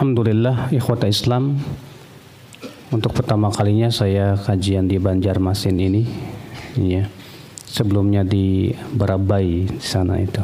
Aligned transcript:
Alhamdulillah 0.00 0.72
ikhwata 0.72 1.12
Islam. 1.12 1.60
Untuk 2.88 3.12
pertama 3.12 3.52
kalinya 3.52 3.92
saya 3.92 4.32
kajian 4.32 4.88
di 4.88 4.96
Banjarmasin 4.96 5.76
ini 5.76 6.08
ya. 6.80 7.04
Sebelumnya 7.68 8.24
di 8.24 8.72
Barabai 8.96 9.68
di 9.68 9.76
sana 9.76 10.16
itu. 10.16 10.40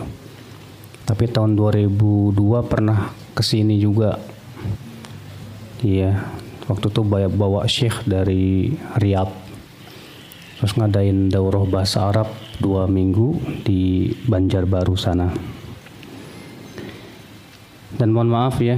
Tapi 1.09 1.32
tahun 1.32 1.56
2002 1.56 2.37
pernah 2.69 3.09
ke 3.32 3.41
sini 3.41 3.80
juga. 3.80 4.20
Iya 5.80 6.20
waktu 6.68 6.93
itu 6.93 7.01
bawa 7.09 7.65
syekh 7.65 8.04
dari 8.04 8.77
Riyadh. 9.01 9.32
Terus 10.60 10.77
ngadain 10.77 11.32
daurah 11.32 11.65
bahasa 11.65 12.04
Arab 12.12 12.29
dua 12.60 12.84
minggu 12.84 13.41
di 13.65 14.13
Banjarbaru 14.20 15.01
sana. 15.01 15.32
Dan 17.96 18.13
mohon 18.13 18.29
maaf 18.29 18.60
ya 18.60 18.76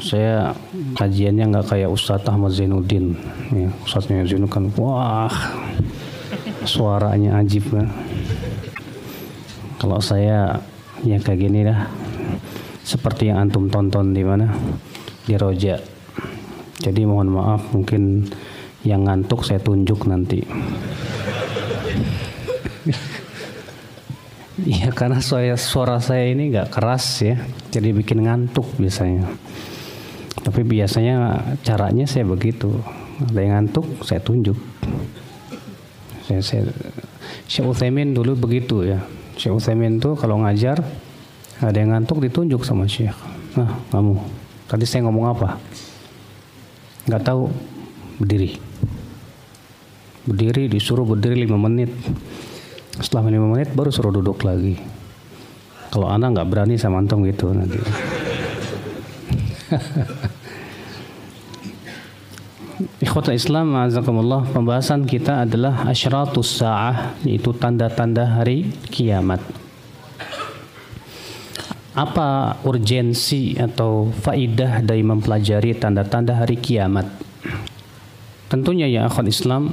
saya 0.00 0.54
kajiannya 0.96 1.52
nggak 1.52 1.66
kayak 1.72 1.90
Ustadz 1.90 2.28
Ahmad 2.28 2.52
Zainuddin. 2.52 3.16
Ya, 3.52 3.68
Ustadznya 3.84 4.26
Zainuddin 4.26 4.50
kan 4.52 4.64
wah 4.76 5.32
suaranya 6.66 7.38
ajib 7.38 7.70
kan 7.70 7.86
kalau 9.76 10.02
saya 10.02 10.58
ya 11.04 11.20
kayak 11.20 11.40
gini 11.40 11.62
dah. 11.62 11.86
Seperti 12.86 13.34
yang 13.34 13.46
antum 13.46 13.66
tonton 13.66 14.14
di 14.14 14.22
mana? 14.22 14.46
Di 15.26 15.34
Roja. 15.34 15.78
Jadi 16.78 17.02
mohon 17.02 17.34
maaf 17.34 17.74
mungkin 17.74 18.30
yang 18.86 19.10
ngantuk 19.10 19.42
saya 19.42 19.58
tunjuk 19.58 20.06
nanti. 20.06 20.46
Iya 24.56 24.88
karena 24.88 25.20
suara, 25.20 25.52
suara 25.60 26.00
saya 26.00 26.32
ini 26.32 26.48
nggak 26.48 26.72
keras 26.72 27.20
ya, 27.20 27.36
jadi 27.68 27.92
bikin 27.92 28.24
ngantuk 28.24 28.64
biasanya. 28.80 29.28
Tapi 30.42 30.60
biasanya 30.66 31.42
caranya 31.64 32.04
saya 32.04 32.28
begitu. 32.28 32.72
Ada 33.22 33.40
yang 33.40 33.52
ngantuk, 33.56 33.86
saya 34.04 34.20
tunjuk. 34.20 34.58
Saya, 36.28 36.40
saya, 36.42 36.62
Syekh 37.48 37.70
Uthaymin 37.70 38.12
dulu 38.12 38.36
begitu 38.36 38.84
ya. 38.84 39.00
Syekh 39.38 39.56
Uthaymin 39.56 40.02
tuh 40.02 40.18
kalau 40.18 40.42
ngajar, 40.42 40.82
ada 41.62 41.76
yang 41.76 41.96
ngantuk 41.96 42.20
ditunjuk 42.20 42.66
sama 42.66 42.84
Syekh. 42.84 43.16
Nah, 43.56 43.80
kamu, 43.88 44.20
tadi 44.68 44.84
saya 44.84 45.08
ngomong 45.08 45.26
apa? 45.32 45.56
Nggak 47.08 47.22
tahu, 47.24 47.48
berdiri. 48.20 48.58
Berdiri, 50.26 50.66
disuruh 50.66 51.06
berdiri 51.06 51.46
lima 51.46 51.56
menit. 51.56 51.88
Setelah 52.98 53.30
lima 53.30 53.48
menit 53.48 53.70
baru 53.72 53.94
suruh 53.94 54.10
duduk 54.10 54.42
lagi. 54.42 54.76
Kalau 55.94 56.10
anak 56.10 56.36
nggak 56.36 56.48
berani 56.50 56.74
sama 56.76 56.98
antum 56.98 57.22
gitu 57.24 57.54
nanti. 57.54 57.78
Ikhwata 63.02 63.34
Islam, 63.34 63.74
azakumullah, 63.74 64.46
pembahasan 64.52 65.08
kita 65.08 65.40
adalah 65.42 65.88
asyratus 65.90 66.60
sa'ah, 66.60 67.16
yaitu 67.26 67.50
tanda-tanda 67.56 68.26
hari 68.26 68.70
kiamat. 68.92 69.40
Apa 71.96 72.60
urgensi 72.68 73.56
atau 73.56 74.12
faidah 74.12 74.84
dari 74.84 75.00
mempelajari 75.00 75.72
tanda-tanda 75.80 76.36
hari 76.36 76.60
kiamat? 76.60 77.08
Tentunya 78.52 78.84
ya 78.86 79.08
akhwat 79.08 79.32
Islam, 79.32 79.72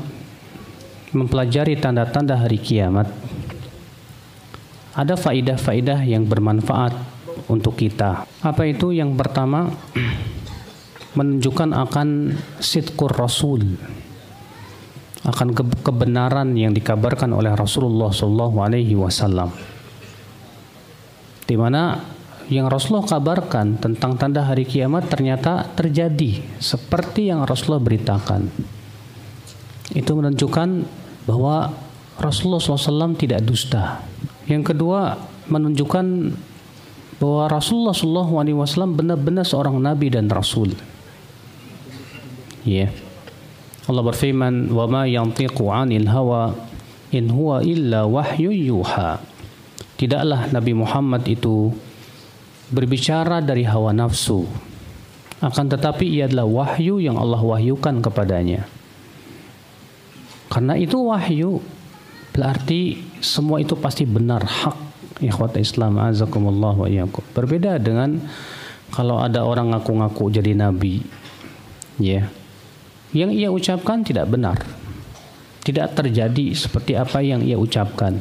mempelajari 1.11 1.75
tanda-tanda 1.77 2.39
hari 2.39 2.57
kiamat, 2.57 3.11
ada 4.95 5.19
faidah-faidah 5.19 6.07
yang 6.07 6.23
bermanfaat 6.23 7.12
untuk 7.51 7.75
kita. 7.75 8.27
Apa 8.43 8.63
itu? 8.67 8.91
Yang 8.95 9.15
pertama, 9.19 9.71
menunjukkan 11.17 11.69
akan 11.73 12.07
sidkur 12.57 13.13
Rasul 13.13 13.77
akan 15.23 15.55
kebenaran 15.55 16.51
yang 16.51 16.75
dikabarkan 16.75 17.31
oleh 17.31 17.55
Rasulullah 17.55 18.11
Shallallahu 18.11 18.59
Alaihi 18.59 18.91
di 21.47 21.55
mana 21.55 21.95
yang 22.51 22.67
Rasulullah 22.67 23.07
kabarkan 23.07 23.79
tentang 23.79 24.19
tanda 24.19 24.43
hari 24.43 24.67
kiamat 24.67 25.07
ternyata 25.07 25.63
terjadi 25.79 26.43
seperti 26.59 27.31
yang 27.31 27.47
Rasulullah 27.47 27.79
beritakan 27.79 28.51
itu 29.95 30.11
menunjukkan 30.11 30.69
bahwa 31.23 31.71
Rasulullah 32.19 32.59
SAW 32.59 33.15
tidak 33.15 33.47
dusta 33.47 34.03
yang 34.51 34.59
kedua 34.59 35.15
menunjukkan 35.47 36.35
bahwa 37.21 37.49
Rasulullah 37.51 37.93
SAW 37.93 38.89
benar-benar 38.93 39.45
seorang 39.45 39.77
nabi 39.77 40.09
dan 40.09 40.29
rasul 40.31 40.73
Ya. 42.63 42.87
Allah 43.83 44.03
berfirman, 44.07 44.71
"Wa 44.71 44.87
ma 44.87 45.03
yantiqu 45.03 45.67
'anil 45.67 46.07
hawa 46.07 46.55
in 47.11 47.27
huwa 47.27 47.59
illa 47.59 48.07
wahyu 48.07 48.55
yuha." 48.55 49.19
Tidaklah 49.99 50.47
Nabi 50.55 50.71
Muhammad 50.71 51.27
itu 51.27 51.75
berbicara 52.71 53.43
dari 53.43 53.67
hawa 53.67 53.91
nafsu. 53.91 54.47
Akan 55.43 55.67
tetapi 55.67 56.07
ia 56.07 56.31
adalah 56.31 56.47
wahyu 56.47 57.03
yang 57.03 57.19
Allah 57.19 57.43
wahyukan 57.43 57.99
kepadanya. 57.99 58.63
Karena 60.47 60.79
itu 60.79 60.95
wahyu 61.03 61.59
berarti 62.31 63.03
semua 63.19 63.59
itu 63.59 63.75
pasti 63.75 64.07
benar 64.07 64.47
hak 64.47 64.92
ikhwat 65.21 65.59
Islam 65.59 65.99
azakumullah 65.99 66.73
wa 66.73 66.87
iyyakum. 66.89 67.21
Berbeda 67.35 67.77
dengan 67.77 68.17
kalau 68.93 69.19
ada 69.19 69.45
orang 69.45 69.75
ngaku-ngaku 69.75 70.33
jadi 70.33 70.57
nabi. 70.57 71.05
Ya. 72.01 72.25
Yeah 72.25 72.27
yang 73.13 73.29
ia 73.29 73.53
ucapkan 73.53 74.01
tidak 74.01 74.27
benar. 74.27 74.57
Tidak 75.63 75.95
terjadi 75.95 76.57
seperti 76.57 76.97
apa 76.97 77.23
yang 77.23 77.45
ia 77.45 77.55
ucapkan. 77.55 78.19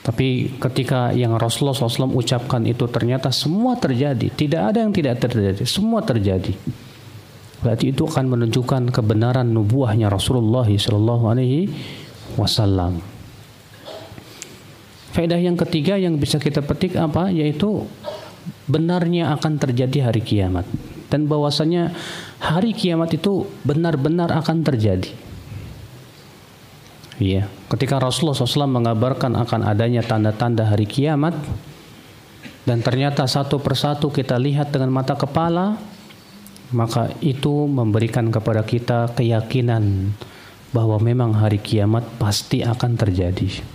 Tapi 0.00 0.56
ketika 0.56 1.12
yang 1.12 1.36
Rasulullah 1.36 1.76
SAW 1.76 2.16
ucapkan 2.16 2.64
itu 2.64 2.88
ternyata 2.88 3.28
semua 3.28 3.76
terjadi. 3.76 4.32
Tidak 4.32 4.62
ada 4.72 4.80
yang 4.80 4.96
tidak 4.96 5.20
terjadi. 5.20 5.60
Semua 5.68 6.00
terjadi. 6.00 6.56
Berarti 7.60 7.92
itu 7.92 8.08
akan 8.08 8.32
menunjukkan 8.32 8.96
kebenaran 8.96 9.52
nubuahnya 9.52 10.08
Rasulullah 10.08 10.64
SAW. 10.64 11.20
Faedah 15.10 15.38
yang 15.42 15.58
ketiga 15.58 15.98
yang 15.98 16.16
bisa 16.16 16.38
kita 16.38 16.62
petik 16.62 16.94
apa? 16.94 17.34
Yaitu 17.34 17.86
benarnya 18.70 19.34
akan 19.34 19.58
terjadi 19.58 20.10
hari 20.10 20.22
kiamat 20.22 20.64
dan 21.10 21.26
bahwasanya 21.26 21.90
hari 22.38 22.72
kiamat 22.72 23.10
itu 23.12 23.44
benar-benar 23.66 24.30
akan 24.30 24.62
terjadi. 24.62 25.10
Iya, 27.20 27.52
ketika 27.68 28.00
Rasulullah 28.00 28.32
SAW 28.32 28.80
mengabarkan 28.80 29.36
akan 29.36 29.60
adanya 29.68 30.00
tanda-tanda 30.00 30.64
hari 30.64 30.88
kiamat 30.88 31.36
dan 32.64 32.80
ternyata 32.80 33.28
satu 33.28 33.60
persatu 33.60 34.08
kita 34.08 34.40
lihat 34.40 34.72
dengan 34.72 34.88
mata 34.88 35.12
kepala, 35.18 35.76
maka 36.72 37.12
itu 37.20 37.68
memberikan 37.68 38.32
kepada 38.32 38.64
kita 38.64 39.12
keyakinan 39.12 40.16
bahwa 40.72 40.96
memang 40.96 41.36
hari 41.36 41.60
kiamat 41.60 42.06
pasti 42.16 42.64
akan 42.64 42.96
terjadi. 42.96 43.69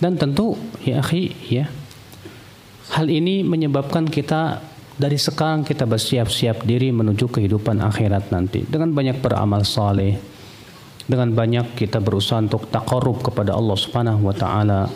Dan 0.00 0.16
tentu 0.16 0.56
ya 0.80 1.04
akhi 1.04 1.36
ya 1.52 1.68
hal 2.96 3.06
ini 3.06 3.44
menyebabkan 3.44 4.08
kita 4.08 4.64
dari 4.96 5.16
sekarang 5.16 5.64
kita 5.64 5.84
bersiap-siap 5.84 6.64
diri 6.64 6.92
menuju 6.92 7.28
kehidupan 7.28 7.84
akhirat 7.84 8.32
nanti. 8.32 8.64
Dengan 8.64 8.92
banyak 8.96 9.20
beramal 9.20 9.64
saleh 9.64 10.16
dengan 11.10 11.34
banyak 11.34 11.74
kita 11.74 11.98
berusaha 11.98 12.38
untuk 12.38 12.70
takarub 12.70 13.18
kepada 13.18 13.58
Allah 13.58 13.74
Subhanahu 13.74 14.30
wa 14.30 14.36
taala 14.36 14.86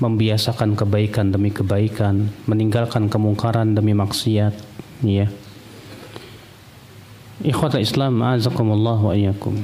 membiasakan 0.00 0.72
kebaikan 0.72 1.28
demi 1.28 1.52
kebaikan 1.52 2.32
meninggalkan 2.48 3.12
kemungkaran 3.12 3.76
demi 3.76 3.92
maksiat 3.92 4.56
ya. 5.04 5.28
Ikhwata 7.44 7.76
Islam 7.84 8.24
azakumullah 8.24 8.96
wa 8.96 9.12
iyyakum. 9.12 9.60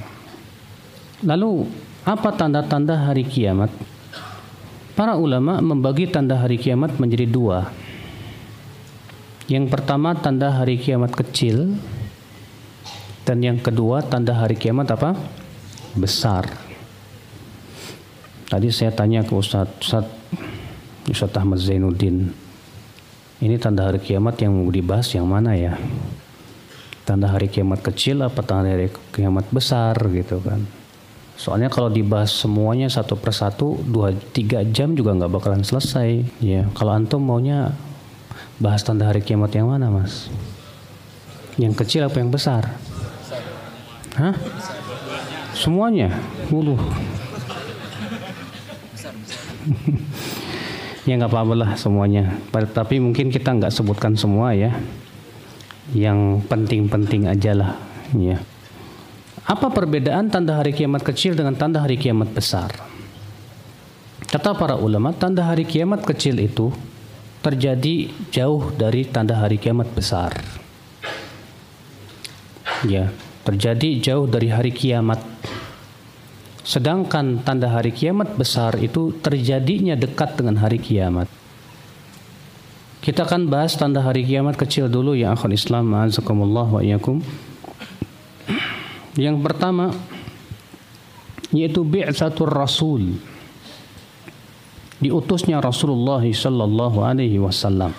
Lalu 1.24 1.64
apa 2.04 2.36
tanda-tanda 2.36 3.08
hari 3.08 3.24
kiamat 3.24 3.72
para 4.98 5.14
ulama 5.14 5.62
membagi 5.62 6.10
tanda 6.10 6.34
hari 6.34 6.58
kiamat 6.58 6.98
menjadi 6.98 7.30
dua 7.30 7.70
Yang 9.46 9.70
pertama 9.70 10.18
tanda 10.18 10.50
hari 10.50 10.74
kiamat 10.74 11.14
kecil 11.14 11.78
dan 13.22 13.38
yang 13.38 13.62
kedua 13.62 14.02
tanda 14.02 14.34
hari 14.34 14.58
kiamat 14.58 14.90
apa? 14.90 15.14
Besar. 15.94 16.50
Tadi 18.50 18.74
saya 18.74 18.90
tanya 18.90 19.22
ke 19.22 19.36
Ustaz, 19.38 19.70
Ustaz, 19.78 20.08
Ustaz 21.06 21.32
Ahmad 21.36 21.60
Zainuddin, 21.62 22.32
ini 23.38 23.54
tanda 23.60 23.86
hari 23.86 24.02
kiamat 24.02 24.40
yang 24.42 24.56
mau 24.56 24.72
dibahas 24.72 25.06
yang 25.14 25.28
mana 25.30 25.54
ya? 25.54 25.78
Tanda 27.06 27.30
hari 27.30 27.46
kiamat 27.46 27.86
kecil 27.86 28.24
apa 28.24 28.42
tanda 28.42 28.74
hari 28.74 28.90
kiamat 29.14 29.46
besar 29.52 29.94
gitu 30.10 30.42
kan? 30.42 30.64
Soalnya 31.38 31.70
kalau 31.70 31.86
dibahas 31.86 32.34
semuanya 32.34 32.90
satu 32.90 33.14
persatu 33.14 33.78
dua 33.86 34.10
tiga 34.34 34.66
jam 34.66 34.98
juga 34.98 35.14
nggak 35.14 35.30
bakalan 35.38 35.62
selesai. 35.62 36.26
Ya, 36.42 36.66
kalau 36.74 36.98
antum 36.98 37.22
maunya 37.22 37.78
bahas 38.58 38.82
tanda 38.82 39.06
hari 39.06 39.22
kiamat 39.22 39.54
yang 39.54 39.70
mana, 39.70 39.86
mas? 39.86 40.26
Yang 41.54 41.78
kecil 41.86 42.10
apa 42.10 42.18
yang 42.18 42.34
besar? 42.34 42.74
Hah? 44.18 44.34
Semuanya? 45.54 46.10
Uluh. 46.50 46.74
ya 51.06 51.14
nggak 51.14 51.30
apa-apa 51.30 51.54
lah 51.54 51.70
semuanya. 51.78 52.34
Tapi 52.50 52.98
mungkin 52.98 53.30
kita 53.30 53.54
nggak 53.54 53.70
sebutkan 53.70 54.18
semua 54.18 54.58
ya. 54.58 54.74
Yang 55.94 56.42
penting-penting 56.50 57.30
aja 57.30 57.54
lah. 57.54 57.78
Ya. 58.18 58.42
Apa 59.48 59.72
perbedaan 59.72 60.28
tanda 60.28 60.60
hari 60.60 60.76
kiamat 60.76 61.00
kecil 61.00 61.32
dengan 61.32 61.56
tanda 61.56 61.80
hari 61.80 61.96
kiamat 61.96 62.36
besar? 62.36 62.68
Kata 64.28 64.52
para 64.52 64.76
ulama, 64.76 65.08
tanda 65.16 65.40
hari 65.40 65.64
kiamat 65.64 66.04
kecil 66.04 66.36
itu 66.36 66.68
terjadi 67.40 68.12
jauh 68.28 68.68
dari 68.76 69.08
tanda 69.08 69.40
hari 69.40 69.56
kiamat 69.56 69.88
besar. 69.96 70.36
Ya, 72.84 73.08
terjadi 73.48 73.96
jauh 74.04 74.28
dari 74.28 74.52
hari 74.52 74.68
kiamat. 74.68 75.24
Sedangkan 76.60 77.40
tanda 77.40 77.72
hari 77.72 77.96
kiamat 77.96 78.36
besar 78.36 78.76
itu 78.76 79.16
terjadinya 79.24 79.96
dekat 79.96 80.36
dengan 80.36 80.60
hari 80.60 80.76
kiamat. 80.76 81.24
Kita 83.00 83.24
akan 83.24 83.48
bahas 83.48 83.80
tanda 83.80 84.04
hari 84.04 84.28
kiamat 84.28 84.60
kecil 84.60 84.92
dulu 84.92 85.16
ya 85.16 85.32
akhul 85.32 85.56
Islam 85.56 85.88
azakumullah 85.96 86.68
wa 86.68 86.84
iyakum. 86.84 87.24
Yang 89.18 89.36
pertama 89.42 89.90
yaitu 91.50 91.82
bi'tsatur 91.82 92.46
rasul. 92.46 93.18
Diutusnya 94.98 95.62
Rasulullah 95.62 96.22
sallallahu 96.22 96.98
alaihi 97.02 97.38
wasallam. 97.38 97.94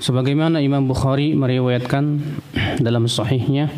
Sebagaimana 0.00 0.64
Imam 0.64 0.88
Bukhari 0.88 1.36
meriwayatkan 1.36 2.24
dalam 2.80 3.04
sahihnya, 3.04 3.68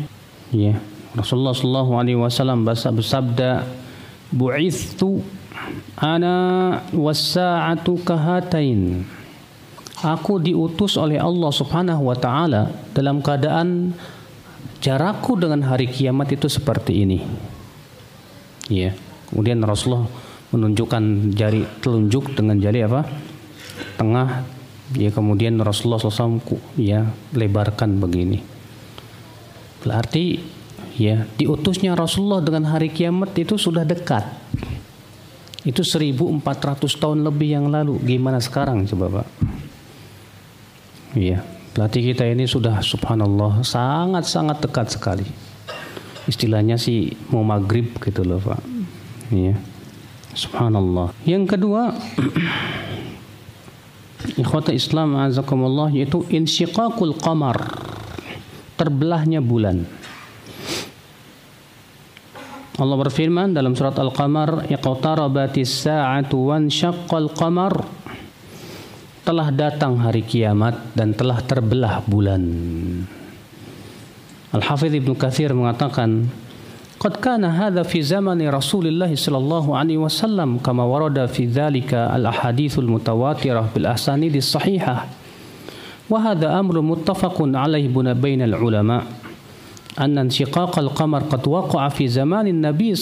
ya, 0.55 0.79
Rasulullah 1.11 1.51
sallallahu 1.51 1.91
alaihi 1.99 2.15
wasallam 2.15 2.63
bersabda, 2.63 3.67
"Bu'ithtu 4.31 5.19
ana 5.99 6.79
was-sa'atu 6.95 7.99
kahatain." 8.07 9.03
Aku 10.03 10.35
diutus 10.35 10.99
oleh 10.99 11.15
Allah 11.15 11.47
Subhanahu 11.47 12.11
wa 12.11 12.17
taala 12.19 12.67
dalam 12.91 13.23
keadaan 13.23 13.95
jarakku 14.83 15.39
dengan 15.39 15.63
hari 15.63 15.87
kiamat 15.87 16.27
itu 16.35 16.51
seperti 16.51 17.07
ini. 17.07 17.23
Ya. 18.67 18.91
Kemudian 19.31 19.63
Rasulullah 19.63 20.05
menunjukkan 20.51 21.33
jari 21.33 21.63
telunjuk 21.79 22.35
dengan 22.35 22.59
jari 22.59 22.83
apa? 22.83 23.07
Tengah. 23.95 24.43
Ya 24.93 25.09
kemudian 25.09 25.57
Rasulullah 25.57 26.03
SAW 26.03 26.43
ya 26.75 27.07
lebarkan 27.31 27.97
begini. 27.97 28.43
Berarti 29.81 30.37
ya 30.99 31.25
diutusnya 31.39 31.95
Rasulullah 31.97 32.43
dengan 32.43 32.69
hari 32.69 32.91
kiamat 32.91 33.33
itu 33.39 33.55
sudah 33.55 33.87
dekat. 33.87 34.27
Itu 35.63 35.81
1400 35.81 36.43
tahun 36.99 37.23
lebih 37.23 37.55
yang 37.55 37.71
lalu. 37.71 38.03
Gimana 38.03 38.43
sekarang 38.43 38.83
coba 38.83 39.23
Pak? 39.23 39.27
Iya, 41.13 41.45
berarti 41.77 42.01
kita 42.01 42.25
ini 42.25 42.49
sudah 42.49 42.81
subhanallah 42.81 43.61
sangat-sangat 43.61 44.65
dekat 44.65 44.87
sekali. 44.97 45.27
Istilahnya 46.25 46.79
sih 46.79 47.13
mau 47.29 47.45
maghrib 47.45 47.93
gitu 48.01 48.25
loh 48.25 48.41
Pak. 48.41 48.61
Iya. 49.29 49.53
Subhanallah. 50.33 51.13
Yang 51.29 51.53
kedua, 51.53 51.93
ikhwata 54.41 54.73
Islam 54.73 55.13
azakumullah 55.21 55.93
yaitu 55.93 56.25
insyiqaqul 56.33 57.21
qamar. 57.21 57.61
Terbelahnya 58.73 59.37
bulan. 59.37 59.85
Allah 62.73 62.97
berfirman 62.97 63.53
dalam 63.53 63.77
surat 63.77 63.93
Al-Qamar, 64.01 64.65
"Iqtarabatis 64.65 65.85
sa'atu 65.85 66.49
wan 66.49 66.73
syaqqal 66.73 67.29
qamar." 67.37 67.85
telah 69.23 69.47
datang 69.55 69.95
hari 70.03 70.19
kiamat 70.19 70.91
dan 70.91 71.15
telah 71.15 71.39
terbelah 71.39 72.03
bulan. 72.03 72.43
Al-Hafidh 74.51 74.99
Ibn 74.99 75.15
Katsir 75.15 75.55
mengatakan, 75.55 76.27
"Qad 76.99 77.23
kana 77.23 77.49
hadha 77.49 77.87
fi 77.87 78.03
zamani 78.03 78.51
Rasulullah 78.51 79.09
sallallahu 79.09 79.73
alaihi 79.73 79.97
wasallam 79.97 80.59
kama 80.59 80.83
warada 80.83 81.25
fi 81.31 81.47
dzalika 81.47 82.11
al-ahaditsul 82.11 82.85
mutawatirah 82.85 83.71
bil 83.71 83.87
asanidis 83.87 84.51
sahihah." 84.51 85.07
Wa 86.11 86.19
hadha 86.19 86.59
amru 86.59 86.83
muttafaqun 86.83 87.55
alaihi 87.55 87.89
ulama. 88.59 89.23
أن 89.93 90.17
انشقاق 90.17 90.79
القمر 90.79 91.21
قد 91.29 91.47
وقع 91.47 91.89
في 91.93 92.09
زمان 92.09 92.47
النبي 92.47 92.95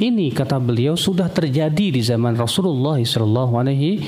ini 0.00 0.32
kata 0.32 0.56
beliau 0.56 0.96
sudah 0.96 1.28
terjadi 1.28 1.92
di 1.92 2.00
zaman 2.00 2.32
Rasulullah 2.32 2.96
Alaihi 2.96 4.00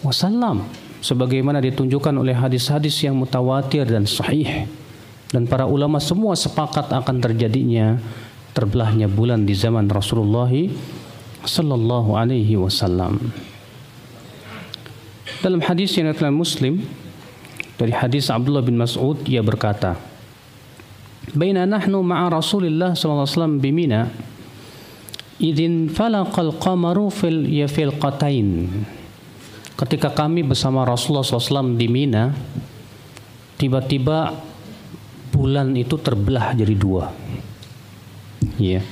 Wasallam. 0.00 0.64
Sebagaimana 1.04 1.60
ditunjukkan 1.60 2.16
oleh 2.16 2.32
hadis-hadis 2.32 2.96
yang 3.04 3.12
mutawatir 3.20 3.84
dan 3.84 4.08
sahih. 4.08 4.64
Dan 5.28 5.44
para 5.44 5.68
ulama 5.68 6.00
semua 6.00 6.32
sepakat 6.32 6.88
akan 6.88 7.20
terjadinya 7.20 8.00
terbelahnya 8.56 9.04
bulan 9.04 9.44
di 9.44 9.52
zaman 9.52 9.84
Rasulullah 9.84 10.48
Sallallahu 11.44 12.16
Alaihi 12.16 12.56
Wasallam. 12.56 13.20
Dalam 15.44 15.60
hadis 15.60 15.92
yang 16.00 16.08
dalam 16.16 16.40
Muslim 16.40 16.80
dari 17.76 17.92
hadis 17.92 18.32
Abdullah 18.32 18.64
bin 18.64 18.80
Mas'ud 18.80 19.20
ia 19.28 19.44
berkata, 19.44 20.00
"Baina 21.36 21.68
nahnu 21.68 22.00
ma'a 22.00 22.32
Rasulillah 22.32 22.96
sallallahu 22.96 23.28
alaihi 23.28 23.36
wasallam 23.36 23.56
bimina" 23.60 24.08
idin 25.42 25.90
falaqal 25.90 26.54
qamaru 26.58 27.10
fil 27.10 27.46
yafil 27.48 27.94
qatain 27.98 28.70
ketika 29.74 30.14
kami 30.14 30.46
bersama 30.46 30.86
Rasulullah 30.86 31.26
SAW 31.26 31.74
di 31.74 31.86
Mina 31.90 32.30
tiba-tiba 33.58 34.34
bulan 35.34 35.74
itu 35.74 35.98
terbelah 35.98 36.54
jadi 36.54 36.74
dua. 36.78 37.10
Ya. 38.54 38.78
Yeah. 38.78 38.84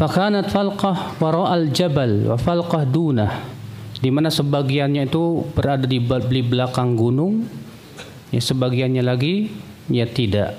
fakanat 0.00 0.48
falqah 0.48 1.20
wara'al 1.20 1.68
jabal 1.76 2.32
wa 2.32 2.40
falqah 2.40 2.88
dunah. 2.88 3.60
Di 4.00 4.08
mana 4.08 4.32
sebagiannya 4.32 5.12
itu 5.12 5.44
berada 5.52 5.84
di 5.84 6.00
belakang 6.40 6.96
gunung 6.96 7.44
ya 8.32 8.40
sebagiannya 8.40 9.04
lagi 9.04 9.52
ya 9.92 10.08
tidak. 10.08 10.56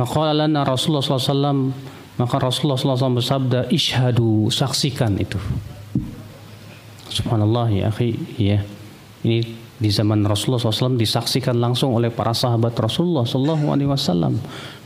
Lana 0.00 0.64
Rasulullah 0.64 1.04
SAW 1.04 1.76
maka 2.20 2.36
Rasulullah 2.36 2.76
SAW 2.76 3.16
bersabda, 3.16 3.72
ishadu, 3.72 4.52
saksikan 4.52 5.16
itu. 5.16 5.40
Subhanallah 7.08 7.72
ya 7.72 7.88
akhi, 7.88 8.12
ya. 8.36 8.60
Ini 9.24 9.40
di 9.80 9.88
zaman 9.88 10.20
Rasulullah 10.28 10.60
SAW 10.60 11.00
disaksikan 11.00 11.56
langsung 11.56 11.96
oleh 11.96 12.12
para 12.12 12.36
sahabat 12.36 12.76
Rasulullah 12.76 13.24
SAW. 13.24 14.36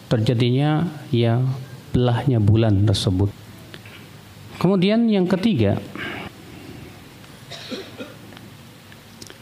Terjadinya 0.07 0.87
ya 1.11 1.43
belahnya 1.91 2.39
bulan 2.39 2.87
tersebut. 2.87 3.35
Kemudian 4.63 5.11
yang 5.11 5.27
ketiga, 5.27 5.83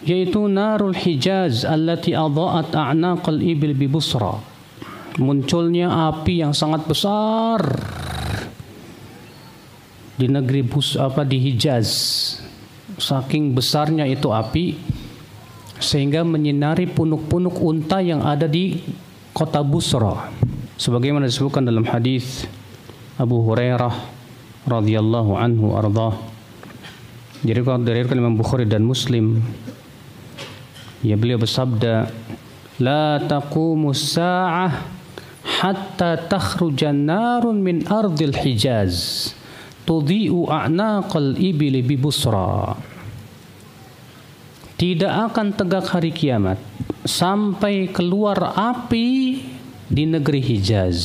yaitu 0.01 0.49
narul 0.49 0.97
hijaz 0.97 1.69
allati 1.69 2.17
adha'at 2.17 2.73
a'naqal 2.73 3.45
ibil 3.45 3.77
bi 3.77 3.85
busra 3.85 4.52
munculnya 5.21 6.13
api 6.13 6.41
yang 6.41 6.57
sangat 6.57 6.89
besar 6.89 7.61
di 10.17 10.31
negeri 10.31 10.63
Bus 10.63 10.95
apa 10.95 11.27
di 11.27 11.41
Hijaz. 11.41 11.91
Saking 12.93 13.57
besarnya 13.57 14.05
itu 14.05 14.31
api 14.31 14.77
sehingga 15.83 16.23
menyinari 16.23 16.87
punuk-punuk 16.87 17.59
unta 17.59 17.99
yang 17.99 18.23
ada 18.23 18.47
di 18.47 18.79
kota 19.35 19.65
Busra. 19.65 20.31
Sebagaimana 20.79 21.27
disebutkan 21.27 21.67
dalam 21.67 21.83
hadis 21.89 22.47
Abu 23.19 23.43
Hurairah 23.43 23.95
radhiyallahu 24.67 25.35
anhu 25.35 25.75
arda 25.75 26.15
Jadi 27.43 27.59
kalau 27.67 27.83
dari 27.83 28.07
Imam 28.07 28.39
Bukhari 28.39 28.63
dan 28.63 28.87
Muslim 28.87 29.43
ya 31.03 31.19
beliau 31.19 31.43
bersabda 31.43 32.07
la 32.79 33.19
taqumu 33.27 33.91
sa'ah 33.91 35.02
hatta 35.63 36.19
takhruja 36.27 36.91
narun 36.91 37.63
min 37.63 37.87
ardil 37.87 38.35
hijaz 38.35 39.31
tudhi'u 39.87 40.51
a'naqal 40.51 41.39
ibili 41.39 41.87
bi 41.87 41.95
busra 41.95 42.75
tidak 44.75 45.31
akan 45.31 45.55
tegak 45.55 45.87
hari 45.87 46.11
kiamat 46.11 46.59
sampai 47.07 47.87
keluar 47.95 48.59
api 48.59 49.39
di 49.87 50.05
negeri 50.11 50.43
Hijaz 50.43 50.99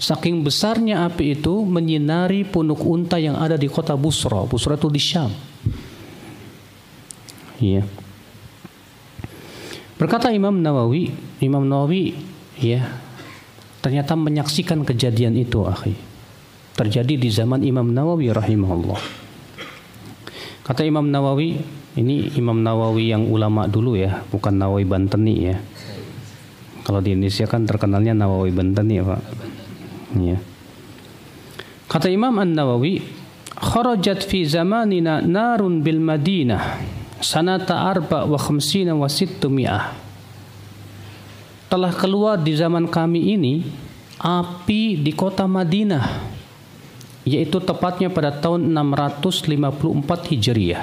Saking 0.00 0.40
besarnya 0.40 1.04
api 1.04 1.36
itu 1.36 1.60
menyinari 1.60 2.48
punuk 2.48 2.80
unta 2.88 3.20
yang 3.20 3.36
ada 3.36 3.60
di 3.60 3.68
kota 3.68 3.92
Busra. 4.00 4.48
Busra 4.48 4.80
itu 4.80 4.88
di 4.88 4.96
Syam. 4.96 5.28
Iya. 7.60 7.84
Berkata 10.00 10.32
Imam 10.32 10.56
Nawawi, 10.56 11.12
Imam 11.44 11.68
Nawawi 11.68 12.16
ya 12.56 13.09
ternyata 13.80 14.16
menyaksikan 14.16 14.84
kejadian 14.84 15.36
itu, 15.36 15.64
akhi. 15.64 15.96
Terjadi 16.76 17.14
di 17.20 17.28
zaman 17.28 17.60
Imam 17.60 17.92
Nawawi 17.92 18.32
rahimahullah. 18.32 19.00
Kata 20.64 20.86
Imam 20.86 21.10
Nawawi, 21.10 21.58
ini 21.98 22.30
Imam 22.38 22.62
Nawawi 22.62 23.10
yang 23.10 23.26
ulama 23.26 23.66
dulu 23.66 23.98
ya, 23.98 24.22
bukan 24.30 24.54
Nawawi 24.54 24.86
Banteni 24.86 25.34
ya. 25.50 25.56
Kalau 26.86 27.02
di 27.04 27.12
Indonesia 27.12 27.44
kan 27.44 27.66
terkenalnya 27.66 28.14
Nawawi 28.14 28.54
Banteni 28.54 28.94
ya, 28.96 29.04
Pak. 29.04 29.22
Ya. 30.16 30.38
Kata 31.90 32.06
Imam 32.06 32.38
An-Nawawi, 32.38 33.02
kharajat 33.60 34.22
fi 34.24 34.46
zamanina 34.46 35.20
narun 35.20 35.82
bil 35.82 35.98
Madinah 35.98 36.80
sanata 37.20 37.84
arba 37.84 38.24
wa 38.24 38.38
khamsina 38.40 38.96
wa 38.96 39.06
sittumi'ah. 39.06 40.09
Telah 41.70 41.94
keluar 41.94 42.34
di 42.42 42.52
zaman 42.58 42.90
kami 42.90 43.38
ini 43.38 43.62
api 44.18 44.98
di 44.98 45.14
kota 45.14 45.46
Madinah 45.46 46.28
yaitu 47.22 47.62
tepatnya 47.62 48.10
pada 48.10 48.34
tahun 48.34 48.74
654 48.74 49.70
Hijriah. 50.34 50.82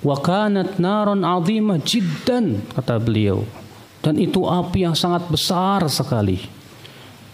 Wa 0.00 0.16
kanat 0.16 0.80
narun 0.80 1.28
'azimah 1.28 1.76
jiddan 1.84 2.64
kata 2.72 2.96
beliau. 2.96 3.44
Dan 4.00 4.16
itu 4.16 4.48
api 4.48 4.88
yang 4.88 4.96
sangat 4.96 5.28
besar 5.28 5.84
sekali 5.92 6.40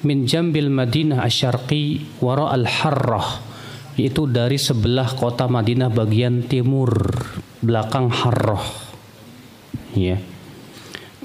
min 0.04 0.28
jambil 0.28 0.68
Madinah 0.68 1.24
asyarqi 1.24 2.20
wara 2.20 2.52
al-harrah 2.52 3.40
yaitu 3.96 4.28
dari 4.28 4.60
sebelah 4.60 5.16
kota 5.16 5.48
Madinah 5.48 5.88
bagian 5.88 6.44
timur 6.44 6.92
belakang 7.64 8.12
Harrah 8.12 8.62
ya 9.96 10.20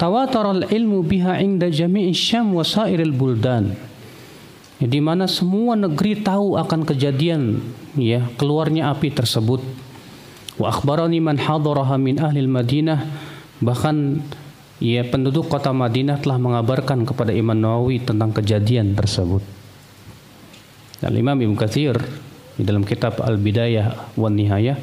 tawatar 0.00 0.48
al-ilmu 0.48 1.04
biha 1.04 1.44
inda 1.44 1.68
jami'i 1.68 2.16
syam 2.16 2.56
wa 2.56 2.64
sairil 2.64 3.12
buldan. 3.12 3.76
Ya, 4.80 4.88
di 4.88 4.96
mana 5.04 5.28
semua 5.28 5.76
negeri 5.76 6.24
tahu 6.24 6.56
akan 6.56 6.88
kejadian 6.88 7.60
ya 8.00 8.24
keluarnya 8.40 8.88
api 8.96 9.12
tersebut. 9.12 9.60
Wa 10.56 10.72
akhbarani 10.72 11.20
man 11.20 11.36
hadaraha 11.36 12.00
min 12.00 12.16
ahli 12.16 12.48
Madinah 12.48 13.04
bahkan 13.60 14.24
Ya, 14.80 15.04
penduduk 15.04 15.52
kota 15.52 15.76
Madinah 15.76 16.24
telah 16.24 16.40
mengabarkan 16.40 17.04
kepada 17.04 17.36
Imam 17.36 17.52
Nawawi 17.52 18.00
tentang 18.00 18.32
kejadian 18.32 18.96
tersebut. 18.96 19.44
Dan 21.04 21.12
Imam 21.20 21.36
Ibn 21.36 21.52
Kathir 21.52 22.00
di 22.56 22.64
dalam 22.64 22.88
kitab 22.88 23.20
Al-Bidayah 23.20 24.16
wa 24.16 24.32
Nihayah 24.32 24.80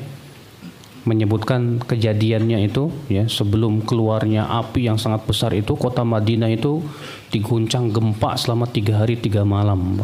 menyebutkan 1.07 1.79
kejadiannya 1.79 2.67
itu 2.67 2.91
ya 3.07 3.31
sebelum 3.31 3.87
keluarnya 3.87 4.43
api 4.43 4.91
yang 4.91 4.99
sangat 4.99 5.23
besar 5.23 5.55
itu 5.55 5.79
kota 5.79 6.03
Madinah 6.03 6.51
itu 6.51 6.83
diguncang 7.31 7.95
gempa 7.95 8.35
selama 8.35 8.67
tiga 8.67 8.99
hari 8.99 9.15
tiga 9.15 9.47
malam 9.47 10.03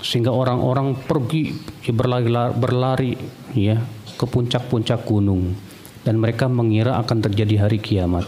sehingga 0.00 0.32
orang-orang 0.32 0.96
pergi 0.96 1.52
ya, 1.84 1.92
berlari, 1.92 2.28
berlari 2.56 3.12
ya 3.52 3.76
ke 4.16 4.24
puncak-puncak 4.24 5.04
gunung. 5.04 5.56
Dan 6.00 6.16
mereka 6.16 6.48
mengira 6.48 6.96
akan 6.96 7.20
terjadi 7.28 7.68
hari 7.68 7.76
kiamat. 7.76 8.24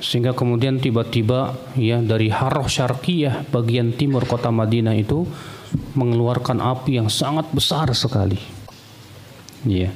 Sehingga 0.00 0.32
kemudian 0.32 0.80
tiba-tiba 0.80 1.52
ya 1.76 2.00
dari 2.00 2.32
Harroh 2.32 2.64
Syarqiyah 2.64 3.44
bagian 3.52 3.92
timur 3.92 4.24
kota 4.24 4.48
Madinah 4.48 4.96
itu 4.96 5.28
mengeluarkan 5.92 6.64
api 6.64 6.96
yang 6.96 7.12
sangat 7.12 7.52
besar 7.52 7.92
sekali. 7.92 8.59
Ya. 9.66 9.90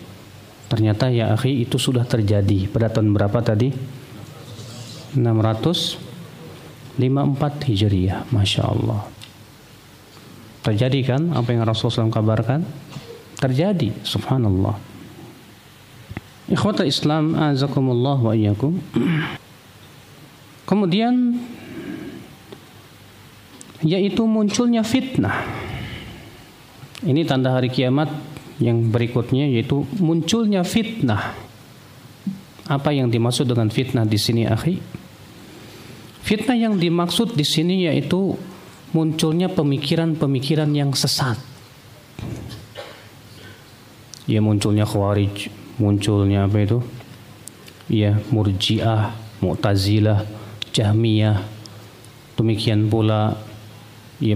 Ternyata 0.68 1.10
ya 1.12 1.32
akhi 1.32 1.62
itu 1.64 1.78
sudah 1.78 2.04
terjadi 2.08 2.68
pada 2.68 2.88
tahun 2.90 3.14
berapa 3.14 3.42
tadi? 3.44 3.72
654 5.16 7.68
Hijriah. 7.70 8.24
Masya 8.34 8.62
Allah. 8.64 9.04
Terjadi 10.64 11.00
kan 11.04 11.36
apa 11.36 11.52
yang 11.52 11.68
Rasulullah 11.68 12.08
SAW 12.08 12.12
kabarkan? 12.12 12.64
Terjadi. 13.36 13.92
Subhanallah. 14.00 14.80
Ikhwata 16.48 16.84
Islam, 16.84 17.36
azakumullah 17.36 18.16
wa 18.20 18.32
iyyakum. 18.32 18.80
Kemudian 20.64 21.36
yaitu 23.84 24.24
munculnya 24.24 24.80
fitnah. 24.80 25.44
Ini 27.04 27.28
tanda 27.28 27.52
hari 27.52 27.68
kiamat 27.68 28.08
yang 28.62 28.90
berikutnya 28.90 29.50
yaitu 29.50 29.86
munculnya 29.98 30.62
fitnah. 30.62 31.34
Apa 32.64 32.96
yang 32.96 33.12
dimaksud 33.12 33.44
dengan 33.44 33.68
fitnah 33.68 34.08
di 34.08 34.16
sini, 34.16 34.48
akhi? 34.48 34.80
Fitnah 36.24 36.56
yang 36.56 36.80
dimaksud 36.80 37.36
di 37.36 37.44
sini 37.44 37.84
yaitu 37.84 38.32
munculnya 38.96 39.52
pemikiran-pemikiran 39.52 40.72
yang 40.72 40.96
sesat. 40.96 41.36
Ya 44.24 44.40
munculnya 44.40 44.88
khawarij, 44.88 45.52
munculnya 45.76 46.48
apa 46.48 46.64
itu? 46.64 46.78
Ya 47.92 48.16
murjiah, 48.32 49.12
mu'tazilah, 49.44 50.24
Jahmiyah 50.72 51.54
demikian 52.34 52.90
pula 52.90 53.38
ya 54.18 54.34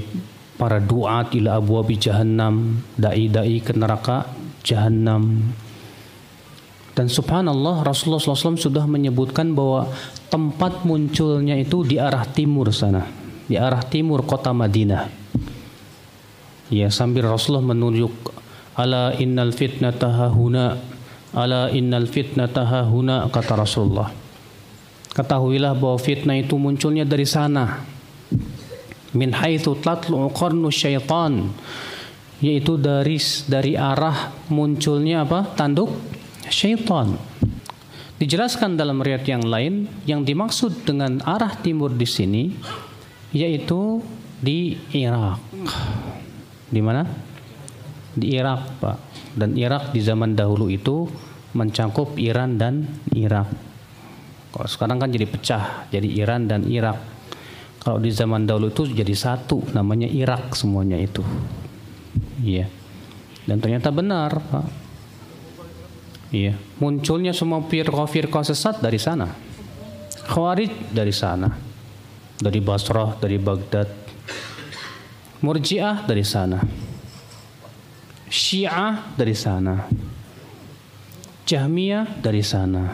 para 0.59 0.83
duat 0.83 1.33
ila 1.39 1.63
abwabi 1.63 1.97
jahannam 1.97 2.83
dai-dai 2.99 3.63
ke 3.63 3.73
neraka 3.79 4.27
jahannam. 4.67 5.55
Dan 6.99 7.07
subhanallah 7.07 7.87
Rasulullah 7.87 8.19
SAW 8.19 8.59
sudah 8.59 8.83
menyebutkan 8.91 9.55
bahwa 9.55 9.87
tempat 10.29 10.83
munculnya 10.83 11.55
itu 11.55 11.87
di 11.87 11.95
arah 11.95 12.27
timur 12.27 12.75
sana 12.75 13.29
di 13.49 13.57
arah 13.57 13.81
timur 13.81 14.29
kota 14.29 14.53
Madinah. 14.53 15.09
Ya 16.69 16.93
sambil 16.93 17.25
Rasulullah 17.25 17.65
menunjuk 17.65 18.13
ala 18.77 19.17
innal 19.17 19.57
fitnataha 19.57 20.29
huna 20.29 20.77
ala 21.33 21.73
innal 21.73 22.05
fitnataha 22.05 22.85
huna 22.85 23.25
kata 23.33 23.57
Rasulullah. 23.57 24.13
Ketahuilah 25.17 25.73
bahwa 25.75 25.97
fitnah 25.97 26.37
itu 26.37 26.61
munculnya 26.61 27.09
dari 27.09 27.25
sana. 27.25 27.98
Min 29.17 29.33
haitsu 29.33 29.79
tatlu 29.81 30.29
qarnu 30.33 30.69
syaitan 30.69 31.49
yaitu 32.39 32.79
dari 32.79 33.19
dari 33.51 33.75
arah 33.75 34.31
munculnya 34.53 35.27
apa? 35.27 35.49
tanduk 35.59 35.91
syaitan. 36.49 37.19
Dijelaskan 38.19 38.75
dalam 38.75 38.99
riwayat 38.99 39.27
yang 39.31 39.47
lain 39.47 39.87
yang 40.03 40.27
dimaksud 40.27 40.83
dengan 40.83 41.23
arah 41.23 41.55
timur 41.55 41.95
di 41.95 42.07
sini 42.07 42.51
yaitu 43.31 44.03
di 44.39 44.75
Irak. 44.95 45.39
Di 46.69 46.81
mana? 46.83 47.07
Di 48.19 48.35
Irak, 48.35 48.83
Pak. 48.83 48.99
Dan 49.39 49.55
Irak 49.55 49.95
di 49.95 50.03
zaman 50.03 50.35
dahulu 50.35 50.67
itu 50.67 51.07
mencakup 51.55 52.19
Iran 52.19 52.59
dan 52.59 52.87
Irak. 53.15 53.49
Kalau 54.51 54.69
sekarang 54.69 54.99
kan 54.99 55.11
jadi 55.13 55.27
pecah, 55.29 55.65
jadi 55.93 56.09
Iran 56.09 56.51
dan 56.51 56.67
Irak. 56.67 57.18
Kalau 57.89 58.05
di 58.05 58.13
zaman 58.13 58.45
dahulu 58.45 58.69
itu 58.69 58.85
jadi 58.85 59.17
satu, 59.17 59.73
namanya 59.73 60.05
Irak 60.05 60.53
semuanya 60.53 61.01
itu. 61.01 61.25
Iya. 62.45 62.69
Dan 63.49 63.65
ternyata 63.65 63.89
benar, 63.89 64.29
Pak. 64.37 64.69
Iya, 66.29 66.61
munculnya 66.77 67.33
semua 67.33 67.65
firqah-firqah 67.65 68.45
sesat 68.45 68.85
dari 68.85 69.01
sana. 69.01 69.33
Khawarij 70.29 70.93
dari 70.93 71.17
sana. 71.17 71.49
Dari 72.37 72.61
Basrah, 72.61 73.17
dari 73.17 73.41
Baghdad. 73.41 73.89
Murji'ah 75.41 76.05
dari 76.05 76.29
sana. 76.29 76.61
Syiah 78.29 79.17
dari 79.17 79.33
sana. 79.33 79.89
Jahmiyah 81.49 82.21
dari 82.21 82.45
sana 82.45 82.93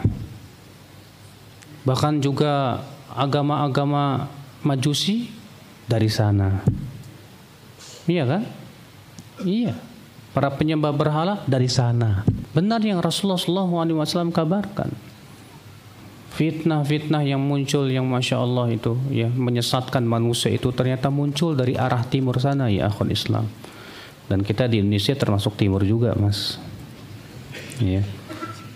bahkan 1.85 2.17
juga 2.17 2.81
agama-agama 3.13 4.25
majusi 4.65 5.29
dari 5.85 6.09
sana. 6.09 6.65
Iya 8.09 8.23
kan? 8.25 8.41
Iya. 9.45 9.73
para 10.35 10.51
penyembah 10.51 10.91
berhala 10.91 11.39
dari 11.47 11.71
sana. 11.71 12.27
Benar 12.51 12.83
yang 12.83 12.99
Rasulullah 12.99 13.39
SAW 13.39 14.35
kabarkan. 14.35 14.91
Fitnah-fitnah 16.35 17.23
yang 17.23 17.39
muncul 17.39 17.87
yang 17.87 18.03
masya 18.03 18.43
Allah 18.43 18.67
itu 18.67 18.99
ya 19.07 19.31
menyesatkan 19.31 20.03
manusia 20.03 20.51
itu 20.51 20.75
ternyata 20.75 21.07
muncul 21.07 21.55
dari 21.55 21.79
arah 21.79 22.03
timur 22.03 22.35
sana 22.43 22.67
ya 22.67 22.91
akhul 22.91 23.15
Islam. 23.15 23.47
Dan 24.27 24.43
kita 24.43 24.67
di 24.67 24.83
Indonesia 24.83 25.15
termasuk 25.15 25.55
timur 25.55 25.87
juga 25.87 26.11
mas. 26.19 26.59
Ya. 27.79 28.03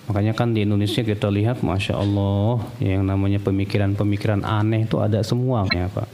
Makanya 0.09 0.33
kan 0.33 0.57
di 0.57 0.65
Indonesia 0.65 1.05
kita 1.05 1.29
lihat 1.29 1.61
masya 1.61 2.01
Allah 2.01 2.65
yang 2.81 3.05
namanya 3.05 3.37
pemikiran-pemikiran 3.39 4.41
aneh 4.41 4.89
itu 4.89 4.97
ada 4.97 5.21
semua 5.21 5.69
ya 5.69 5.85
pak. 5.85 6.09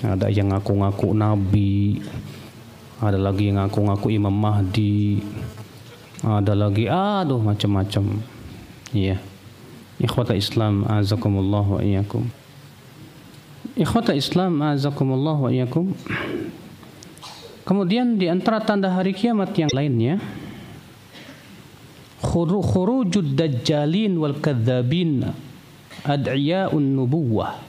Ada 0.00 0.32
yang 0.32 0.56
ngaku-ngaku 0.56 1.12
nabi, 1.12 2.00
ada 2.96 3.20
lagi 3.20 3.52
yang 3.52 3.60
ngaku-ngaku 3.60 4.08
Imam 4.08 4.32
Mahdi 4.32 5.20
ada 6.24 6.50
lagi 6.58 6.90
aduh 6.90 7.38
macam-macam. 7.38 8.18
Iya. 8.90 9.22
Ikhwata 10.02 10.34
Islam 10.34 10.82
azakumullah 10.86 11.62
wa 11.62 11.80
iyyakum. 11.82 12.26
Ikhwata 13.78 14.18
Islam 14.18 14.58
azakumullah 14.58 15.38
wa 15.38 15.50
iyyakum. 15.50 15.94
Kemudian 17.62 18.18
di 18.18 18.26
antara 18.26 18.58
tanda 18.64 18.90
hari 18.90 19.14
kiamat 19.14 19.54
yang 19.54 19.70
lainnya 19.70 20.18
khurujud 22.22 23.38
dajjalin 23.38 24.18
wal 24.18 24.36
kadzabin 24.42 25.22
ad'iya'un 26.02 26.82
nubuwah 26.82 27.68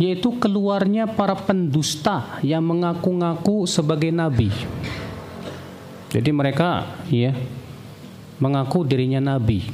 yaitu 0.00 0.32
keluarnya 0.40 1.04
para 1.04 1.36
pendusta 1.36 2.40
yang 2.40 2.64
mengaku-ngaku 2.64 3.68
sebagai 3.68 4.08
nabi. 4.08 4.48
Jadi 6.08 6.30
mereka 6.32 6.96
ya 7.12 7.36
mengaku 8.40 8.88
dirinya 8.88 9.20
nabi. 9.20 9.68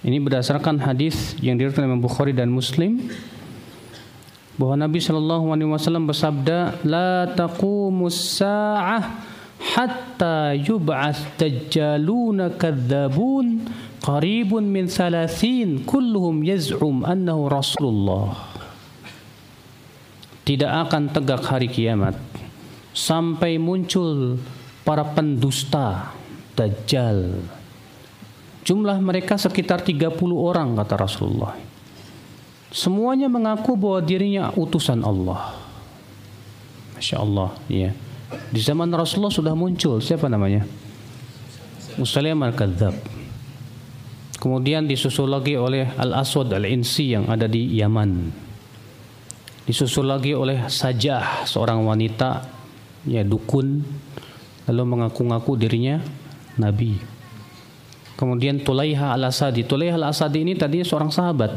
Ini 0.00 0.16
berdasarkan 0.18 0.80
hadis 0.80 1.36
yang 1.44 1.60
diriwayatkan 1.60 1.84
oleh 1.84 2.00
Bukhari 2.00 2.32
dan 2.32 2.48
Muslim 2.48 3.04
bahwa 4.56 4.76
Nabi 4.80 4.96
Shallallahu 5.00 5.52
Alaihi 5.52 5.68
Wasallam 5.68 6.08
bersabda, 6.08 6.80
"La 6.88 7.28
taqumus 7.36 8.40
hatta 9.60 10.56
yub'ats 10.56 11.36
dajjaluna 11.36 12.56
kadzabun 12.56 13.68
qaribun 14.00 14.64
min 14.64 14.88
salasin 14.88 15.84
kulluhum 15.84 16.40
yaz'um 16.40 17.04
annahu 17.04 17.52
rasulullah. 17.52 18.48
Tidak 20.40 20.72
akan 20.88 21.12
tegak 21.12 21.46
hari 21.46 21.68
kiamat 21.70 22.16
sampai 22.96 23.60
muncul 23.60 24.40
para 24.82 25.04
pendusta 25.04 26.10
dajjal. 26.58 27.38
Jumlah 28.66 28.98
mereka 28.98 29.38
sekitar 29.38 29.84
30 29.86 30.10
orang 30.34 30.74
kata 30.74 30.94
Rasulullah. 30.98 31.54
Semuanya 32.70 33.30
mengaku 33.30 33.78
bahwa 33.78 34.00
dirinya 34.02 34.50
utusan 34.54 35.02
Allah. 35.06 35.54
Masya 36.98 37.16
Allah 37.22 37.50
ya 37.70 37.90
di 38.50 38.60
zaman 38.62 38.90
Rasulullah 38.94 39.34
sudah 39.34 39.54
muncul 39.54 39.98
siapa 39.98 40.30
namanya 40.30 40.62
Musailimah 41.98 42.54
al-Kadzab 42.54 43.20
Kemudian 44.40 44.88
disusul 44.88 45.28
lagi 45.28 45.52
oleh 45.52 45.84
Al-Aswad 46.00 46.48
Al-Insi 46.56 47.12
yang 47.12 47.28
ada 47.28 47.44
di 47.44 47.76
Yaman. 47.76 48.32
Disusul 49.68 50.08
lagi 50.08 50.32
oleh 50.32 50.64
Sajah, 50.64 51.44
seorang 51.44 51.84
wanita 51.84 52.48
ya 53.04 53.20
dukun 53.20 53.84
lalu 54.64 54.82
mengaku-ngaku 54.96 55.60
dirinya 55.60 56.00
nabi. 56.56 56.96
Kemudian 58.16 58.64
Tulaiha 58.64 59.12
Al-Asadi. 59.12 59.60
Tulaiha 59.68 60.00
Al-Asadi 60.00 60.40
ini 60.40 60.56
tadinya 60.56 60.88
seorang 60.88 61.12
sahabat 61.12 61.52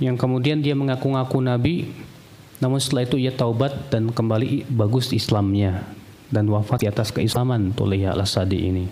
yang 0.00 0.16
kemudian 0.16 0.64
dia 0.64 0.72
mengaku-ngaku 0.72 1.36
nabi 1.44 1.92
namun 2.56 2.80
setelah 2.80 3.04
itu 3.04 3.20
ia 3.20 3.32
taubat 3.32 3.92
dan 3.92 4.08
kembali 4.08 4.64
bagus 4.72 5.12
Islamnya 5.12 5.84
dan 6.32 6.48
wafat 6.48 6.82
di 6.84 6.88
atas 6.88 7.12
keislaman 7.12 7.76
Tulaiha 7.76 8.16
Al-Asadi 8.16 8.58
ini. 8.58 8.84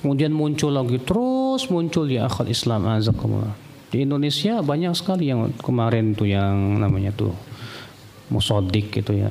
Kemudian 0.00 0.36
muncul 0.36 0.72
lagi 0.72 1.00
terus 1.00 1.68
muncul 1.72 2.08
ya 2.08 2.28
akal 2.28 2.48
Islam 2.48 2.84
azakumullah. 2.88 3.56
Di 3.88 4.04
Indonesia 4.04 4.60
banyak 4.60 4.92
sekali 4.92 5.32
yang 5.32 5.54
kemarin 5.56 6.12
tuh 6.12 6.28
yang 6.28 6.80
namanya 6.80 7.14
tuh 7.14 7.32
musodik 8.28 8.92
gitu 8.92 9.16
ya. 9.16 9.30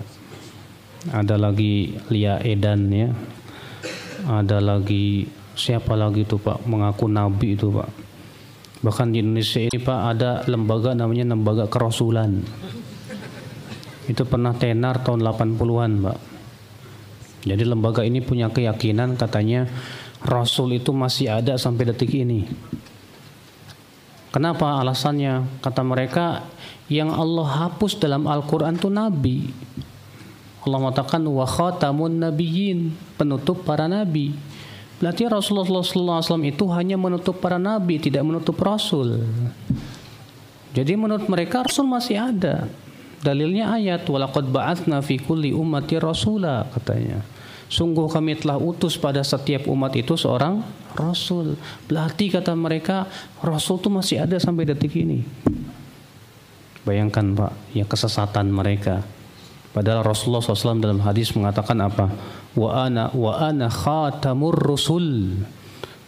Ada 1.14 1.36
lagi 1.36 1.94
Lia 2.10 2.42
Edan 2.42 2.90
ya. 2.90 3.12
Ada 4.24 4.64
lagi 4.64 5.28
siapa 5.54 5.94
lagi 5.94 6.26
tuh 6.26 6.42
Pak 6.42 6.66
mengaku 6.66 7.06
nabi 7.06 7.54
itu 7.54 7.70
Pak. 7.70 8.03
Bahkan 8.84 9.16
di 9.16 9.24
Indonesia 9.24 9.64
ini 9.64 9.80
Pak 9.80 10.00
ada 10.12 10.32
lembaga 10.52 10.92
namanya 10.92 11.32
lembaga 11.32 11.72
kerasulan. 11.72 12.44
Itu 14.12 14.28
pernah 14.28 14.52
tenar 14.52 15.00
tahun 15.00 15.24
80-an 15.24 15.92
Pak. 16.04 16.20
Jadi 17.48 17.64
lembaga 17.64 18.04
ini 18.04 18.20
punya 18.20 18.52
keyakinan 18.52 19.16
katanya 19.16 19.68
Rasul 20.24 20.80
itu 20.80 20.92
masih 20.92 21.32
ada 21.32 21.56
sampai 21.56 21.96
detik 21.96 22.12
ini. 22.12 22.48
Kenapa 24.36 24.84
alasannya? 24.84 25.64
Kata 25.64 25.84
mereka 25.84 26.44
yang 26.92 27.12
Allah 27.12 27.68
hapus 27.68 28.00
dalam 28.00 28.28
Al-Quran 28.28 28.76
itu 28.76 28.90
Nabi. 28.92 29.38
Allah 30.64 30.80
mengatakan 30.80 31.20
wa 31.28 31.44
khatamun 31.44 32.24
nabiyyin, 32.24 32.96
penutup 33.20 33.68
para 33.68 33.92
nabi. 33.92 34.32
Berarti 35.04 35.28
Rasulullah 35.28 35.84
SAW 35.84 36.40
itu 36.48 36.64
hanya 36.72 36.96
menutup 36.96 37.44
para 37.44 37.60
nabi, 37.60 38.00
tidak 38.00 38.24
menutup 38.24 38.56
Rasul. 38.64 39.20
Jadi 40.72 40.96
menurut 40.96 41.28
mereka 41.28 41.68
Rasul 41.68 41.92
masih 41.92 42.24
ada. 42.24 42.72
Dalilnya 43.20 43.76
ayat 43.76 44.08
walaqad 44.08 44.48
ba'atsna 44.48 45.04
fi 45.04 45.20
kulli 45.20 45.52
ummati 45.52 46.00
rasula 46.00 46.72
katanya. 46.72 47.20
Sungguh 47.68 48.08
kami 48.08 48.40
telah 48.40 48.56
utus 48.56 48.96
pada 48.96 49.20
setiap 49.28 49.68
umat 49.68 49.92
itu 50.00 50.16
seorang 50.16 50.64
Rasul. 50.96 51.60
Berarti 51.84 52.32
kata 52.32 52.56
mereka 52.56 53.04
Rasul 53.44 53.84
itu 53.84 53.92
masih 53.92 54.24
ada 54.24 54.40
sampai 54.40 54.64
detik 54.64 54.96
ini. 54.96 55.20
Bayangkan 56.88 57.36
Pak, 57.36 57.76
ya 57.76 57.84
kesesatan 57.84 58.56
mereka. 58.56 59.04
Padahal 59.76 60.08
Rasulullah 60.08 60.40
SAW 60.40 60.80
dalam 60.80 61.04
hadis 61.04 61.36
mengatakan 61.36 61.76
apa? 61.84 62.08
Wa 62.54 62.86
ana 62.86 63.10
wa 63.14 63.42
ana 63.42 63.66
khatamur 63.70 64.54
rusul 64.54 65.42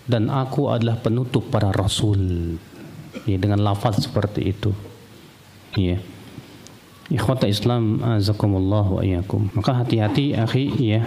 dan 0.05 0.29
aku 0.29 0.69
adalah 0.69 1.01
penutup 1.01 1.49
para 1.49 1.73
rasul. 1.73 2.55
Ya, 3.25 3.37
dengan 3.41 3.65
lafaz 3.65 4.05
seperti 4.05 4.53
itu. 4.53 4.69
Ya. 5.73 5.97
Ikhwata 7.09 7.49
Islam 7.49 8.01
azakumullah 8.01 8.85
wa 8.85 9.01
iyyakum. 9.01 9.49
Maka 9.53 9.81
hati-hati 9.85 10.37
akhi 10.37 10.65
ya 10.81 11.05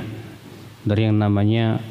dari 0.87 1.11
yang 1.11 1.19
namanya 1.19 1.83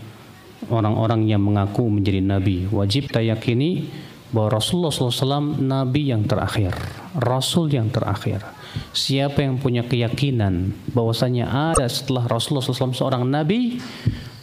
orang-orang 0.71 1.27
yang 1.27 1.43
mengaku 1.43 1.87
menjadi 1.87 2.19
nabi. 2.23 2.67
Wajib 2.71 3.11
kita 3.11 3.23
yakini 3.23 3.87
bahwa 4.31 4.59
Rasulullah 4.59 4.91
SAW 4.91 5.59
nabi 5.61 6.11
yang 6.11 6.27
terakhir, 6.27 6.75
rasul 7.19 7.71
yang 7.71 7.87
terakhir. 7.87 8.43
Siapa 8.91 9.45
yang 9.45 9.61
punya 9.61 9.85
keyakinan 9.85 10.73
bahwasanya 10.91 11.73
ada 11.73 11.85
setelah 11.85 12.25
Rasulullah 12.25 12.65
SAW 12.65 12.93
seorang 12.93 13.23
nabi, 13.25 13.77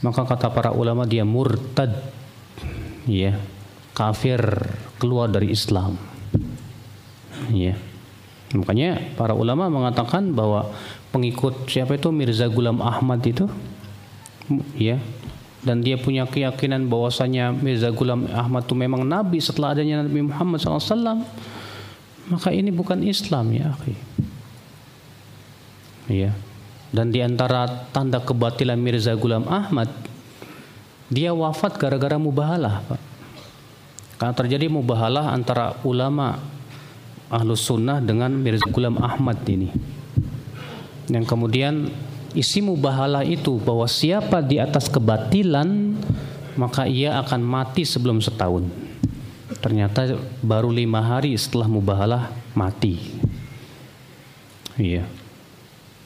maka 0.00 0.22
kata 0.24 0.52
para 0.52 0.70
ulama 0.70 1.08
dia 1.08 1.26
murtad, 1.26 1.90
ya, 3.08 3.36
kafir 3.94 4.40
keluar 4.98 5.30
dari 5.30 5.50
Islam. 5.54 5.96
Ya. 7.50 7.76
Makanya 8.54 9.18
para 9.18 9.34
ulama 9.34 9.66
mengatakan 9.66 10.30
bahwa 10.30 10.70
pengikut 11.10 11.66
siapa 11.66 11.98
itu 11.98 12.14
Mirza 12.14 12.46
Gulam 12.46 12.78
Ahmad 12.78 13.22
itu 13.26 13.50
ya 14.78 15.02
dan 15.64 15.80
dia 15.80 15.96
punya 15.96 16.28
keyakinan 16.28 16.86
bahwasanya 16.86 17.50
Mirza 17.50 17.90
Gulam 17.90 18.30
Ahmad 18.30 18.68
itu 18.68 18.76
memang 18.76 19.02
nabi 19.02 19.42
setelah 19.42 19.72
adanya 19.72 20.04
Nabi 20.04 20.22
Muhammad 20.22 20.60
SAW 20.60 21.24
maka 22.30 22.52
ini 22.52 22.72
bukan 22.72 23.00
Islam 23.04 23.52
ya 23.52 23.72
akhi. 23.74 23.94
Ya 26.08 26.32
dan 26.94 27.10
di 27.10 27.18
antara 27.18 27.66
tanda 27.90 28.22
kebatilan 28.22 28.78
Mirza 28.78 29.18
Gulam 29.18 29.50
Ahmad 29.50 29.90
dia 31.10 31.34
wafat 31.34 31.74
gara-gara 31.74 32.14
mubahalah 32.14 32.86
Pak. 32.86 33.02
Karena 34.14 34.34
terjadi 34.38 34.70
mubahalah 34.70 35.34
antara 35.34 35.74
ulama 35.82 36.38
ahlus 37.26 37.66
sunnah 37.66 37.98
dengan 37.98 38.30
Mirza 38.30 38.70
Gulam 38.70 39.02
Ahmad 39.02 39.42
ini. 39.50 39.74
Yang 41.10 41.26
kemudian 41.26 41.90
isi 42.30 42.62
mubahalah 42.62 43.26
itu 43.26 43.58
bahwa 43.58 43.90
siapa 43.90 44.38
di 44.38 44.62
atas 44.62 44.86
kebatilan 44.86 45.98
maka 46.54 46.86
ia 46.86 47.18
akan 47.18 47.42
mati 47.42 47.82
sebelum 47.82 48.22
setahun. 48.22 48.70
Ternyata 49.60 50.18
baru 50.40 50.72
lima 50.72 51.02
hari 51.02 51.36
setelah 51.36 51.68
mubahalah 51.68 52.32
mati. 52.54 52.98
Iya. 54.78 55.06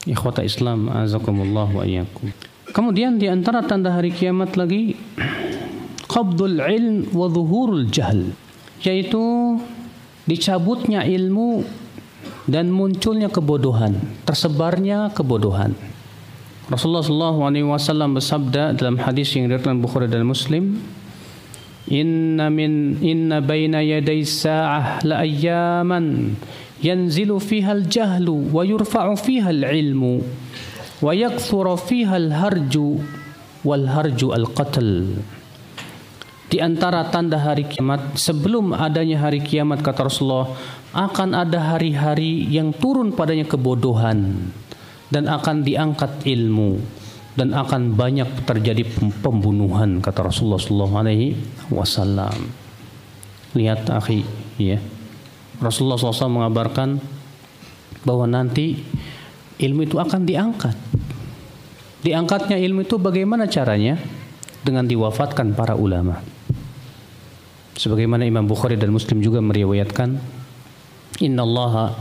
Ikhwata 0.05 0.45
Islam 0.45 0.89
azakumullah 0.89 1.69
wa 1.69 1.83
iyyakum. 1.83 2.31
Kemudian 2.69 3.17
di 3.17 3.25
antara 3.25 3.65
tanda 3.65 3.89
hari 3.93 4.13
kiamat 4.13 4.53
lagi 4.53 4.93
qabdul 6.05 6.61
ilm 6.61 7.09
wa 7.13 7.27
zuhurul 7.29 7.89
jahl 7.89 8.33
yaitu 8.85 9.21
dicabutnya 10.29 11.03
ilmu 11.03 11.65
dan 12.49 12.73
munculnya 12.73 13.29
kebodohan, 13.29 13.97
tersebarnya 14.25 15.13
kebodohan. 15.13 15.73
Rasulullah 16.69 17.33
wasallam 17.65 18.13
bersabda 18.13 18.77
dalam 18.77 19.01
hadis 19.01 19.33
yang 19.33 19.49
diriwayatkan 19.49 19.81
Bukhari 19.81 20.05
dan 20.05 20.21
Muslim, 20.25 20.77
inna 21.89 22.53
min 22.53 23.01
inna 23.01 23.41
بين 23.41 23.73
yaday 23.73 24.21
sa'ah 24.21 25.01
la 25.03 25.25
ayyaman 25.25 26.37
yanzilu 26.79 27.41
fiha 27.41 27.73
al-jahlu 27.73 28.53
wa 28.53 28.61
yurfa'u 28.61 29.17
fiha 29.17 29.49
al-ilmu 29.49 30.21
wa 31.01 31.11
fiha 31.75 32.15
al-harju 32.15 33.01
wal 33.65 33.85
harju 33.89 34.31
al-qatl 34.31 35.17
di 36.49 36.57
antara 36.57 37.05
tanda 37.13 37.37
hari 37.37 37.65
kiamat 37.69 38.17
sebelum 38.17 38.73
adanya 38.73 39.21
hari 39.21 39.37
kiamat 39.37 39.85
kata 39.85 40.09
Rasulullah 40.09 40.49
akan 40.93 41.37
ada 41.37 41.61
hari-hari 41.73 42.49
yang 42.49 42.73
turun 42.73 43.13
padanya 43.13 43.45
kebodohan 43.45 44.49
dan 45.13 45.29
akan 45.29 45.61
diangkat 45.61 46.25
ilmu 46.25 46.81
dan 47.37 47.53
akan 47.53 47.93
banyak 47.93 48.47
terjadi 48.47 48.85
pembunuhan 49.21 50.01
kata 50.01 50.29
Rasulullah 50.29 50.61
sallallahu 50.61 50.95
alaihi 50.97 51.37
wasallam 51.69 52.49
lihat 53.53 53.85
akhi 53.89 54.25
ya 54.57 54.81
Rasulullah 55.59 55.99
SAW 55.99 56.39
mengabarkan 56.39 57.03
bahwa 58.07 58.25
nanti 58.31 58.79
ilmu 59.59 59.83
itu 59.83 59.99
akan 59.99 60.23
diangkat. 60.23 60.75
Diangkatnya 61.99 62.55
ilmu 62.55 62.87
itu 62.87 62.95
bagaimana 62.95 63.43
caranya? 63.51 63.99
Dengan 64.63 64.87
diwafatkan 64.87 65.51
para 65.55 65.75
ulama. 65.75 66.23
Sebagaimana 67.75 68.23
Imam 68.23 68.47
Bukhari 68.47 68.79
dan 68.79 68.91
Muslim 68.91 69.19
juga 69.19 69.43
meriwayatkan, 69.43 70.19
Inna 71.23 71.43
Allah 71.43 71.95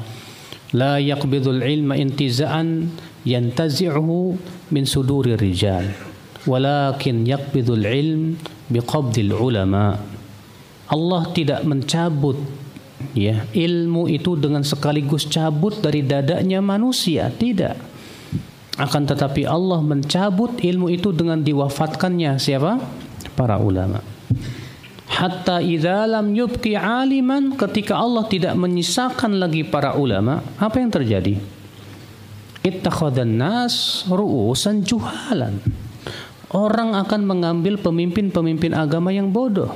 la 0.74 1.02
yaqbidul 1.02 1.62
ilma 1.62 1.98
intiza'an 1.98 2.94
yantazi'uhu 3.26 4.38
min 4.70 4.84
suduri 4.86 5.34
rijal 5.34 6.08
walakin 6.48 7.28
yaqbidul 7.28 7.84
ilm 7.84 8.40
biqabdil 8.72 9.36
ulama. 9.36 10.00
Allah 10.88 11.22
tidak 11.36 11.68
mencabut 11.68 12.40
ya 13.12 13.44
ilmu 13.52 14.08
itu 14.08 14.40
dengan 14.40 14.64
sekaligus 14.64 15.28
cabut 15.28 15.84
dari 15.84 16.00
dadanya 16.00 16.64
manusia 16.64 17.28
tidak. 17.28 17.76
Akan 18.80 19.04
tetapi 19.04 19.44
Allah 19.44 19.82
mencabut 19.82 20.62
ilmu 20.62 20.88
itu 20.88 21.12
dengan 21.12 21.42
diwafatkannya 21.42 22.40
siapa? 22.40 22.80
Para 23.36 23.60
ulama. 23.60 24.00
Hatta 25.18 25.58
idza 25.58 26.06
lam 26.06 26.30
yubqi 26.30 26.78
aliman 26.78 27.58
ketika 27.58 27.98
Allah 27.98 28.22
tidak 28.30 28.54
menyisakan 28.54 29.42
lagi 29.42 29.66
para 29.66 29.98
ulama 29.98 30.46
apa 30.62 30.78
yang 30.78 30.94
terjadi 30.94 31.57
ittakhadhan 32.68 33.40
nas 33.40 34.04
ru'usan 34.08 34.84
juhalan 34.84 35.58
orang 36.52 36.96
akan 36.96 37.20
mengambil 37.24 37.80
pemimpin-pemimpin 37.80 38.76
agama 38.76 39.12
yang 39.12 39.32
bodoh 39.32 39.72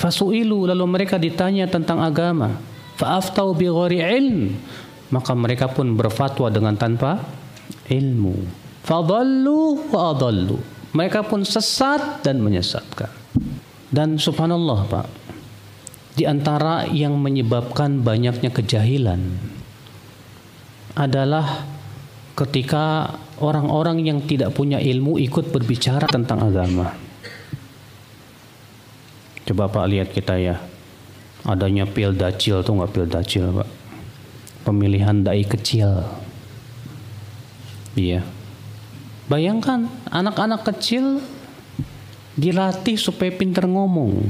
Fasu'ilu 0.00 0.64
lalu 0.64 0.84
mereka 0.88 1.20
ditanya 1.20 1.68
tentang 1.68 2.00
agama. 2.00 2.56
Fa'aftau 2.96 3.52
bi 3.52 3.68
ilm. 3.68 4.56
Maka 5.12 5.36
mereka 5.36 5.68
pun 5.68 5.92
berfatwa 5.92 6.48
dengan 6.48 6.72
tanpa 6.72 7.20
ilmu. 7.84 8.32
Fadallu 8.80 9.92
wa 9.92 10.16
adallu. 10.16 10.56
Mereka 10.96 11.28
pun 11.28 11.44
sesat 11.44 12.24
dan 12.24 12.40
menyesatkan. 12.40 13.12
Dan 13.92 14.16
subhanallah 14.16 14.88
Pak, 14.88 15.06
di 16.16 16.24
antara 16.24 16.88
yang 16.88 17.20
menyebabkan 17.20 18.00
banyaknya 18.00 18.48
kejahilan 18.48 19.20
adalah 20.96 21.68
ketika 22.36 23.16
orang-orang 23.40 24.04
yang 24.04 24.18
tidak 24.24 24.54
punya 24.54 24.78
ilmu 24.78 25.16
ikut 25.18 25.50
berbicara 25.50 26.06
tentang 26.06 26.44
agama. 26.44 26.94
Coba 29.48 29.66
Pak 29.66 29.86
lihat 29.90 30.08
kita 30.14 30.38
ya. 30.38 30.62
Adanya 31.42 31.88
pil 31.88 32.14
dacil 32.14 32.60
tuh 32.60 32.76
nggak 32.76 32.90
pil 32.92 33.06
dacil 33.08 33.50
Pak. 33.50 33.68
Pemilihan 34.62 35.24
dai 35.24 35.42
kecil. 35.42 36.04
Iya. 37.96 38.22
Bayangkan 39.26 39.90
anak-anak 40.10 40.62
kecil 40.68 41.18
dilatih 42.38 42.94
supaya 43.00 43.32
pintar 43.34 43.66
ngomong. 43.66 44.20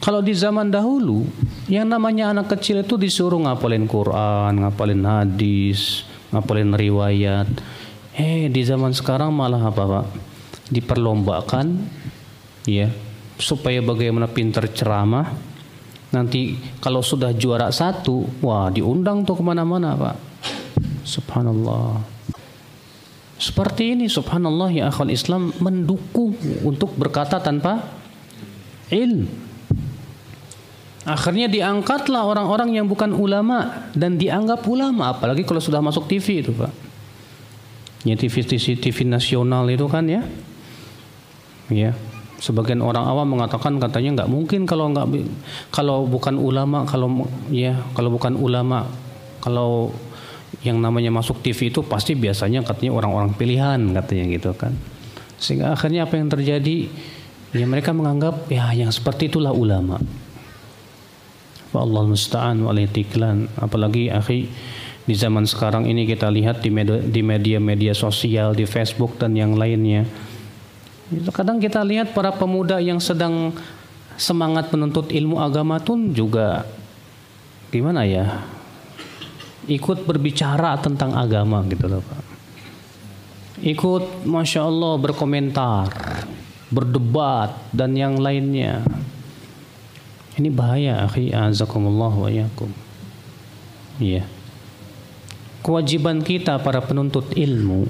Kalau 0.00 0.22
di 0.22 0.30
zaman 0.38 0.70
dahulu, 0.70 1.26
yang 1.66 1.90
namanya 1.90 2.30
anak 2.30 2.54
kecil 2.54 2.86
itu 2.86 2.94
disuruh 2.94 3.42
ngapalin 3.42 3.90
Quran, 3.90 4.62
ngapalin 4.62 5.02
hadis, 5.02 6.05
ngapalin 6.32 6.74
riwayat. 6.74 7.48
Eh, 8.16 8.48
di 8.48 8.62
zaman 8.64 8.96
sekarang 8.96 9.34
malah 9.34 9.68
apa, 9.68 9.82
Pak? 9.84 10.06
Diperlombakan 10.72 11.66
ya, 12.64 12.90
supaya 13.36 13.84
bagaimana 13.84 14.26
pintar 14.26 14.66
ceramah 14.72 15.36
nanti 16.14 16.56
kalau 16.80 17.02
sudah 17.04 17.34
juara 17.34 17.68
satu 17.68 18.24
wah 18.40 18.70
diundang 18.70 19.26
tuh 19.26 19.36
ke 19.36 19.44
mana-mana 19.44 19.92
pak 19.98 20.16
subhanallah 21.02 22.00
seperti 23.36 23.92
ini 23.98 24.06
subhanallah 24.08 24.72
ya 24.72 24.88
akhwal 24.88 25.12
Islam 25.12 25.52
mendukung 25.60 26.32
untuk 26.64 26.96
berkata 26.96 27.42
tanpa 27.42 27.84
ilm 28.88 29.28
akhirnya 31.06 31.46
diangkatlah 31.46 32.26
orang-orang 32.26 32.74
yang 32.74 32.90
bukan 32.90 33.14
ulama 33.14 33.86
dan 33.94 34.18
dianggap 34.18 34.66
ulama 34.66 35.14
apalagi 35.14 35.46
kalau 35.46 35.62
sudah 35.62 35.78
masuk 35.78 36.10
TV 36.10 36.42
itu 36.42 36.50
pak. 36.50 36.74
Ya 38.02 38.18
TV 38.18 38.42
TV 38.42 38.96
nasional 39.06 39.70
itu 39.70 39.86
kan 39.86 40.02
ya. 40.10 40.26
Ya 41.70 41.94
sebagian 42.36 42.84
orang 42.84 43.06
awam 43.06 43.38
mengatakan 43.38 43.80
katanya 43.80 44.22
nggak 44.22 44.28
mungkin 44.28 44.68
kalau 44.68 44.92
nggak 44.92 45.08
kalau 45.72 46.04
bukan 46.04 46.36
ulama 46.36 46.84
kalau 46.84 47.24
ya 47.48 47.80
kalau 47.96 48.12
bukan 48.12 48.36
ulama 48.36 48.84
kalau 49.40 49.94
yang 50.60 50.82
namanya 50.82 51.08
masuk 51.08 51.40
TV 51.40 51.72
itu 51.72 51.80
pasti 51.86 52.12
biasanya 52.12 52.60
katanya 52.66 52.92
orang-orang 52.98 53.30
pilihan 53.38 53.80
katanya 53.94 54.24
gitu 54.34 54.50
kan. 54.58 54.74
Sehingga 55.38 55.72
akhirnya 55.78 56.08
apa 56.08 56.18
yang 56.18 56.28
terjadi? 56.28 56.90
Ya 57.54 57.64
mereka 57.64 57.94
menganggap 57.94 58.50
ya 58.50 58.74
yang 58.74 58.90
seperti 58.90 59.30
itulah 59.30 59.54
ulama 59.54 60.02
Allah 61.80 62.02
musta'an 62.06 62.60
tiklan 62.90 63.48
apalagi 63.60 64.08
akhi 64.08 64.48
di 65.06 65.14
zaman 65.14 65.46
sekarang 65.46 65.86
ini 65.86 66.02
kita 66.02 66.26
lihat 66.32 66.60
di 66.62 67.22
media-media 67.22 67.94
sosial 67.94 68.58
di 68.58 68.66
Facebook 68.66 69.16
dan 69.22 69.38
yang 69.38 69.54
lainnya 69.54 70.02
Kadang 71.06 71.62
kita 71.62 71.86
lihat 71.86 72.10
para 72.10 72.34
pemuda 72.34 72.82
yang 72.82 72.98
sedang 72.98 73.54
semangat 74.18 74.74
menuntut 74.74 75.14
ilmu 75.14 75.38
agama 75.38 75.78
pun 75.78 76.10
juga 76.10 76.66
gimana 77.70 78.02
ya? 78.02 78.42
Ikut 79.70 80.02
berbicara 80.02 80.74
tentang 80.82 81.14
agama 81.14 81.62
gitu 81.70 81.86
loh 81.86 82.02
Pak. 82.02 82.22
Ikut 83.62 84.26
Masya 84.26 84.66
Allah 84.66 84.94
berkomentar, 84.98 85.94
berdebat 86.74 87.54
dan 87.70 87.94
yang 87.94 88.18
lainnya. 88.18 88.82
Ini 90.36 90.52
bahaya 90.52 91.00
akhi 91.08 91.32
azakumullah 91.32 92.12
wa 92.12 92.28
yakum. 92.28 92.68
Iya. 93.96 94.28
Kewajiban 95.64 96.20
kita 96.20 96.60
para 96.60 96.84
penuntut 96.84 97.32
ilmu 97.32 97.88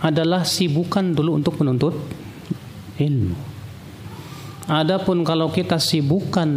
adalah 0.00 0.42
sibukan 0.48 1.12
dulu 1.12 1.36
untuk 1.36 1.60
menuntut 1.60 1.94
ilmu. 2.96 3.36
Adapun 4.64 5.20
kalau 5.28 5.52
kita 5.52 5.76
sibukan 5.76 6.48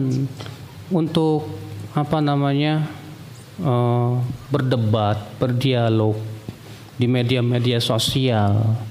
untuk 0.87 1.51
apa 1.91 2.23
namanya 2.23 2.87
uh, 3.59 4.15
berdebat, 4.47 5.19
berdialog 5.35 6.15
di 6.95 7.05
media-media 7.05 7.83
sosial 7.83 8.86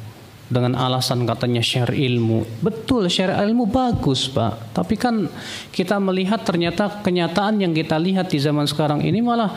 dengan 0.46 0.78
alasan 0.78 1.26
katanya 1.26 1.59
share 1.59 1.90
ilmu. 1.90 2.46
Betul 2.62 3.11
share 3.11 3.35
ilmu 3.35 3.66
bagus, 3.66 4.30
Pak. 4.30 4.74
Tapi 4.74 4.94
kan 4.94 5.26
kita 5.74 5.98
melihat 5.98 6.46
ternyata 6.46 7.02
kenyataan 7.02 7.59
yang 7.59 7.74
kita 7.74 7.98
lihat 7.98 8.30
di 8.30 8.38
zaman 8.38 8.66
sekarang 8.70 9.02
ini 9.02 9.18
malah 9.18 9.50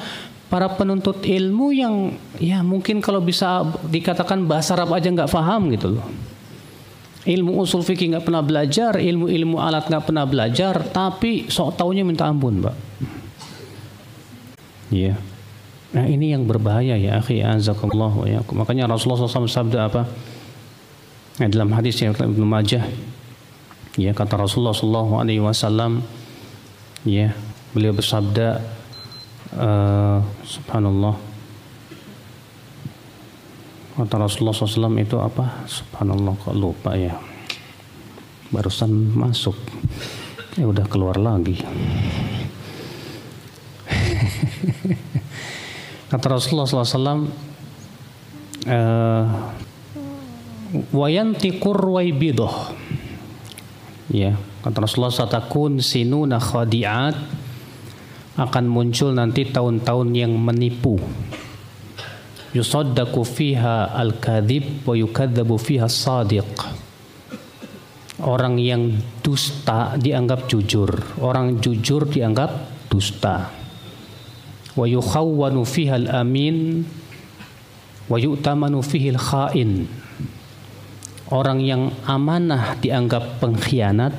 para 0.49 0.65
penuntut 0.73 1.21
ilmu 1.21 1.69
yang 1.69 2.17
ya 2.41 2.65
mungkin 2.65 2.99
kalau 3.05 3.21
bisa 3.21 3.61
dikatakan 3.85 4.49
bahasa 4.49 4.73
Arab 4.73 4.97
aja 4.97 5.13
nggak 5.13 5.29
paham 5.29 5.69
gitu 5.69 5.93
loh. 5.97 6.07
Ilmu 7.29 7.61
usul 7.61 7.85
fikih 7.85 8.15
nggak 8.15 8.25
pernah 8.25 8.41
belajar, 8.41 8.97
ilmu-ilmu 8.97 9.61
alat 9.61 9.85
nggak 9.85 10.05
pernah 10.09 10.25
belajar, 10.25 10.81
tapi 10.89 11.45
sok 11.51 11.77
taunya 11.77 12.01
minta 12.01 12.25
ampun, 12.25 12.63
Pak. 12.65 12.75
Iya. 14.89 15.13
Nah 15.89 16.05
ini 16.05 16.33
yang 16.33 16.45
berbahaya 16.45 16.97
ya 16.97 17.17
akhi 17.21 17.41
azakumullah 17.41 18.13
wa 18.13 18.25
yakum. 18.25 18.61
Makanya 18.61 18.89
Rasulullah 18.89 19.25
SAW 19.25 19.49
sabda 19.49 19.89
apa? 19.89 20.09
Nah, 21.39 21.47
dalam 21.47 21.71
hadis 21.71 21.95
yang 22.03 22.11
Ibnu 22.11 22.43
Majah 22.43 22.83
ya 23.95 24.11
kata 24.11 24.35
Rasulullah 24.35 24.75
SAW 24.75 25.23
alaihi 25.23 25.39
wasallam 25.39 26.03
ya 27.07 27.31
beliau 27.71 27.95
bersabda 27.95 28.59
uh, 29.55 30.19
subhanallah. 30.43 31.15
Kata 33.95 34.15
Rasulullah 34.19 34.55
SAW 34.55 34.95
itu 34.99 35.15
apa? 35.19 35.63
Subhanallah 35.63 36.35
kok 36.43 36.55
lupa 36.59 36.99
ya? 36.99 37.15
Barusan 38.51 39.15
masuk. 39.15 39.55
Ya 40.59 40.67
udah 40.67 40.87
keluar 40.91 41.15
lagi. 41.15 41.55
Kata 46.11 46.25
Rasulullah 46.35 46.67
SAW, 46.67 47.31
uh, 48.67 49.23
wayantikur 50.93 51.77
waibidoh. 51.77 52.73
Ya, 54.09 54.37
kata 54.65 54.85
Rasulullah 54.85 55.13
satakun 55.13 55.81
sinuna 55.81 56.41
khadi'at 56.41 57.15
akan 58.39 58.65
muncul 58.65 59.13
nanti 59.13 59.45
tahun-tahun 59.49 60.09
yang 60.15 60.33
menipu. 60.33 60.97
Yusaddaku 62.49 63.21
fiha 63.21 63.93
al-kadhib 63.93 64.81
wa 64.87 64.97
yukadzabu 64.97 65.61
fiha 65.61 65.85
sadiq. 65.85 66.49
Orang 68.19 68.57
yang 68.59 68.99
dusta 69.21 69.95
dianggap 69.95 70.49
jujur, 70.49 71.21
orang 71.21 71.61
jujur 71.61 72.09
dianggap 72.09 72.51
dusta 72.89 73.59
wa 74.79 74.87
yukhawwanu 74.87 75.67
fiha 75.67 75.99
al-amin 75.99 76.87
wa 78.07 78.15
yu'tamanu 78.15 78.79
fihi 78.79 79.11
al-kha'in 79.11 79.85
orang 81.29 81.61
yang 81.61 81.93
amanah 82.05 82.77
dianggap 82.81 83.41
pengkhianat 83.41 84.13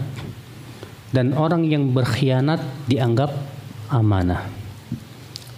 dan 1.11 1.35
orang 1.35 1.67
yang 1.67 1.91
berkhianat 1.91 2.63
dianggap 2.87 3.35
amanah. 3.91 4.47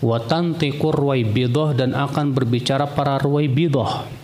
Wa 0.02 0.18
tantiqur 0.18 0.96
ruwaibidah 0.96 1.78
dan 1.78 1.94
akan 1.94 2.34
berbicara 2.34 2.90
para 2.90 3.20
ruwaibidah 3.22 4.22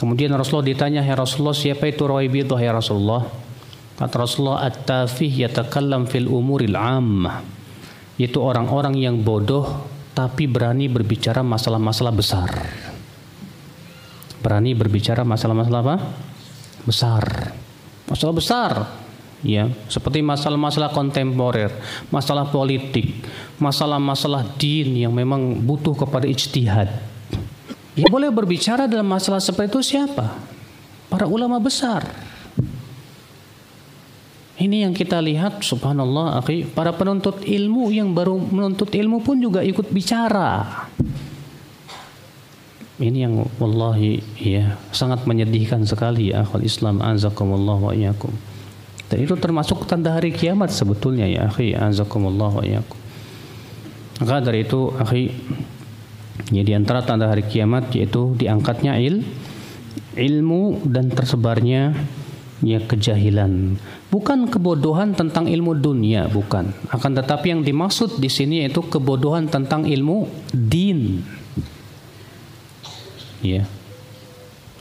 kemudian 0.00 0.32
Rasulullah 0.32 0.72
ditanya 0.72 1.04
ya 1.04 1.12
Rasulullah 1.12 1.52
siapa 1.52 1.84
itu 1.84 2.08
ruwaibidah 2.08 2.56
ya 2.56 2.72
Rasulullah? 2.72 3.28
Kata 4.00 4.16
Rasulullah 4.16 4.64
at-tafih 4.64 5.44
yatakallam 5.44 6.08
fil 6.08 6.24
umuril 6.24 6.72
ammah. 6.72 7.44
Yaitu 8.16 8.40
orang-orang 8.40 8.96
yang 8.96 9.20
bodoh 9.20 9.84
tapi 10.16 10.48
berani 10.48 10.88
berbicara 10.88 11.44
masalah-masalah 11.44 12.12
besar. 12.16 12.48
Berani 14.40 14.72
berbicara 14.72 15.22
masalah-masalah 15.22 15.80
apa? 15.84 15.96
Besar. 16.84 17.24
Masalah 18.08 18.34
besar. 18.34 18.72
Ya, 19.40 19.72
seperti 19.88 20.20
masalah-masalah 20.20 20.92
kontemporer, 20.92 21.72
masalah 22.12 22.52
politik, 22.52 23.24
masalah-masalah 23.56 24.44
din 24.60 25.00
yang 25.00 25.16
memang 25.16 25.56
butuh 25.64 25.96
kepada 25.96 26.28
ijtihad. 26.28 26.92
Ya 27.96 28.06
boleh 28.12 28.28
berbicara 28.28 28.84
dalam 28.84 29.08
masalah 29.08 29.40
seperti 29.40 29.80
itu 29.80 29.96
siapa? 29.96 30.36
Para 31.08 31.24
ulama 31.24 31.56
besar 31.56 32.04
ini 34.60 34.84
yang 34.84 34.92
kita 34.92 35.16
lihat 35.24 35.64
subhanallah 35.64 36.36
akhi, 36.44 36.68
para 36.68 36.92
penuntut 36.92 37.40
ilmu 37.48 37.88
yang 37.88 38.12
baru 38.12 38.36
menuntut 38.36 38.92
ilmu 38.92 39.24
pun 39.24 39.40
juga 39.40 39.64
ikut 39.64 39.88
bicara. 39.88 40.84
Ini 43.00 43.24
yang 43.24 43.48
wallahi 43.56 44.20
ya 44.36 44.76
sangat 44.92 45.24
menyedihkan 45.24 45.88
sekali 45.88 46.36
ya 46.36 46.44
akhwal 46.44 46.60
Islam. 46.60 47.00
Azakumullah 47.00 47.80
wa 47.80 47.96
iyyakum. 47.96 48.28
Dan 49.08 49.24
itu 49.24 49.32
termasuk 49.40 49.88
tanda 49.88 50.12
hari 50.12 50.36
kiamat 50.36 50.68
sebetulnya 50.68 51.24
ya 51.24 51.48
akhi. 51.48 51.72
Azakumullah 51.72 52.52
wa 52.52 52.60
iyyakum. 52.60 53.00
Maka 54.20 54.44
dari 54.44 54.68
itu 54.68 54.92
akhi 55.00 55.32
ya 56.52 56.60
di 56.60 56.76
antara 56.76 57.00
tanda 57.00 57.32
hari 57.32 57.40
kiamat 57.48 57.88
yaitu 57.96 58.36
diangkatnya 58.36 59.00
il 59.00 59.24
ilmu 60.20 60.84
dan 60.84 61.08
tersebarnya 61.08 61.96
ya 62.60 62.84
kejahilan. 62.84 63.80
Bukan 64.12 64.52
kebodohan 64.52 65.16
tentang 65.16 65.48
ilmu 65.48 65.72
dunia 65.72 66.28
bukan. 66.28 66.76
Akan 66.92 67.16
tetapi 67.16 67.48
yang 67.48 67.64
dimaksud 67.64 68.20
di 68.20 68.28
sini 68.28 68.60
yaitu 68.60 68.84
kebodohan 68.84 69.48
tentang 69.48 69.88
ilmu 69.88 70.28
din 70.52 71.24
ya 73.40 73.64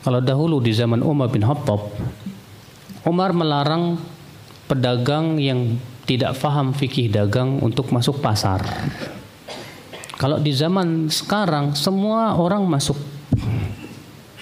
kalau 0.06 0.24
dahulu 0.24 0.64
di 0.64 0.72
zaman 0.72 1.04
Umar 1.04 1.32
bin 1.32 1.44
Khattab 1.44 1.92
Umar 3.08 3.32
melarang 3.32 4.00
pedagang 4.68 5.40
yang 5.40 5.80
tidak 6.04 6.36
faham 6.36 6.76
fikih 6.76 7.10
dagang 7.10 7.60
untuk 7.60 7.90
masuk 7.90 8.20
pasar 8.20 8.64
kalau 10.20 10.36
di 10.36 10.52
zaman 10.52 11.08
sekarang 11.08 11.76
semua 11.80 12.36
orang 12.36 12.68
masuk 12.68 13.00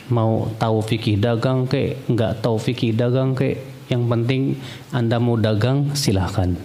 mau 0.08 0.48
tahu 0.56 0.80
fikih 0.82 1.20
dagang 1.20 1.68
ke 1.68 2.00
nggak 2.08 2.40
tahu 2.42 2.58
fikih 2.58 2.96
dagang 2.96 3.36
ke 3.36 3.60
yang 3.88 4.08
penting 4.08 4.60
Anda 4.92 5.20
mau 5.20 5.40
dagang 5.40 5.96
silahkan. 5.96 6.56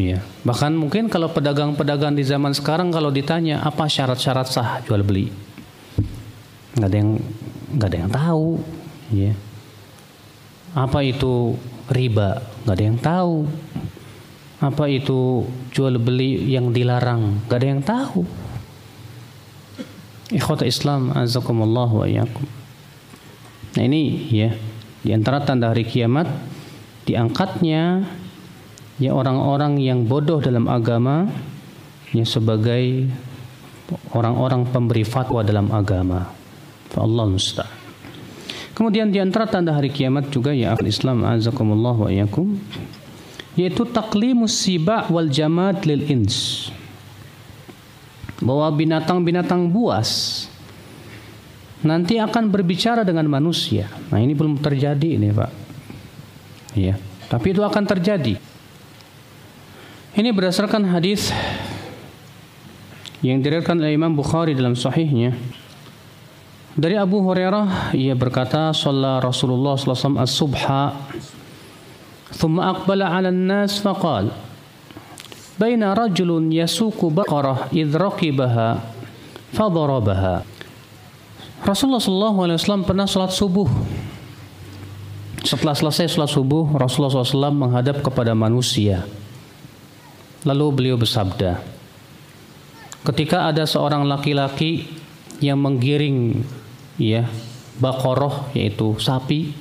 Ya. 0.00 0.24
Bahkan 0.48 0.72
mungkin 0.74 1.12
kalau 1.12 1.28
pedagang-pedagang 1.28 2.16
di 2.16 2.24
zaman 2.24 2.56
sekarang 2.56 2.88
kalau 2.88 3.12
ditanya 3.12 3.60
apa 3.60 3.84
syarat-syarat 3.84 4.48
sah 4.48 4.70
jual 4.80 5.04
beli, 5.04 5.28
nggak 6.76 6.88
ada 6.90 6.96
yang 6.96 7.10
nggak 7.74 7.88
ada 7.88 7.98
yang 7.98 8.12
tahu. 8.12 8.48
Ya. 9.10 9.32
Apa 10.74 11.02
itu 11.02 11.58
riba? 11.90 12.44
Nggak 12.62 12.74
ada 12.78 12.84
yang 12.84 12.98
tahu. 12.98 13.34
Apa 14.60 14.84
itu 14.92 15.48
jual 15.72 15.96
beli 15.96 16.52
yang 16.52 16.70
dilarang? 16.70 17.42
Nggak 17.48 17.58
ada 17.58 17.66
yang 17.66 17.82
tahu. 17.82 18.22
Ikhwata 20.30 20.62
Islam 20.62 21.10
azakumullah 21.10 21.90
wa 21.90 22.06
iyyakum. 22.06 22.46
Nah 23.74 23.82
ini 23.82 24.30
ya 24.30 24.54
di 25.02 25.10
antara 25.10 25.42
tanda 25.42 25.74
hari 25.74 25.82
kiamat 25.82 26.30
diangkatnya 27.08 28.06
ya 29.02 29.10
orang-orang 29.10 29.80
yang 29.82 30.06
bodoh 30.06 30.38
dalam 30.38 30.70
agama 30.70 31.26
yang 32.14 32.28
sebagai 32.28 33.10
orang-orang 34.14 34.66
pemberi 34.70 35.02
fatwa 35.02 35.42
dalam 35.42 35.66
agama. 35.74 36.39
Allah 36.98 37.30
musta'an. 37.30 37.78
Kemudian 38.74 39.12
di 39.12 39.20
antara 39.20 39.44
tanda 39.44 39.76
hari 39.76 39.92
kiamat 39.92 40.32
juga 40.32 40.56
ya 40.56 40.72
akhir 40.72 40.88
Islam 40.88 41.20
azakumullah 41.28 41.92
wa 41.92 42.08
iyakum 42.08 42.56
yaitu 43.52 43.84
taklimus 43.84 44.56
siba 44.56 45.04
wal 45.12 45.28
jamad 45.28 45.84
lil 45.84 46.00
ins. 46.08 46.72
Bahwa 48.40 48.72
binatang-binatang 48.72 49.68
buas 49.68 50.48
nanti 51.84 52.16
akan 52.16 52.48
berbicara 52.48 53.04
dengan 53.04 53.28
manusia. 53.28 53.92
Nah 54.08 54.16
ini 54.16 54.32
belum 54.32 54.56
terjadi 54.64 55.20
ini 55.20 55.28
Pak. 55.28 55.50
Iya, 56.72 56.96
tapi 57.28 57.52
itu 57.52 57.60
akan 57.60 57.84
terjadi. 57.84 58.40
Ini 60.16 60.28
berdasarkan 60.32 60.88
hadis 60.88 61.28
yang 63.20 63.44
diriwayatkan 63.44 63.76
oleh 63.76 63.92
Imam 63.92 64.16
Bukhari 64.16 64.56
dalam 64.56 64.72
sahihnya. 64.72 65.36
Dari 66.70 66.94
Abu 66.94 67.18
Hurairah 67.18 67.90
ia 67.98 68.14
berkata, 68.14 68.70
"Shalla 68.70 69.18
Rasulullah 69.18 69.74
wasallam 69.74 70.22
as-subha, 70.22 70.94
thumma 72.30 72.70
aqbala 72.70 73.10
'ala 73.10 73.34
an-nas 73.34 73.82
faqala, 73.82 74.30
baina 75.58 75.98
rajulun 75.98 76.46
yasuqu 76.54 77.10
baqarah 77.10 77.74
idh 77.74 77.90
raqibaha 77.90 78.78
fadarabaha." 79.50 80.46
Rasulullah 81.66 82.00
SAW 82.00 82.86
pernah 82.86 83.04
sholat 83.04 83.34
subuh. 83.34 83.66
Setelah 85.42 85.74
selesai 85.74 86.06
sholat 86.06 86.30
subuh, 86.30 86.70
Rasulullah 86.78 87.12
SAW 87.12 87.50
menghadap 87.50 88.00
kepada 88.00 88.30
manusia. 88.32 89.04
Lalu 90.46 90.66
beliau 90.72 90.96
bersabda, 90.96 91.60
ketika 93.10 93.50
ada 93.50 93.66
seorang 93.68 94.06
laki-laki 94.06 94.99
yang 95.40 95.58
menggiring 95.58 96.44
ya 97.00 97.24
bakoroh 97.80 98.52
yaitu 98.52 98.94
sapi 99.00 99.56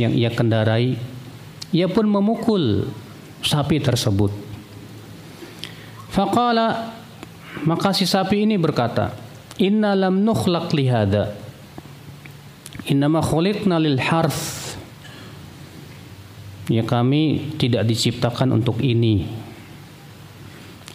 yang 0.00 0.16
ia 0.16 0.32
kendarai, 0.32 0.96
ia 1.70 1.86
pun 1.86 2.08
memukul 2.08 2.88
sapi 3.44 3.76
tersebut. 3.78 4.32
Faqala 6.12 6.96
maka 7.68 7.92
si 7.92 8.08
sapi 8.08 8.42
ini 8.48 8.56
berkata, 8.56 9.12
Inna 9.60 9.92
lam 9.92 10.24
nukhlaq 10.24 10.72
lihada. 10.72 11.36
Innama 12.88 13.22
khuliqna 13.22 13.78
lil 13.78 14.00
harf. 14.00 14.74
Ya 16.72 16.82
kami 16.82 17.54
tidak 17.60 17.84
diciptakan 17.86 18.50
untuk 18.50 18.80
ini. 18.80 19.44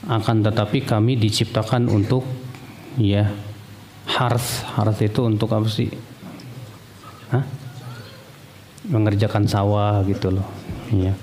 akan 0.08 0.40
tetapi 0.40 0.88
kami 0.88 1.20
diciptakan 1.20 1.92
untuk 1.92 2.24
ya 2.96 3.28
harth 4.08 4.64
harth 4.76 5.00
itu 5.04 5.22
untuk 5.28 5.52
apa 5.52 5.68
sih 5.68 5.92
Hah? 7.32 7.44
mengerjakan 8.88 9.44
sawah 9.46 10.00
gitu 10.08 10.32
loh 10.32 10.48
ya 10.92 11.14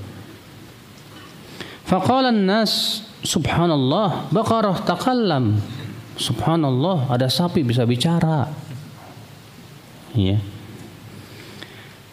Faqala 1.84 2.32
nas 2.32 3.04
subhanallah 3.24 4.28
baqarah 4.32 4.84
takallam 4.84 5.60
subhanallah 6.16 7.08
ada 7.12 7.28
sapi 7.28 7.64
bisa 7.64 7.84
bicara 7.88 8.48
ya 10.12 10.38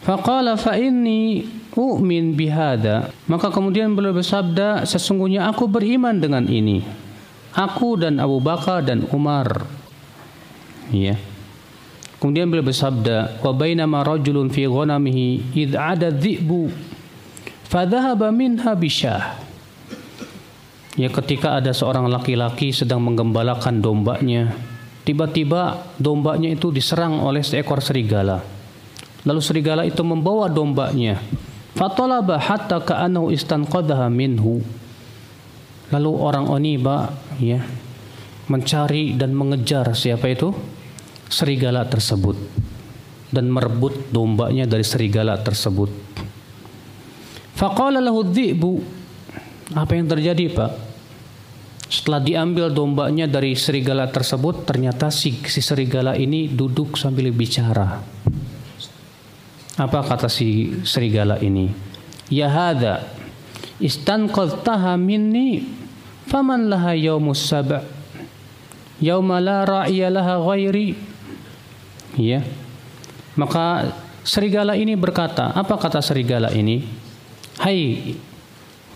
Faqala 0.02 0.58
fa 0.58 0.74
inni 0.74 1.46
u'min 1.78 2.34
bihada. 2.34 3.14
Maka 3.30 3.54
kemudian 3.54 3.94
beliau 3.94 4.10
bersabda, 4.10 4.82
sesungguhnya 4.82 5.46
aku 5.46 5.70
beriman 5.70 6.18
dengan 6.18 6.44
ini. 6.50 6.82
Aku 7.54 8.00
dan 8.00 8.18
Abu 8.18 8.42
Bakar 8.42 8.82
dan 8.82 9.06
Umar. 9.14 9.62
Ya. 10.90 11.20
Kemudian 12.18 12.46
beliau 12.46 12.66
bersabda, 12.66 13.42
"Wa 13.42 13.50
bainama 13.50 14.02
rajulun 14.06 14.50
fi 14.50 14.66
ghanamihi 14.66 15.58
id 15.58 15.74
'ada 15.74 16.10
dhi'bu 16.10 16.70
fadhahaba 17.66 18.30
minha 18.30 18.70
bisyah." 18.78 19.38
Ya 20.94 21.08
ketika 21.10 21.58
ada 21.58 21.74
seorang 21.74 22.06
laki-laki 22.06 22.70
sedang 22.70 23.02
menggembalakan 23.02 23.82
dombanya, 23.82 24.54
tiba-tiba 25.02 25.82
dombanya 25.98 26.52
itu 26.52 26.70
diserang 26.70 27.18
oleh 27.18 27.42
seekor 27.42 27.82
serigala. 27.82 28.44
Lalu 29.26 29.40
serigala 29.42 29.82
itu 29.82 30.02
membawa 30.06 30.46
dombanya. 30.46 31.18
Fatalaba 31.74 32.36
hatta 32.38 32.78
ka'annahu 32.78 33.32
istanqadhaha 33.32 34.06
minhu. 34.12 34.60
Lalu 35.90 36.10
orang 36.22 36.46
Oniba 36.46 37.18
ya 37.40 37.66
mencari 38.52 39.16
dan 39.16 39.32
mengejar 39.32 39.96
siapa 39.96 40.28
itu? 40.28 40.52
Serigala 41.32 41.88
tersebut 41.88 42.36
dan 43.32 43.48
merebut 43.48 44.12
dombanya 44.12 44.68
dari 44.68 44.84
serigala 44.84 45.40
tersebut. 45.40 45.88
Faqala 47.56 48.04
lahu 48.04 48.20
apa 49.72 49.92
yang 49.96 50.04
terjadi, 50.04 50.52
Pak? 50.52 50.72
Setelah 51.88 52.20
diambil 52.20 52.68
dombanya 52.72 53.24
dari 53.24 53.56
serigala 53.56 54.08
tersebut, 54.08 54.68
ternyata 54.68 55.08
si, 55.08 55.40
si 55.44 55.60
serigala 55.64 56.16
ini 56.16 56.48
duduk 56.48 56.96
sambil 57.00 57.32
bicara. 57.32 58.00
Apa 59.80 60.04
kata 60.04 60.28
si 60.28 60.80
serigala 60.84 61.40
ini? 61.40 61.72
Ya 62.28 62.48
hada 62.48 63.08
istanqadtaha 63.80 64.96
minni 65.00 65.68
faman 66.28 66.68
laha 66.68 66.96
yaumus 66.96 67.44
sab' 67.44 68.01
yauma 69.02 69.42
la 69.42 69.66
ra'iya 69.66 70.08
laha 70.08 70.38
ghairi. 70.38 70.94
Ya. 72.14 72.46
Maka 73.34 73.90
serigala 74.22 74.78
ini 74.78 74.94
berkata 74.94 75.50
apa 75.50 75.74
kata 75.74 75.98
serigala 75.98 76.54
ini? 76.54 76.86
Hai 77.58 78.14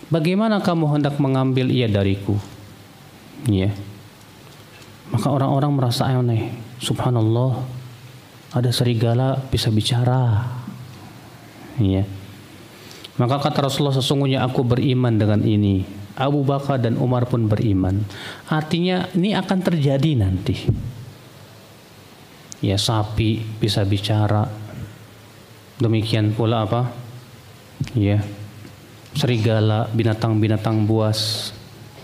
bagaimana 0.07 0.63
kamu 0.63 0.87
hendak 0.97 1.19
mengambil 1.19 1.67
ia 1.69 1.91
dariku? 1.91 2.39
Ya. 3.51 3.75
Maka 5.11 5.27
orang-orang 5.35 5.73
merasa 5.75 6.07
aneh. 6.07 6.55
Subhanallah 6.79 7.67
ada 8.55 8.71
serigala 8.71 9.43
bisa 9.51 9.75
bicara. 9.75 10.47
Ya. 11.83 12.07
Maka 13.17 13.41
kata 13.41 13.65
Rasulullah 13.65 13.97
sesungguhnya 13.97 14.45
aku 14.45 14.61
beriman 14.61 15.17
dengan 15.17 15.41
ini. 15.41 15.96
Abu 16.17 16.43
Bakar 16.43 16.81
dan 16.81 16.97
Umar 16.97 17.29
pun 17.29 17.45
beriman. 17.45 18.01
Artinya 18.49 19.13
ini 19.13 19.37
akan 19.37 19.59
terjadi 19.61 20.17
nanti. 20.17 20.57
Ya 22.65 22.81
sapi 22.81 23.45
bisa 23.61 23.85
bicara. 23.85 24.49
Demikian 25.77 26.33
pula 26.33 26.65
apa? 26.65 26.89
Ya. 27.93 28.25
Serigala, 29.13 29.93
binatang-binatang 29.93 30.89
buas. 30.89 31.53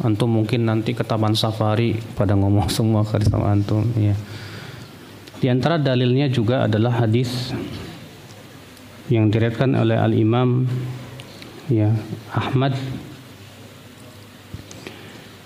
Antum 0.04 0.28
mungkin 0.28 0.68
nanti 0.68 0.92
ke 0.92 1.04
taman 1.04 1.32
safari 1.32 1.96
pada 2.16 2.36
ngomong 2.36 2.68
semua 2.76 3.04
ke 3.08 3.16
sama 3.24 3.48
antum 3.48 3.84
ya. 3.96 4.12
Di 5.40 5.50
antara 5.50 5.80
dalilnya 5.80 6.28
juga 6.30 6.68
adalah 6.68 7.02
hadis 7.02 7.50
yang 9.10 9.32
diriatkan 9.32 9.74
oleh 9.74 9.98
Al 9.98 10.14
Imam 10.14 10.64
ya 11.66 11.90
Ahmad 12.30 12.76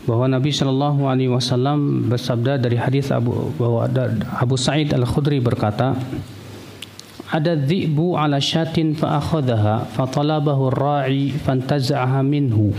bahwa 0.07 0.31
Nabi 0.31 0.55
Shallallahu 0.55 1.11
Alaihi 1.11 1.29
Wasallam 1.29 2.07
bersabda 2.07 2.62
dari 2.62 2.79
hadis 2.79 3.11
Abu 3.11 3.51
bahwa 3.59 3.90
Abu 4.38 4.55
Sa'id 4.55 4.95
Al 4.95 5.05
Khudri 5.05 5.42
berkata 5.42 5.99
ada 7.27 7.59
dhi'bu 7.59 8.14
ala 8.14 8.38
syatin 8.38 8.95
fa 8.95 9.19
akhadhaha 9.19 9.90
fa 9.90 10.07
talabahu 10.07 10.71
ar-ra'i 10.71 11.35
fantaza'aha 11.35 12.23
minhu 12.23 12.71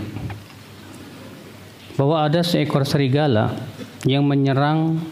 bahwa 2.00 2.24
ada 2.24 2.40
seekor 2.42 2.88
serigala 2.88 3.52
yang 4.08 4.24
menyerang 4.24 5.04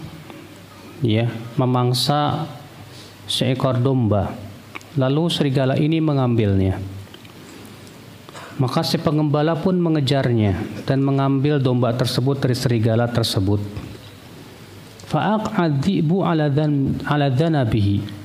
ya 1.04 1.28
memangsa 1.60 2.48
seekor 3.28 3.76
domba 3.84 4.46
Lalu 4.96 5.28
serigala 5.28 5.76
ini 5.76 6.00
mengambilnya. 6.00 6.80
Maka 8.56 8.88
si 8.88 8.96
pengembala 8.96 9.60
pun 9.60 9.76
mengejarnya 9.76 10.56
dan 10.88 11.04
mengambil 11.04 11.60
domba 11.60 11.92
tersebut 11.92 12.40
dari 12.40 12.56
serigala 12.56 13.04
tersebut. 13.12 13.60
Fa'aq'adzibu 15.12 16.24
ala 16.24 16.48
dhan 16.48 17.04
ala 17.04 17.28
dhanabihi. 17.28 18.24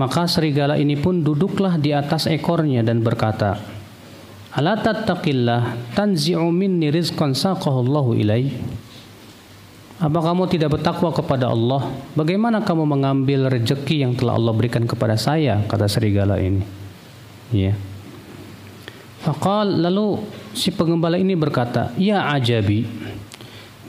Maka 0.00 0.24
serigala 0.24 0.80
ini 0.80 0.96
pun 0.96 1.20
duduklah 1.20 1.76
di 1.76 1.92
atas 1.92 2.32
ekornya 2.32 2.80
dan 2.80 3.04
berkata, 3.04 3.60
"Ala 4.56 4.80
tattaqillah 4.80 5.92
tanzi'u 5.92 6.48
minni 6.48 6.88
rizqan 6.88 7.36
saqahu 7.36 7.84
Allahu 7.84 8.16
ilaihi." 8.16 8.56
Apa 10.00 10.16
kamu 10.32 10.48
tidak 10.48 10.80
bertakwa 10.80 11.12
kepada 11.12 11.52
Allah? 11.52 11.92
Bagaimana 12.16 12.64
kamu 12.64 12.88
mengambil 12.88 13.52
rezeki 13.52 14.00
yang 14.00 14.16
telah 14.16 14.40
Allah 14.40 14.56
berikan 14.56 14.88
kepada 14.88 15.12
saya? 15.20 15.60
Kata 15.68 15.84
serigala 15.92 16.40
ini. 16.40 16.64
Ya. 17.52 17.76
Fakal 19.20 19.84
lalu 19.84 20.24
si 20.56 20.72
pengembala 20.72 21.20
ini 21.20 21.36
berkata, 21.36 21.92
Ya 22.00 22.24
ajabi, 22.32 22.88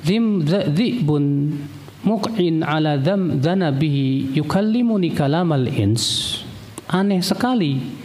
Zim 0.02 0.42
dzibun 0.42 1.54
muq'in 2.02 2.66
ala 2.66 2.98
dham 2.98 3.38
dhanabihi 3.38 4.34
yukallimuni 4.34 5.14
kalamal 5.14 5.70
ins. 5.70 6.42
Aneh 6.90 7.22
sekali. 7.22 8.02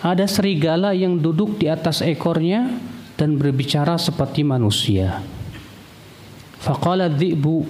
Ada 0.00 0.24
serigala 0.24 0.96
yang 0.96 1.20
duduk 1.20 1.60
di 1.60 1.68
atas 1.68 2.00
ekornya 2.00 2.72
dan 3.20 3.36
berbicara 3.36 4.00
seperti 4.00 4.40
manusia. 4.40 5.20
Faqala 6.56 7.12
dhi'bu 7.12 7.68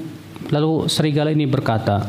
lalu 0.55 0.87
serigala 0.87 1.35
ini 1.35 1.47
berkata, 1.51 2.07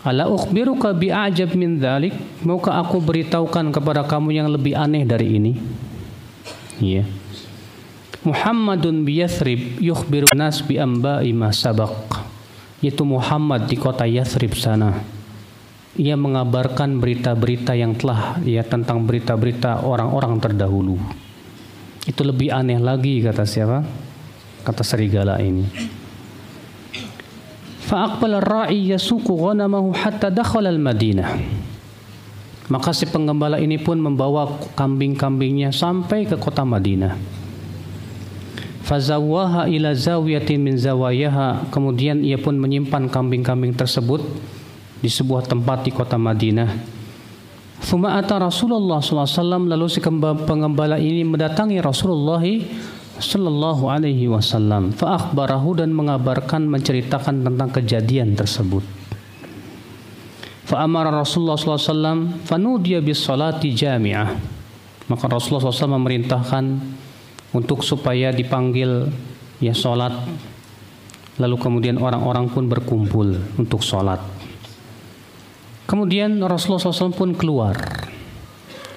"Ala 0.00 0.32
ukhbiruka 0.32 0.96
bi'ajab 0.96 1.52
min 1.60 1.76
dhalik? 1.76 2.16
Maukah 2.40 2.80
aku 2.80 3.04
beritahukan 3.04 3.68
kepada 3.68 4.08
kamu 4.08 4.32
yang 4.32 4.48
lebih 4.48 4.72
aneh 4.72 5.04
dari 5.04 5.36
ini?" 5.36 5.52
Yeah. 6.78 7.06
Muhammadun 8.26 9.06
bi 9.06 9.22
Yathrib 9.22 9.78
yukhbiru 9.78 10.26
nas 10.34 10.62
bi 10.62 10.78
amba'i 10.78 11.30
ma 11.30 11.54
sabaq. 11.54 12.26
Yaitu 12.82 13.02
Muhammad 13.02 13.66
di 13.66 13.74
kota 13.78 14.06
Yathrib 14.06 14.54
sana. 14.54 14.98
Ia 15.98 16.14
mengabarkan 16.14 17.02
berita-berita 17.02 17.74
yang 17.74 17.98
telah 17.98 18.38
ya 18.46 18.62
tentang 18.62 19.02
berita-berita 19.02 19.82
orang-orang 19.82 20.38
terdahulu. 20.38 20.94
Itu 22.06 22.22
lebih 22.22 22.54
aneh 22.54 22.78
lagi 22.78 23.18
kata 23.18 23.42
siapa? 23.42 23.82
kata 24.68 24.84
serigala 24.84 25.40
ini. 25.40 25.64
Ar-ra'i 27.88 28.92
yasuqu 28.92 29.32
ghanamahu 29.32 29.96
hatta 29.96 30.28
dakhala 30.28 30.68
al-Madinah. 30.68 31.40
Maka 32.68 32.92
si 32.92 33.08
penggembala 33.08 33.56
ini 33.56 33.80
pun 33.80 33.96
membawa 33.96 34.60
kambing-kambingnya 34.76 35.72
sampai 35.72 36.28
ke 36.28 36.36
kota 36.36 36.68
Madinah. 36.68 37.16
Fazawaha 38.84 39.68
ila 39.68 39.96
zawiyatin 39.96 40.60
min 40.60 40.76
zawayaha. 40.76 41.68
Kemudian 41.72 42.20
ia 42.24 42.36
pun 42.36 42.56
menyimpan 42.56 43.08
kambing-kambing 43.08 43.72
tersebut 43.76 44.20
di 45.00 45.08
sebuah 45.08 45.48
tempat 45.48 45.88
di 45.88 45.92
kota 45.92 46.20
Madinah. 46.20 46.96
Thumma 47.78 48.18
ata 48.20 48.42
Rasulullah 48.42 48.98
SAW 48.98 49.64
lalu 49.64 49.86
si 49.86 50.02
penggembala 50.02 50.98
ini 50.98 51.22
mendatangi 51.22 51.78
Rasulullah 51.78 52.42
Sallallahu 53.18 53.90
Alaihi 53.90 54.30
Wasallam 54.30 54.94
faakhbarahu 54.94 55.82
dan 55.82 55.90
mengabarkan 55.90 56.66
menceritakan 56.70 57.42
tentang 57.42 57.70
kejadian 57.70 58.38
tersebut. 58.38 58.97
Fa'amara 60.68 61.08
Rasulullah 61.08 61.56
SAW 61.56 62.44
fanudiya 62.44 63.00
bis 63.00 63.24
salati 63.24 63.72
jami'ah. 63.72 64.36
Maka 65.08 65.24
Rasulullah 65.32 65.72
SAW 65.72 65.96
memerintahkan 65.96 66.64
untuk 67.56 67.80
supaya 67.80 68.28
dipanggil 68.28 69.08
ya 69.58 69.72
sholat 69.72 70.12
lalu 71.40 71.56
kemudian 71.56 71.96
orang-orang 71.96 72.50
pun 72.50 72.68
berkumpul 72.68 73.32
untuk 73.56 73.80
sholat 73.80 74.20
kemudian 75.88 76.36
Rasulullah 76.44 76.82
SAW 76.82 77.14
pun 77.14 77.32
keluar. 77.32 77.78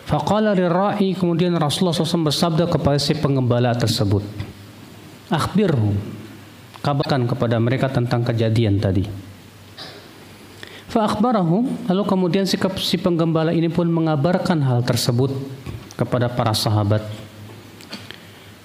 Faqala 0.03 0.51
rai 0.51 1.15
kemudian 1.15 1.55
Rasulullah 1.55 1.95
SAW 1.95 2.27
bersabda 2.27 2.67
kepada 2.67 2.99
si 2.99 3.15
pengembala 3.15 3.71
tersebut 3.71 4.19
akhbirhu 5.31 5.95
kabarkan 6.83 7.23
kepada 7.23 7.55
mereka 7.63 7.87
tentang 7.87 8.19
kejadian 8.27 8.75
tadi 8.83 9.07
Fa 10.91 11.07
akhbarahu 11.07 11.87
lalu 11.87 12.03
kemudian 12.03 12.43
si, 12.43 12.59
si 12.83 12.99
penggembala 12.99 13.55
ini 13.55 13.71
pun 13.71 13.87
mengabarkan 13.87 14.59
hal 14.59 14.83
tersebut 14.83 15.31
kepada 15.95 16.27
para 16.27 16.51
sahabat. 16.51 16.99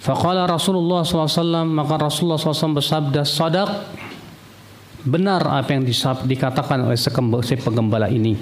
Faqala 0.02 0.42
Rasulullah 0.50 1.06
SAW 1.06 1.62
maka 1.70 1.94
Rasulullah 2.10 2.34
SAW 2.34 2.82
bersabda 2.82 3.22
sadaq 3.22 3.70
benar 5.06 5.46
apa 5.46 5.70
yang 5.70 5.86
dikatakan 6.26 6.82
oleh 6.82 6.98
si 6.98 7.54
penggembala 7.62 8.10
ini. 8.10 8.34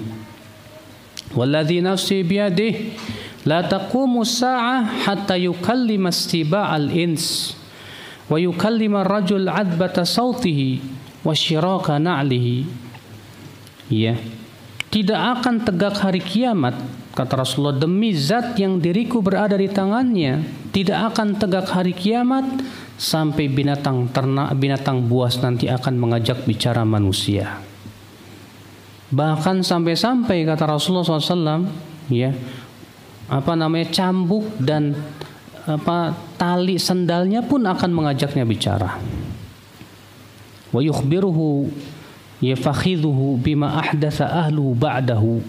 Walladhi 1.37 1.77
nafsi 1.85 2.25
biyadih 2.25 2.97
la 3.45 3.69
taqumu 3.69 4.25
sa'ah 4.25 5.05
hatta 5.05 5.37
yukallima 5.37 6.09
istiba'al 6.09 6.89
ins 6.89 7.53
wa 8.25 8.41
yukallima 8.41 9.05
rajul 9.05 9.45
adbata 9.45 10.09
sautihi 10.09 10.81
wa 11.21 11.37
syiraka 11.37 12.01
na'lihi 12.01 12.84
ya 13.91 14.17
tidak 14.95 15.19
akan 15.19 15.67
tegak 15.67 15.99
hari 15.99 16.23
kiamat 16.23 16.79
kata 17.11 17.43
Rasulullah 17.43 17.75
demi 17.75 18.15
zat 18.15 18.55
yang 18.55 18.79
diriku 18.79 19.19
berada 19.19 19.59
di 19.59 19.67
tangannya. 19.67 20.39
Tidak 20.71 21.11
akan 21.11 21.35
tegak 21.35 21.67
hari 21.67 21.91
kiamat 21.91 22.47
sampai 22.95 23.51
binatang 23.51 24.07
ternak 24.15 24.55
binatang 24.55 25.03
buas 25.03 25.35
nanti 25.43 25.67
akan 25.67 25.99
mengajak 25.99 26.47
bicara 26.47 26.87
manusia. 26.87 27.59
Bahkan 29.11 29.67
sampai-sampai 29.67 30.47
kata 30.47 30.63
Rasulullah 30.63 31.03
SAW 31.03 31.67
ya 32.07 32.31
apa 33.27 33.51
namanya 33.51 33.91
cambuk 33.91 34.47
dan 34.63 34.95
apa 35.67 36.15
tali 36.39 36.79
sendalnya 36.79 37.43
pun 37.43 37.67
akan 37.67 37.91
mengajaknya 37.91 38.47
bicara. 38.47 38.95
Wa 40.71 40.79
yukhbiruhu 40.79 41.67
yafakhidhuhu 42.43 43.39
bima 43.39 43.79
ahdatha 43.79 44.47
ahlu 44.47 44.75
ba'dahu. 44.75 45.39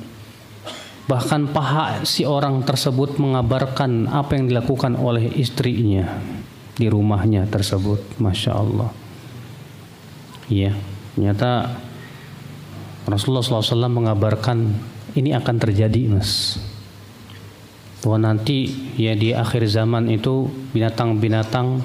Bahkan 1.07 1.55
paha 1.55 2.03
si 2.03 2.27
orang 2.27 2.67
tersebut 2.67 3.23
mengabarkan 3.23 4.11
apa 4.11 4.35
yang 4.35 4.51
dilakukan 4.51 4.99
oleh 4.99 5.31
istrinya 5.39 6.19
di 6.75 6.91
rumahnya 6.91 7.47
tersebut. 7.47 8.19
Masya 8.19 8.53
Allah. 8.53 8.91
Ya 10.51 10.75
ternyata 11.15 11.79
Rasulullah 13.07 13.43
SAW 13.43 13.87
mengabarkan 13.87 14.75
ini 15.15 15.31
akan 15.31 15.57
terjadi 15.63 16.11
mas. 16.11 16.59
Bahwa 18.03 18.31
nanti 18.31 18.67
ya 18.99 19.15
di 19.15 19.31
akhir 19.31 19.67
zaman 19.71 20.11
itu 20.11 20.51
binatang-binatang 20.75 21.83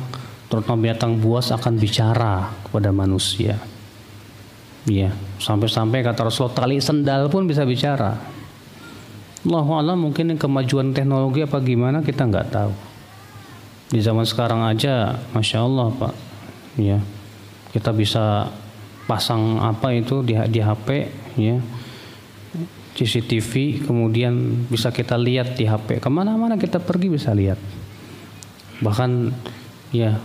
terutama 0.49 0.77
binatang 0.81 1.21
buas 1.21 1.53
akan 1.53 1.77
bicara 1.79 2.51
kepada 2.67 2.91
manusia 2.91 3.55
Iya, 4.89 5.13
sampai-sampai 5.37 6.01
kata 6.01 6.25
Rasulullah 6.25 6.57
tali 6.57 6.81
sendal 6.81 7.29
pun 7.29 7.45
bisa 7.45 7.61
bicara. 7.61 8.17
Allah 9.41 9.67
Allah 9.77 9.97
mungkin 9.97 10.33
kemajuan 10.37 10.93
teknologi 10.93 11.45
apa 11.45 11.61
gimana 11.61 12.01
kita 12.01 12.25
nggak 12.25 12.47
tahu. 12.49 12.73
Di 13.93 13.99
zaman 14.01 14.25
sekarang 14.25 14.65
aja, 14.65 15.21
masya 15.33 15.65
Allah 15.65 15.89
pak, 15.93 16.13
ya 16.81 16.97
kita 17.73 17.93
bisa 17.93 18.49
pasang 19.05 19.59
apa 19.61 19.93
itu 19.93 20.25
di, 20.25 20.33
di 20.49 20.59
HP, 20.63 20.87
ya 21.37 21.57
CCTV, 22.91 23.85
kemudian 23.87 24.65
bisa 24.67 24.91
kita 24.91 25.15
lihat 25.15 25.55
di 25.55 25.65
HP. 25.65 26.03
Ke 26.03 26.09
mana-mana 26.11 26.59
kita 26.59 26.81
pergi 26.81 27.07
bisa 27.07 27.31
lihat. 27.31 27.57
Bahkan 28.83 29.11
ya 29.95 30.19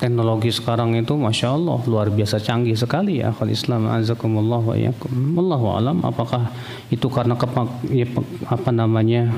teknologi 0.00 0.48
sekarang 0.48 0.96
itu 0.96 1.12
masya 1.12 1.52
Allah 1.52 1.76
luar 1.84 2.08
biasa 2.08 2.40
canggih 2.40 2.72
sekali 2.72 3.20
ya. 3.20 3.36
Akal 3.36 3.52
Islam 3.52 3.84
azakumullah 3.92 4.64
wa 4.64 4.72
iyakum 4.72 5.36
Allahu 5.36 5.66
alam 5.76 6.00
apakah 6.00 6.48
itu 6.88 7.04
karena 7.12 7.36
kepak, 7.36 7.68
ya, 7.92 8.08
apa 8.48 8.70
namanya 8.72 9.28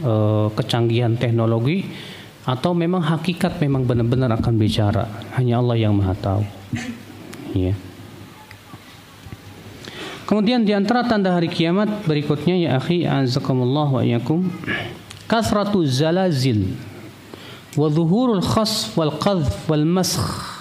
e, 0.00 0.12
kecanggihan 0.56 1.20
teknologi? 1.20 1.84
Atau 2.48 2.72
memang 2.72 3.04
hakikat 3.04 3.60
memang 3.60 3.84
benar-benar 3.84 4.32
akan 4.40 4.56
bicara? 4.56 5.04
Hanya 5.36 5.60
Allah 5.60 5.76
yang 5.76 5.92
maha 5.92 6.16
tahu. 6.16 6.42
Ya 7.52 7.76
kemudian 10.26 10.66
di 10.66 10.74
antara 10.74 11.06
tanda 11.06 11.32
hari 11.32 11.46
kiamat 11.46 12.02
berikutnya 12.04 12.58
ya 12.58 12.70
akhi 12.82 13.06
azakumullah 13.06 13.86
wa 13.86 14.02
iyakum 14.02 14.50
kasratu 15.30 15.86
zalazil 15.86 16.74
wa 17.76 17.86
zuhurul 17.92 18.40
khas 18.42 18.90
wal 18.96 19.14
qadh 19.20 19.46
wal 19.68 19.84
maskh. 19.84 20.56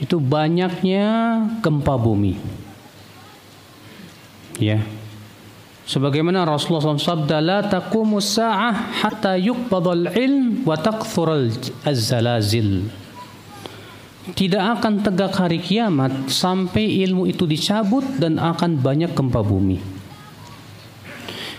Itu 0.00 0.20
banyaknya 0.20 1.08
gempa 1.60 1.96
bumi. 1.96 2.36
Ya. 4.60 4.80
Sebagaimana 5.84 6.46
Rasulullah 6.46 6.94
SAW 6.94 7.02
sabda 7.02 7.42
la 7.42 7.60
taqumu 7.66 8.22
sa'ah 8.22 9.02
hatta 9.02 9.34
yuqbadal 9.36 10.14
ilm 10.14 10.62
wa 10.62 10.78
takthurul 10.78 11.50
az-zalazil. 11.82 12.86
Tidak 14.30 14.62
akan 14.78 15.02
tegak 15.02 15.34
hari 15.34 15.58
kiamat 15.58 16.30
sampai 16.30 17.02
ilmu 17.02 17.26
itu 17.26 17.48
dicabut 17.50 18.04
dan 18.20 18.38
akan 18.38 18.78
banyak 18.78 19.10
gempa 19.16 19.42
bumi 19.42 19.99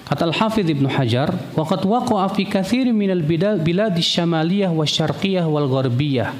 Kata 0.07 0.27
Al-Hafidh 0.27 0.75
Ibn 0.75 0.91
Hajar, 0.91 1.31
"Waqad 1.55 1.87
waqa'a 1.87 2.27
fi 2.35 2.43
kathir 2.43 2.91
min 2.91 3.11
al-bilad 3.11 3.95
asy-syamaliyah 3.95 4.73
wasy-syarqiyah 4.73 5.47
wal-gharbiyah 5.47 6.35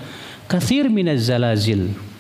kathir 0.50 0.92
min 0.92 1.08
az-zalazil." 1.08 2.12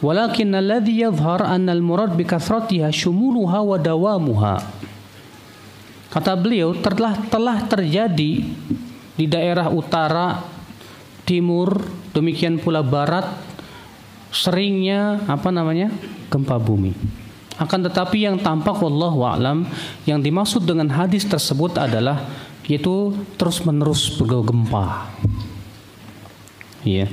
Walakin 0.00 0.56
alladhi 0.56 1.04
al-murad 1.04 2.16
wa. 2.16 4.54
Kata 6.10 6.32
beliau, 6.34 6.74
telah 6.74 7.14
telah 7.28 7.56
terjadi 7.68 8.32
di 9.14 9.26
daerah 9.28 9.68
utara, 9.68 10.40
timur, 11.28 11.84
demikian 12.16 12.58
pula 12.58 12.82
barat 12.82 13.28
seringnya 14.34 15.22
apa 15.30 15.54
namanya? 15.54 15.92
gempa 16.30 16.58
bumi. 16.58 16.94
Akan 17.60 17.84
tetapi 17.84 18.24
yang 18.24 18.40
tampak 18.40 18.80
wallahu 18.80 19.20
alam 19.28 19.68
yang 20.08 20.24
dimaksud 20.24 20.64
dengan 20.64 20.88
hadis 20.88 21.28
tersebut 21.28 21.76
adalah 21.76 22.24
yaitu 22.64 23.12
terus 23.36 23.60
menerus 23.60 24.08
bergempa. 24.16 25.12
Iya. 26.80 27.12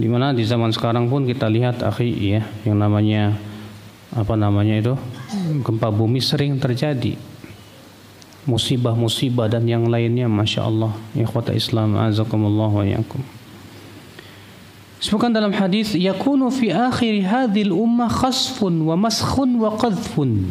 Di 0.00 0.08
mana 0.08 0.32
di 0.32 0.40
zaman 0.48 0.72
sekarang 0.72 1.12
pun 1.12 1.28
kita 1.28 1.52
lihat 1.52 1.84
akhi 1.84 2.08
ya 2.36 2.48
yang 2.64 2.80
namanya 2.80 3.36
apa 4.16 4.32
namanya 4.32 4.80
itu 4.80 4.94
gempa 5.60 5.92
bumi 5.92 6.24
sering 6.24 6.56
terjadi 6.56 7.20
musibah-musibah 8.48 9.50
dan 9.50 9.66
yang 9.68 9.84
lainnya 9.90 10.30
masya 10.30 10.64
Allah 10.64 10.94
ikhwata 11.12 11.52
Islam 11.52 11.98
azakumullah 12.00 12.70
wa 12.72 12.84
yakum. 12.86 13.35
Sebutkan 15.06 15.30
dalam 15.30 15.54
hadis 15.54 15.94
yakunu 15.94 16.50
fi 16.50 16.74
akhir 16.74 17.22
hadhil 17.22 17.70
ummah 17.70 18.10
khasfun 18.10 18.90
wa 18.90 18.98
maskhun 18.98 19.54
wa 19.54 19.78
qadhfun. 19.78 20.50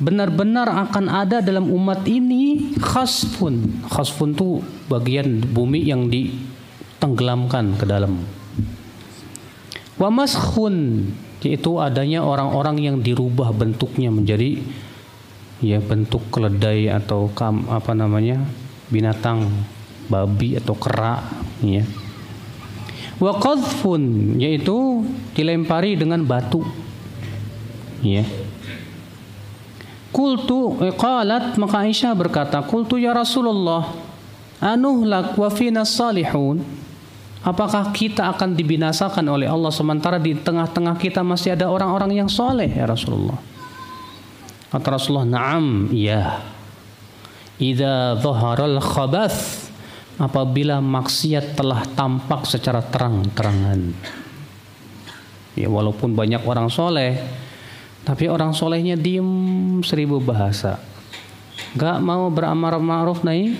Benar-benar 0.00 0.72
akan 0.88 1.12
ada 1.12 1.44
dalam 1.44 1.68
umat 1.68 2.08
ini 2.08 2.72
khasfun. 2.80 3.84
Khasfun 3.92 4.32
itu 4.32 4.64
bagian 4.88 5.44
bumi 5.44 5.84
yang 5.84 6.08
ditenggelamkan 6.08 7.76
ke 7.76 7.84
dalam. 7.84 8.24
Wa 10.00 10.08
maskhun 10.08 11.04
yaitu 11.44 11.76
adanya 11.76 12.24
orang-orang 12.24 12.88
yang 12.88 12.96
dirubah 13.04 13.52
bentuknya 13.52 14.08
menjadi 14.08 14.64
ya 15.60 15.76
bentuk 15.76 16.24
keledai 16.32 16.88
atau 16.88 17.28
kam 17.36 17.68
apa 17.68 17.92
namanya 17.92 18.40
binatang 18.88 19.44
babi 20.08 20.56
atau 20.56 20.72
kera 20.72 21.20
ya 21.60 21.84
wa 23.18 23.32
qadhfun 23.38 24.34
yaitu 24.38 25.06
dilempari 25.34 25.94
dengan 25.98 26.22
batu 26.22 26.62
ya 28.02 28.24
Kultu 30.14 30.78
eh, 30.78 30.94
qalat 30.94 31.58
maka 31.58 31.82
Aisyah 31.82 32.14
berkata 32.14 32.62
kultu 32.62 33.02
ya 33.02 33.10
Rasulullah 33.10 33.90
anuhlak 34.62 35.34
wa 35.34 35.50
fina 35.50 35.82
salihun 35.82 36.62
Apakah 37.44 37.92
kita 37.92 38.32
akan 38.32 38.56
dibinasakan 38.56 39.28
oleh 39.28 39.44
Allah 39.44 39.68
sementara 39.68 40.16
di 40.16 40.32
tengah-tengah 40.32 40.96
kita 40.96 41.20
masih 41.20 41.52
ada 41.52 41.68
orang-orang 41.68 42.24
yang 42.24 42.28
soleh 42.32 42.72
ya 42.72 42.88
Rasulullah? 42.88 43.36
Kata 44.72 44.96
Rasulullah, 44.96 45.28
"Na'am, 45.28 45.92
ya. 45.92 46.40
Idza 47.60 48.16
dhaharal 48.16 48.80
khabath 48.80 49.63
apabila 50.18 50.78
maksiat 50.78 51.58
telah 51.58 51.82
tampak 51.94 52.46
secara 52.46 52.82
terang-terangan. 52.82 53.80
Ya 55.54 55.70
walaupun 55.70 56.18
banyak 56.18 56.42
orang 56.46 56.66
soleh, 56.70 57.18
tapi 58.02 58.26
orang 58.26 58.52
solehnya 58.52 58.98
diem 58.98 59.80
seribu 59.86 60.18
bahasa. 60.18 60.82
Gak 61.74 62.02
mau 62.02 62.30
beramar 62.30 62.78
ma'ruf 62.78 63.22
naik 63.22 63.54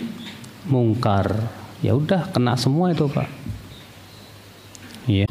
mungkar. 0.66 1.30
Ya 1.82 1.94
udah 1.94 2.30
kena 2.30 2.58
semua 2.58 2.90
itu 2.90 3.06
pak. 3.06 3.30
Ya. 5.06 5.28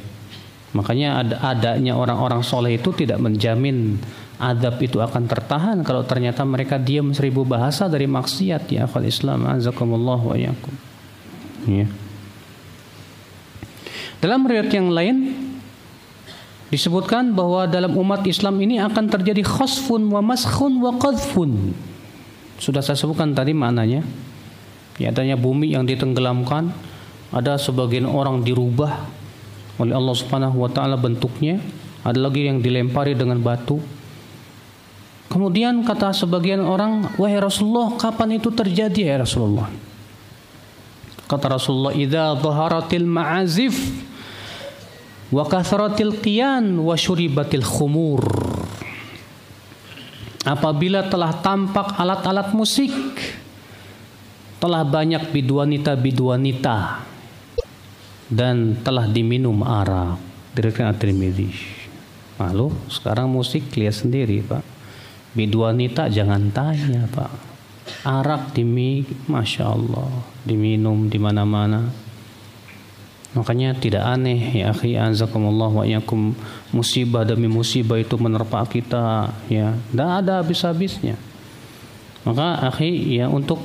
Makanya 0.73 1.21
ada 1.21 1.35
adanya 1.53 1.93
orang-orang 1.93 2.41
soleh 2.41 2.81
itu 2.81 2.89
tidak 2.97 3.21
menjamin 3.21 4.01
adab 4.41 4.81
itu 4.81 4.97
akan 4.97 5.29
tertahan 5.29 5.77
kalau 5.85 6.01
ternyata 6.03 6.41
mereka 6.43 6.81
diam 6.81 7.13
seribu 7.13 7.45
bahasa 7.45 7.85
dari 7.85 8.09
maksiat 8.09 8.67
ya 8.73 8.89
akhwat 8.89 9.05
Islam 9.05 9.45
azakumullah 9.45 10.17
wa 10.17 10.33
yakum. 10.33 10.92
Ya. 11.69 11.87
Dalam 14.23 14.47
riwayat 14.47 14.71
yang 14.71 14.87
lain 14.87 15.35
disebutkan 16.71 17.35
bahwa 17.35 17.67
dalam 17.67 17.93
umat 17.99 18.23
Islam 18.23 18.57
ini 18.63 18.79
akan 18.79 19.11
terjadi 19.11 19.43
khosfun 19.43 20.07
wa 20.07 20.23
maskhun 20.23 20.79
wa 20.79 20.95
qadfun. 20.95 21.75
Sudah 22.57 22.79
saya 22.79 22.95
sebutkan 22.95 23.35
tadi 23.35 23.51
maknanya. 23.51 24.01
Ya, 24.95 25.09
adanya 25.09 25.35
bumi 25.35 25.73
yang 25.73 25.83
ditenggelamkan, 25.89 26.71
ada 27.33 27.57
sebagian 27.57 28.05
orang 28.05 28.45
dirubah 28.45 29.09
oleh 29.81 29.93
Allah 29.93 30.15
Subhanahu 30.15 30.61
wa 30.61 30.69
taala 30.69 30.95
bentuknya, 30.95 31.57
ada 32.05 32.17
lagi 32.21 32.45
yang 32.45 32.61
dilempari 32.61 33.17
dengan 33.17 33.41
batu. 33.41 33.81
Kemudian 35.33 35.81
kata 35.81 36.13
sebagian 36.13 36.61
orang, 36.61 37.09
"Wahai 37.17 37.41
Rasulullah, 37.41 37.97
kapan 37.97 38.37
itu 38.37 38.53
terjadi 38.53 39.01
ya 39.13 39.15
Rasulullah?" 39.25 39.92
Kata 41.23 41.55
Rasulullah, 41.55 41.95
"Idza 41.95 42.35
dhaharatil 42.35 43.07
ma'azif 43.07 43.75
wa 45.31 45.47
kathratil 45.47 46.19
qiyan 46.19 46.83
wa 46.83 46.95
syuribatil 46.99 47.63
khumur." 47.63 48.21
Apabila 50.43 51.07
telah 51.07 51.39
tampak 51.39 51.95
alat-alat 51.95 52.51
musik, 52.51 52.91
telah 54.59 54.83
banyak 54.83 55.31
biduanita-biduanita 55.31 56.99
dan 58.27 58.75
telah 58.83 59.07
diminum 59.07 59.63
arak. 59.63 60.19
Diriwayatkan 60.53 60.91
At-Tirmidzi. 60.91 61.49
Lalu 62.37 62.75
sekarang 62.91 63.31
musik 63.31 63.71
lihat 63.73 63.95
sendiri, 64.03 64.43
Pak. 64.43 64.61
Biduanita 65.33 66.11
jangan 66.11 66.51
tanya, 66.51 67.07
Pak 67.09 67.52
arak 68.03 68.55
dimi 68.55 69.07
masya 69.27 69.71
Allah. 69.71 70.09
Diminum 70.43 71.07
di 71.07 71.19
mana-mana. 71.19 72.03
Makanya 73.33 73.73
tidak 73.73 74.05
aneh 74.05 74.61
ya 74.61 74.69
akhi 74.69 74.93
anzakumullah 74.93 75.73
wa 75.73 75.85
yakum 75.89 76.37
musibah 76.69 77.25
demi 77.25 77.49
musibah 77.49 77.97
itu 77.97 78.13
menerpa 78.21 78.61
kita 78.69 79.33
ya. 79.49 79.73
Tidak 79.73 80.09
ada 80.21 80.45
habis-habisnya. 80.45 81.17
Maka 82.29 82.69
akhi 82.69 83.17
ya 83.17 83.25
untuk 83.33 83.57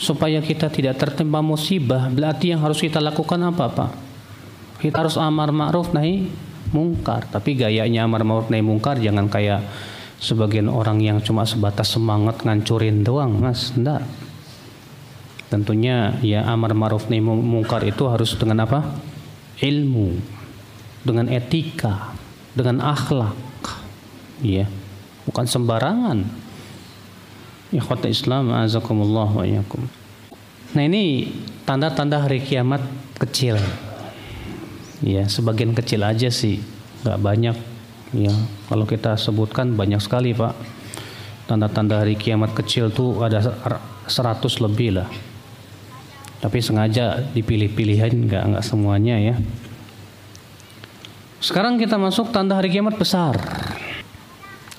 supaya 0.00 0.40
kita 0.40 0.72
tidak 0.72 0.96
tertimpa 0.96 1.44
musibah 1.44 2.08
berarti 2.08 2.56
yang 2.56 2.64
harus 2.64 2.80
kita 2.80 2.96
lakukan 2.96 3.38
apa 3.44 3.64
Pak? 3.68 3.90
Kita 4.80 5.04
harus 5.04 5.20
amar 5.20 5.52
ma'ruf 5.52 5.92
nahi 5.92 6.32
mungkar. 6.72 7.28
Tapi 7.28 7.54
gayanya 7.54 8.08
amar 8.08 8.24
ma'ruf 8.24 8.48
nahi 8.48 8.64
mungkar 8.64 8.96
jangan 8.98 9.28
kayak 9.28 9.62
sebagian 10.22 10.70
orang 10.70 11.02
yang 11.02 11.18
cuma 11.18 11.42
sebatas 11.42 11.90
semangat 11.90 12.46
ngancurin 12.46 13.02
doang 13.02 13.42
mas. 13.42 13.74
Enggak 13.74 14.06
tentunya 15.50 16.16
ya 16.24 16.48
amar 16.48 16.72
ma'ruf 16.72 17.12
nahi 17.12 17.20
mungkar 17.20 17.84
itu 17.84 18.08
harus 18.08 18.32
dengan 18.38 18.64
apa? 18.64 18.86
Ilmu. 19.60 20.16
Dengan 21.04 21.28
etika. 21.28 22.16
Dengan 22.56 22.80
akhlak. 22.80 23.36
Ya. 24.40 24.70
Bukan 25.28 25.44
sembarangan. 25.44 26.24
Ya 27.68 27.84
kota 27.84 28.08
Islam 28.08 28.52
azakumullah 28.52 29.28
wa 29.32 29.44
yakum 29.48 29.84
nah 30.72 30.88
ini 30.88 31.28
tanda-tanda 31.68 32.24
hari 32.24 32.40
kiamat 32.40 32.80
kecil. 33.20 33.60
Ya 35.04 35.28
sebagian 35.28 35.76
kecil 35.76 36.00
aja 36.00 36.32
sih. 36.32 36.64
Nggak 37.04 37.18
banyak 37.20 37.56
Ya, 38.12 38.32
kalau 38.68 38.84
kita 38.84 39.16
sebutkan 39.16 39.72
banyak 39.72 39.96
sekali 39.96 40.36
Pak. 40.36 40.52
Tanda-tanda 41.48 42.04
hari 42.04 42.14
kiamat 42.14 42.52
kecil 42.52 42.92
tuh 42.92 43.16
ada 43.24 43.40
100 43.40 44.64
lebih 44.64 45.00
lah. 45.00 45.08
Tapi 46.44 46.58
sengaja 46.60 47.24
dipilih-pilihin 47.32 48.28
nggak 48.28 48.42
nggak 48.52 48.64
semuanya 48.64 49.16
ya. 49.16 49.34
Sekarang 51.42 51.80
kita 51.80 51.96
masuk 51.98 52.30
tanda 52.30 52.60
hari 52.60 52.70
kiamat 52.70 53.00
besar. 53.00 53.34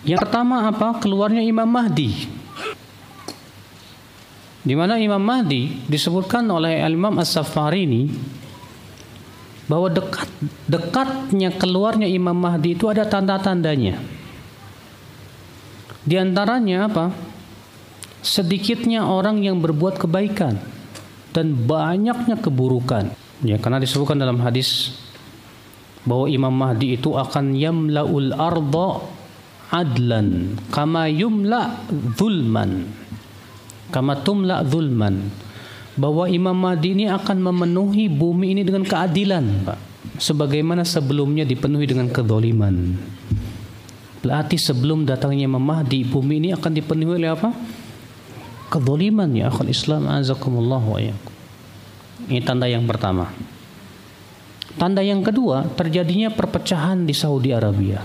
Yang 0.05 0.29
pertama 0.29 0.69
apa? 0.69 0.99
Keluarnya 1.01 1.41
Imam 1.41 1.67
Mahdi. 1.67 2.29
Di 4.63 4.73
mana 4.79 4.95
Imam 4.95 5.19
Mahdi 5.19 5.83
disebutkan 5.91 6.47
oleh 6.47 6.79
Imam 6.87 7.19
As-Safarini 7.19 8.07
bahwa 9.67 9.87
dekat 9.87 10.27
dekatnya 10.67 11.55
keluarnya 11.55 12.07
Imam 12.09 12.35
Mahdi 12.35 12.75
itu 12.75 12.91
ada 12.91 13.07
tanda-tandanya. 13.07 13.99
Di 16.03 16.19
antaranya 16.19 16.91
apa? 16.91 17.15
Sedikitnya 18.23 19.07
orang 19.07 19.39
yang 19.43 19.59
berbuat 19.59 19.99
kebaikan 19.99 20.59
dan 21.31 21.55
banyaknya 21.55 22.39
keburukan. 22.39 23.11
Ya, 23.43 23.59
karena 23.59 23.79
disebutkan 23.79 24.19
dalam 24.19 24.39
hadis 24.39 24.95
bahwa 26.03 26.27
Imam 26.27 26.51
Mahdi 26.51 26.95
itu 26.99 27.15
akan 27.15 27.55
yamlaul 27.55 28.35
arda 28.35 28.89
adlan 29.73 30.59
kama 30.69 31.09
yumla 31.09 31.81
zulman 32.13 32.85
kama 33.89 34.13
tumla 34.21 34.61
zulman 34.67 35.33
bahwa 35.93 36.25
Imam 36.25 36.57
Mahdi 36.57 36.97
ini 36.97 37.05
akan 37.05 37.37
memenuhi 37.37 38.09
bumi 38.09 38.57
ini 38.57 38.61
dengan 38.65 38.85
keadilan, 38.85 39.45
Pak. 39.65 39.79
Sebagaimana 40.17 40.85
sebelumnya 40.85 41.45
dipenuhi 41.45 41.89
dengan 41.89 42.09
kedoliman. 42.09 42.97
Berarti 44.23 44.55
sebelum 44.55 45.03
datangnya 45.03 45.49
Imam 45.49 45.61
Mahdi, 45.61 46.05
bumi 46.05 46.39
ini 46.41 46.49
akan 46.53 46.71
dipenuhi 46.73 47.17
oleh 47.21 47.31
apa? 47.33 47.49
Kedoliman 48.73 49.29
ya 49.37 49.53
akhul 49.53 49.69
Islam 49.69 50.09
azakumullah 50.09 50.81
wa 50.81 50.97
Ini 50.97 52.41
tanda 52.41 52.65
yang 52.65 52.89
pertama. 52.89 53.29
Tanda 54.73 55.05
yang 55.05 55.21
kedua, 55.21 55.69
terjadinya 55.77 56.33
perpecahan 56.33 57.05
di 57.05 57.13
Saudi 57.13 57.53
Arabia. 57.53 58.01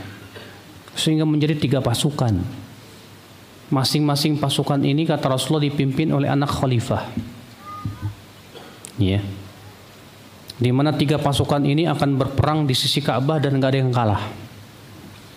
Sehingga 0.92 1.24
menjadi 1.24 1.56
tiga 1.56 1.80
pasukan. 1.80 2.36
Masing-masing 3.72 4.36
pasukan 4.36 4.80
ini 4.84 5.08
kata 5.08 5.32
Rasulullah 5.32 5.64
dipimpin 5.64 6.12
oleh 6.12 6.28
anak 6.28 6.52
khalifah 6.52 7.36
ya. 8.98 9.22
Di 10.58 10.74
mana 10.74 10.90
tiga 10.90 11.22
pasukan 11.22 11.62
ini 11.62 11.86
akan 11.86 12.18
berperang 12.18 12.66
di 12.66 12.74
sisi 12.74 12.98
Ka'bah 12.98 13.38
dan 13.38 13.62
nggak 13.62 13.70
ada 13.70 13.78
yang 13.78 13.94
kalah. 13.94 14.22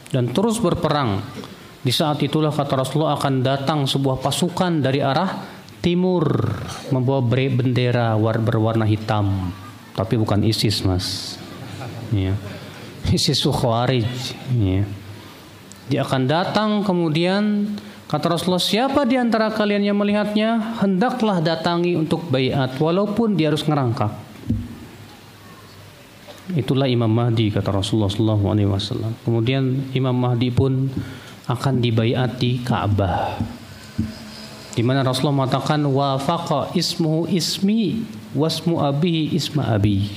Dan 0.10 0.34
terus 0.34 0.58
berperang. 0.58 1.22
Di 1.82 1.94
saat 1.94 2.22
itulah 2.22 2.50
kata 2.50 2.82
Rasulullah 2.82 3.18
akan 3.18 3.42
datang 3.42 3.80
sebuah 3.86 4.22
pasukan 4.22 4.82
dari 4.82 5.02
arah 5.02 5.62
timur 5.82 6.26
membawa 6.94 7.22
bendera 7.26 8.18
berwarna 8.18 8.86
hitam. 8.86 9.54
Tapi 9.94 10.18
bukan 10.18 10.42
ISIS 10.46 10.82
mas. 10.86 11.38
Ya. 12.10 12.34
ISIS 13.16 13.42
Khawarij. 13.46 14.10
Ya. 14.58 14.86
dia 15.92 16.08
akan 16.08 16.24
datang 16.24 16.70
kemudian 16.88 17.68
Kata 18.12 18.28
Rasulullah, 18.28 18.60
siapa 18.60 19.08
di 19.08 19.16
antara 19.16 19.48
kalian 19.48 19.88
yang 19.88 19.96
melihatnya, 19.96 20.84
hendaklah 20.84 21.40
datangi 21.40 21.96
untuk 21.96 22.28
bayat, 22.28 22.76
walaupun 22.76 23.40
dia 23.40 23.48
harus 23.48 23.64
ngerangkak. 23.64 24.12
Itulah 26.52 26.92
Imam 26.92 27.08
Mahdi, 27.08 27.48
kata 27.56 27.72
Rasulullah 27.72 28.12
SAW. 28.12 29.16
Kemudian 29.24 29.96
Imam 29.96 30.12
Mahdi 30.12 30.52
pun 30.52 30.92
akan 31.48 31.80
dibayat 31.80 32.36
di 32.36 32.60
Ka'bah. 32.60 33.40
Di 34.76 34.84
mana 34.84 35.08
Rasulullah 35.08 35.48
mengatakan, 35.48 35.80
wafaqa 35.80 36.76
ismuhu 36.76 37.32
ismi, 37.32 38.04
wasmu 38.36 38.84
abihi 38.84 39.40
isma 39.40 39.72
abi. 39.72 40.12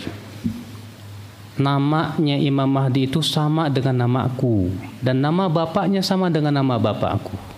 Namanya 1.63 2.43
Imam 2.43 2.67
Mahdi 2.67 3.07
itu 3.07 3.23
sama 3.23 3.71
dengan 3.71 4.03
namaku 4.03 4.75
dan 4.99 5.23
nama 5.23 5.47
bapaknya 5.47 6.03
sama 6.03 6.27
dengan 6.27 6.59
nama 6.59 6.75
bapakku 6.75 7.54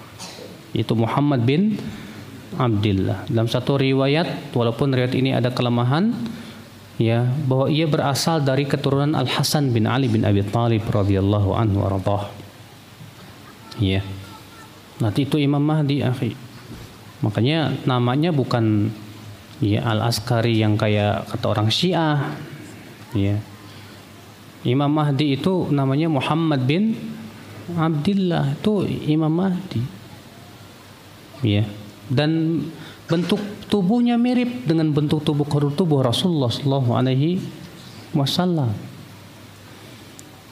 itu 0.76 0.92
Muhammad 0.92 1.42
bin 1.48 1.80
Abdullah. 2.56 3.24
Dalam 3.26 3.48
satu 3.48 3.80
riwayat, 3.80 4.52
walaupun 4.52 4.92
riwayat 4.92 5.16
ini 5.16 5.32
ada 5.32 5.50
kelemahan, 5.50 6.12
ya 7.00 7.24
bahwa 7.48 7.72
ia 7.72 7.88
berasal 7.88 8.44
dari 8.44 8.68
keturunan 8.68 9.16
Al 9.16 9.28
Hasan 9.28 9.72
bin 9.72 9.88
Ali 9.88 10.12
bin 10.12 10.22
Abi 10.22 10.44
Thalib 10.44 10.84
radhiyallahu 10.86 11.56
anhu 11.56 11.80
warḍah. 11.80 12.28
Ya. 13.80 14.04
Nanti 15.00 15.28
itu 15.28 15.36
Imam 15.36 15.60
Mahdi, 15.60 16.00
akhi. 16.00 16.32
Makanya 17.20 17.72
namanya 17.84 18.32
bukan 18.32 18.92
ya 19.60 19.80
Al-Askari 19.88 20.60
yang 20.60 20.76
kayak 20.76 21.32
kata 21.32 21.46
orang 21.48 21.68
Syiah 21.72 22.36
ya 23.16 23.40
Imam 24.66 24.92
Mahdi 24.92 25.38
itu 25.38 25.70
namanya 25.72 26.12
Muhammad 26.12 26.66
bin 26.68 26.92
Abdullah 27.72 28.52
itu 28.52 28.84
Imam 29.08 29.32
Mahdi 29.32 29.80
ya 31.44 31.64
dan 32.08 32.62
bentuk 33.06 33.38
tubuhnya 33.70 34.18
mirip 34.18 34.66
dengan 34.66 34.90
bentuk 34.90 35.22
tubuh 35.22 35.46
tubuh 35.46 36.02
Rasulullah 36.02 36.50
Sallallahu 36.50 36.90
Alaihi 36.94 37.38
Wasallam. 38.14 38.70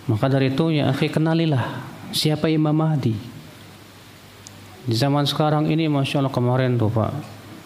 Maka 0.04 0.26
dari 0.28 0.52
itu 0.52 0.68
ya 0.70 0.92
akhi 0.92 1.08
kenalilah 1.10 1.82
siapa 2.14 2.46
Imam 2.50 2.74
Mahdi. 2.74 3.16
Di 4.84 4.94
zaman 4.94 5.24
sekarang 5.24 5.72
ini 5.72 5.88
masya 5.88 6.20
Allah 6.20 6.34
kemarin 6.34 6.76
tuh 6.76 6.92
pak. 6.92 7.10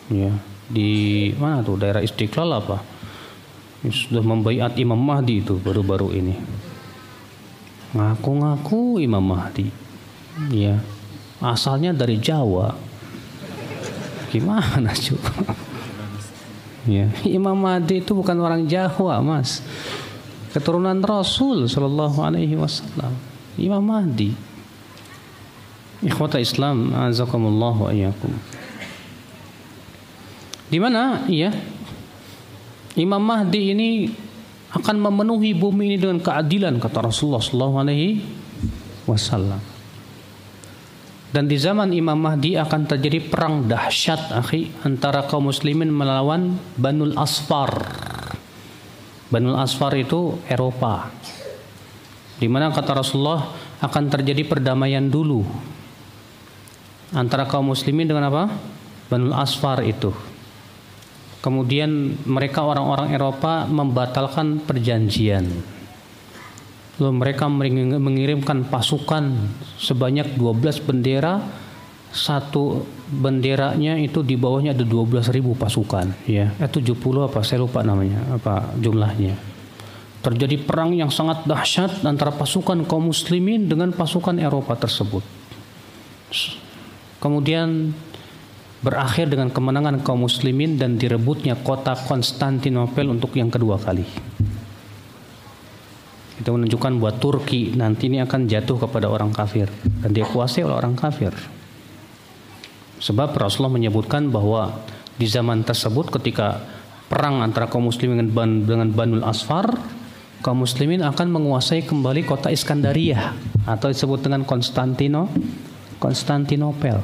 Ya 0.08 0.32
di 0.68 1.32
mana 1.36 1.60
tuh? 1.60 1.76
Daerah 1.76 2.00
Istiqlal 2.00 2.52
apa? 2.54 2.80
Sudah 3.88 4.22
membaiat 4.22 4.78
Imam 4.78 5.00
Mahdi 5.00 5.42
itu 5.42 5.58
baru-baru 5.58 6.14
ini. 6.14 6.34
Ngaku-ngaku 7.92 9.02
Imam 9.02 9.24
Mahdi. 9.24 9.68
Ya 10.54 10.78
asalnya 11.42 11.90
dari 11.90 12.18
Jawa 12.22 12.87
gimana 14.28 14.92
coba 14.92 15.56
ya 16.88 17.08
Imam 17.28 17.56
Mahdi 17.56 18.00
itu 18.00 18.16
bukan 18.16 18.36
orang 18.40 18.64
Jawa 18.64 19.20
mas. 19.20 19.60
Keturunan 20.48 20.96
Rasul 21.04 21.68
Shallallahu 21.68 22.16
Alaihi 22.24 22.56
Wasallam. 22.56 23.12
Imam 23.60 23.84
Mahdi. 23.84 24.32
Ikhwata 26.00 26.40
Islam 26.40 26.88
azakumullah 26.96 27.76
wa 27.76 27.92
di 30.68 30.76
mana? 30.76 31.24
Ya 31.32 31.48
Imam 32.96 33.24
Mahdi 33.24 33.72
ini 33.72 33.88
akan 34.68 35.00
memenuhi 35.00 35.56
bumi 35.56 35.92
ini 35.92 35.96
dengan 35.96 36.20
keadilan 36.20 36.76
kata 36.76 37.08
Rasulullah 37.08 37.40
sallallahu 37.40 37.76
alaihi 37.80 38.20
wasallam. 39.08 39.60
Dan 41.28 41.44
di 41.44 41.60
zaman 41.60 41.92
Imam 41.92 42.16
Mahdi 42.16 42.56
akan 42.56 42.88
terjadi 42.88 43.20
perang 43.20 43.68
dahsyat 43.68 44.32
akhi 44.32 44.72
antara 44.80 45.28
kaum 45.28 45.52
muslimin 45.52 45.92
melawan 45.92 46.56
Banul 46.80 47.12
Asfar. 47.20 47.68
Banul 49.28 49.60
Asfar 49.60 49.92
itu 50.00 50.40
Eropa. 50.48 51.12
Di 52.40 52.48
mana 52.48 52.72
kata 52.72 52.96
Rasulullah 52.96 53.44
akan 53.84 54.04
terjadi 54.08 54.48
perdamaian 54.48 55.04
dulu 55.04 55.44
antara 57.12 57.44
kaum 57.44 57.76
muslimin 57.76 58.08
dengan 58.08 58.32
apa? 58.32 58.48
Banul 59.12 59.36
Asfar 59.36 59.84
itu. 59.84 60.12
Kemudian 61.44 62.18
mereka 62.24 62.64
orang-orang 62.64 63.12
Eropa 63.14 63.68
membatalkan 63.68 64.64
perjanjian. 64.64 65.77
Lalu 66.98 67.14
mereka 67.14 67.46
mengirimkan 67.46 68.66
pasukan 68.66 69.30
sebanyak 69.78 70.34
12 70.34 70.82
bendera. 70.82 71.38
Satu 72.08 72.88
benderanya 73.06 74.00
itu 74.00 74.24
di 74.24 74.32
bawahnya 74.34 74.72
ada 74.72 74.82
12 74.82 75.28
ribu 75.28 75.52
pasukan. 75.54 76.08
Ya, 76.24 76.56
eh 76.56 76.66
70 76.66 76.96
apa 77.20 77.44
saya 77.44 77.62
lupa 77.62 77.84
namanya, 77.84 78.18
apa 78.32 78.72
jumlahnya. 78.80 79.36
Terjadi 80.24 80.56
perang 80.58 80.96
yang 80.96 81.12
sangat 81.12 81.44
dahsyat 81.44 82.02
antara 82.02 82.34
pasukan 82.34 82.82
kaum 82.88 83.12
muslimin 83.12 83.68
dengan 83.70 83.92
pasukan 83.92 84.40
Eropa 84.40 84.74
tersebut. 84.74 85.22
Kemudian 87.22 87.94
berakhir 88.82 89.30
dengan 89.30 89.52
kemenangan 89.52 90.02
kaum 90.02 90.26
muslimin 90.26 90.80
dan 90.80 90.98
direbutnya 90.98 91.60
kota 91.60 91.94
Konstantinopel 91.94 93.10
untuk 93.10 93.36
yang 93.36 93.52
kedua 93.52 93.78
kali. 93.78 94.02
Itu 96.38 96.54
menunjukkan 96.54 97.02
bahwa 97.02 97.12
Turki 97.18 97.74
nanti 97.74 98.06
ini 98.06 98.22
akan 98.22 98.46
jatuh 98.46 98.78
kepada 98.86 99.10
orang 99.10 99.34
kafir 99.34 99.66
dan 100.02 100.10
dia 100.14 100.22
kuasai 100.22 100.62
oleh 100.62 100.78
orang 100.78 100.94
kafir. 100.94 101.34
Sebab 102.98 103.34
Rasulullah 103.34 103.74
menyebutkan 103.74 104.30
bahwa 104.30 104.86
di 105.18 105.26
zaman 105.26 105.66
tersebut 105.66 106.14
ketika 106.14 106.62
perang 107.10 107.42
antara 107.42 107.66
kaum 107.66 107.90
muslimin 107.90 108.30
dengan 108.62 108.88
Banul 108.94 109.26
Asfar, 109.26 109.66
kaum 110.42 110.62
muslimin 110.62 111.02
akan 111.02 111.26
menguasai 111.30 111.82
kembali 111.82 112.22
kota 112.22 112.54
Iskandaria 112.54 113.34
atau 113.66 113.90
disebut 113.90 114.22
dengan 114.22 114.46
Konstantino 114.46 115.26
Konstantinopel. 115.98 117.02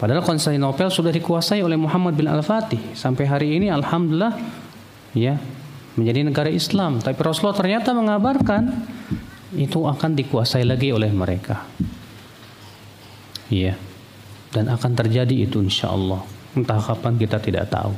Padahal 0.00 0.24
Konstantinopel 0.24 0.88
sudah 0.88 1.12
dikuasai 1.12 1.60
oleh 1.60 1.76
Muhammad 1.76 2.16
bin 2.16 2.30
Al-Fatih. 2.30 2.96
Sampai 2.96 3.28
hari 3.28 3.60
ini 3.60 3.68
alhamdulillah 3.68 4.32
ya 5.12 5.36
menjadi 5.98 6.22
negara 6.22 6.48
Islam. 6.48 7.02
Tapi 7.02 7.18
Rasulullah 7.18 7.58
ternyata 7.58 7.90
mengabarkan 7.90 8.62
itu 9.58 9.82
akan 9.82 10.14
dikuasai 10.14 10.62
lagi 10.62 10.94
oleh 10.94 11.10
mereka. 11.10 11.66
Iya. 13.50 13.74
Dan 14.48 14.70
akan 14.70 14.92
terjadi 14.94 15.44
itu 15.44 15.58
insya 15.58 15.90
Allah. 15.90 16.22
Entah 16.54 16.80
kapan 16.80 17.18
kita 17.18 17.42
tidak 17.42 17.68
tahu. 17.68 17.92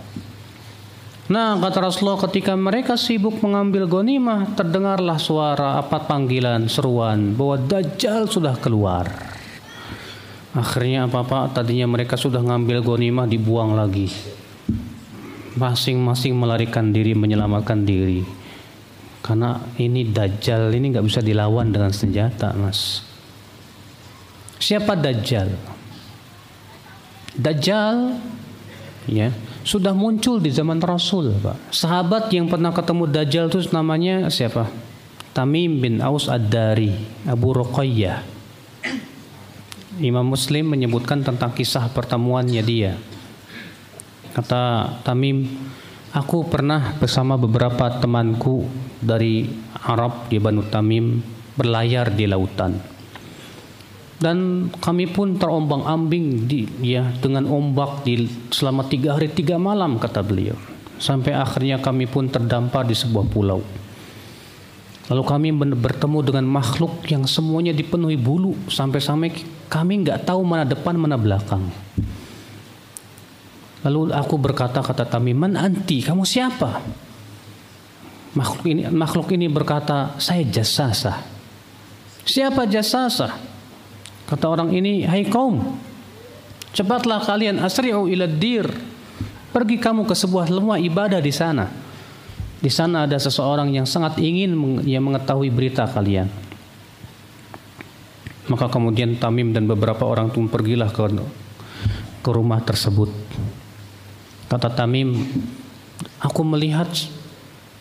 Nah 1.30 1.54
kata 1.62 1.78
Rasulullah 1.78 2.18
ketika 2.26 2.58
mereka 2.58 2.98
sibuk 2.98 3.38
mengambil 3.38 3.86
gonimah 3.86 4.50
terdengarlah 4.58 5.14
suara 5.14 5.78
apa 5.78 6.02
panggilan 6.02 6.66
seruan 6.66 7.38
bahwa 7.38 7.54
Dajjal 7.54 8.26
sudah 8.26 8.58
keluar. 8.58 9.06
Akhirnya 10.50 11.06
apa-apa 11.06 11.54
tadinya 11.54 11.86
mereka 11.86 12.18
sudah 12.18 12.42
ngambil 12.42 12.82
gonimah 12.82 13.30
dibuang 13.30 13.78
lagi. 13.78 14.10
Masing-masing 15.58 16.36
melarikan 16.38 16.94
diri 16.94 17.14
menyelamatkan 17.14 17.82
diri. 17.82 18.22
Karena 19.20 19.60
ini 19.76 20.06
Dajjal 20.08 20.72
ini 20.72 20.94
nggak 20.94 21.06
bisa 21.06 21.20
dilawan 21.20 21.70
dengan 21.74 21.90
senjata, 21.90 22.54
Mas. 22.56 23.04
Siapa 24.60 24.94
Dajjal? 24.94 25.48
Dajjal 27.34 28.20
ya 29.08 29.32
sudah 29.62 29.92
muncul 29.92 30.40
di 30.40 30.48
zaman 30.52 30.80
Rasul, 30.80 31.36
Pak. 31.36 31.72
Sahabat 31.72 32.32
yang 32.32 32.48
pernah 32.48 32.72
ketemu 32.72 33.04
Dajjal 33.08 33.46
itu 33.52 33.60
namanya 33.74 34.28
siapa? 34.32 34.68
Tamim 35.30 35.78
bin 35.78 36.02
Aus 36.02 36.26
Ad-Dari, 36.26 36.90
Abu 37.28 37.54
Ruqayyah. 37.54 38.26
Imam 40.00 40.26
Muslim 40.26 40.64
menyebutkan 40.74 41.20
tentang 41.20 41.52
kisah 41.52 41.92
pertemuannya 41.92 42.62
dia. 42.64 42.92
Kata 44.40 44.88
Tamim, 45.04 45.44
aku 46.16 46.48
pernah 46.48 46.96
bersama 46.96 47.36
beberapa 47.36 47.92
temanku 48.00 48.64
dari 48.96 49.44
Arab 49.84 50.32
di 50.32 50.40
Banu 50.40 50.64
Tamim 50.64 51.20
berlayar 51.60 52.08
di 52.08 52.24
lautan. 52.24 52.72
Dan 54.16 54.72
kami 54.80 55.12
pun 55.12 55.36
terombang-ambing 55.36 56.48
di 56.48 56.64
ya 56.80 57.12
dengan 57.20 57.52
ombak 57.52 58.00
di 58.08 58.24
selama 58.48 58.88
tiga 58.88 59.20
hari 59.20 59.28
tiga 59.28 59.60
malam 59.60 60.00
kata 60.00 60.24
beliau. 60.24 60.56
Sampai 60.96 61.36
akhirnya 61.36 61.76
kami 61.76 62.08
pun 62.08 62.32
terdampar 62.32 62.88
di 62.88 62.96
sebuah 62.96 63.28
pulau. 63.28 63.60
Lalu 65.12 65.22
kami 65.28 65.52
bertemu 65.76 66.18
dengan 66.24 66.48
makhluk 66.48 67.04
yang 67.12 67.28
semuanya 67.28 67.76
dipenuhi 67.76 68.16
bulu 68.16 68.56
sampai-sampai 68.72 69.36
kami 69.68 70.00
nggak 70.00 70.24
tahu 70.24 70.40
mana 70.48 70.64
depan 70.64 70.96
mana 70.96 71.20
belakang. 71.20 71.68
Lalu 73.80 74.12
aku 74.12 74.36
berkata 74.36 74.84
kata 74.84 75.08
Tamiman 75.08 75.56
anti 75.56 76.04
kamu 76.04 76.24
siapa? 76.24 76.80
Makhluk 78.36 78.64
ini 78.68 78.82
makhluk 78.92 79.28
ini 79.32 79.48
berkata 79.48 80.14
saya 80.20 80.44
jasasa. 80.46 81.24
Siapa 82.22 82.68
jasasa? 82.68 83.40
Kata 84.28 84.46
orang 84.46 84.70
ini 84.70 85.02
hai 85.08 85.26
kaum 85.26 85.80
cepatlah 86.70 87.24
kalian 87.26 87.58
asri'u 87.58 88.06
ila 88.06 88.30
dir 88.30 88.70
pergi 89.50 89.76
kamu 89.82 90.06
ke 90.06 90.14
sebuah 90.14 90.46
lemah 90.46 90.78
ibadah 90.78 91.18
di 91.18 91.34
sana 91.34 91.66
di 92.60 92.68
sana 92.68 93.08
ada 93.08 93.16
seseorang 93.16 93.72
yang 93.72 93.88
sangat 93.88 94.20
ingin 94.20 94.52
yang 94.84 95.00
mengetahui 95.00 95.48
berita 95.48 95.88
kalian. 95.88 96.28
Maka 98.52 98.68
kemudian 98.68 99.16
Tamim 99.16 99.56
dan 99.56 99.64
beberapa 99.64 100.04
orang 100.04 100.28
itu 100.28 100.44
pergilah 100.44 100.92
ke 100.92 101.00
ke 102.20 102.30
rumah 102.30 102.60
tersebut. 102.60 103.08
Kata 104.50 104.66
Tamim, 104.74 105.14
aku 106.18 106.42
melihat 106.42 106.90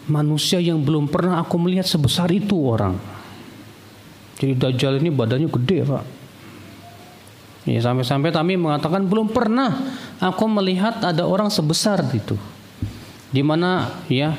manusia 0.06 0.62
yang 0.62 0.86
belum 0.86 1.10
pernah 1.10 1.42
aku 1.42 1.58
melihat 1.58 1.90
sebesar 1.90 2.30
itu 2.30 2.54
orang. 2.62 2.94
Jadi 4.38 4.54
Dajjal 4.54 5.02
ini 5.02 5.10
badannya 5.10 5.50
gede, 5.50 5.78
Pak. 5.82 6.06
Ya, 7.66 7.82
sampai-sampai 7.82 8.30
Tamim 8.30 8.70
mengatakan 8.70 9.10
belum 9.10 9.34
pernah 9.34 9.98
aku 10.22 10.46
melihat 10.46 11.02
ada 11.02 11.26
orang 11.26 11.50
sebesar 11.50 12.06
itu. 12.14 12.38
Di 13.34 13.42
mana 13.42 14.06
ya 14.06 14.38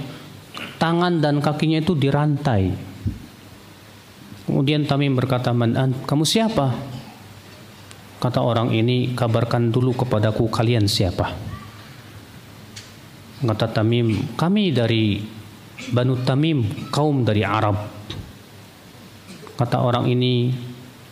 tangan 0.78 1.18
dan 1.18 1.42
kakinya 1.42 1.82
itu 1.82 1.98
dirantai. 1.98 2.70
Kemudian 4.46 4.86
Tamim 4.86 5.18
berkata, 5.18 5.50
Man, 5.50 5.74
kamu 6.06 6.22
siapa? 6.22 6.78
Kata 8.22 8.38
orang 8.38 8.70
ini, 8.70 9.18
kabarkan 9.18 9.74
dulu 9.74 9.98
kepadaku 9.98 10.46
kalian 10.46 10.86
siapa. 10.86 11.49
Kata 13.40 13.72
Tamim, 13.72 14.36
kami 14.36 14.68
dari 14.68 15.16
Banu 15.96 16.20
Tamim, 16.20 16.92
kaum 16.92 17.24
dari 17.24 17.40
Arab. 17.40 17.72
Kata 19.56 19.80
orang 19.80 20.12
ini, 20.12 20.52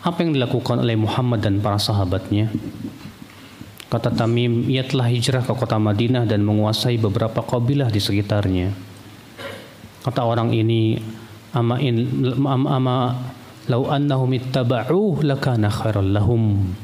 apa 0.05 0.21
yang 0.21 0.37
dilakukan 0.37 0.85
oleh 0.85 0.93
Muhammad 0.93 1.41
dan 1.41 1.57
para 1.65 1.81
sahabatnya? 1.81 2.53
Kata 3.89 4.13
Tamim, 4.13 4.69
ia 4.69 4.85
telah 4.85 5.09
hijrah 5.09 5.41
ke 5.41 5.57
kota 5.57 5.81
Madinah 5.81 6.29
dan 6.29 6.45
menguasai 6.45 7.01
beberapa 7.01 7.41
kabilah 7.41 7.89
di 7.89 7.97
sekitarnya. 7.97 8.77
Kata 10.05 10.29
orang 10.29 10.53
ini, 10.53 11.01
ama 11.57 11.81
in 11.81 12.13
ama, 12.45 13.17
lau 13.73 13.89
annahum 13.89 14.37
ittaba'uh 14.37 15.25
lakana 15.25 15.73
khairal 15.73 16.13
lahum. 16.13 16.77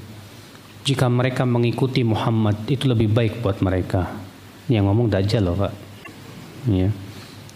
Jika 0.89 1.13
mereka 1.13 1.45
mengikuti 1.45 2.01
Muhammad 2.01 2.65
itu 2.73 2.89
lebih 2.89 3.13
baik 3.13 3.45
buat 3.45 3.61
mereka. 3.61 4.24
Yang 4.69 4.85
ngomong 4.89 5.07
dajjal 5.13 5.43
loh, 5.45 5.57
Pak. 5.59 5.73
Ya. 6.71 6.89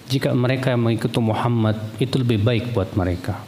Jika 0.09 0.33
mereka 0.33 0.73
mengikuti 0.77 1.21
Muhammad 1.21 1.77
itu 2.01 2.17
lebih 2.21 2.41
baik 2.41 2.73
buat 2.73 2.93
mereka. 2.97 3.41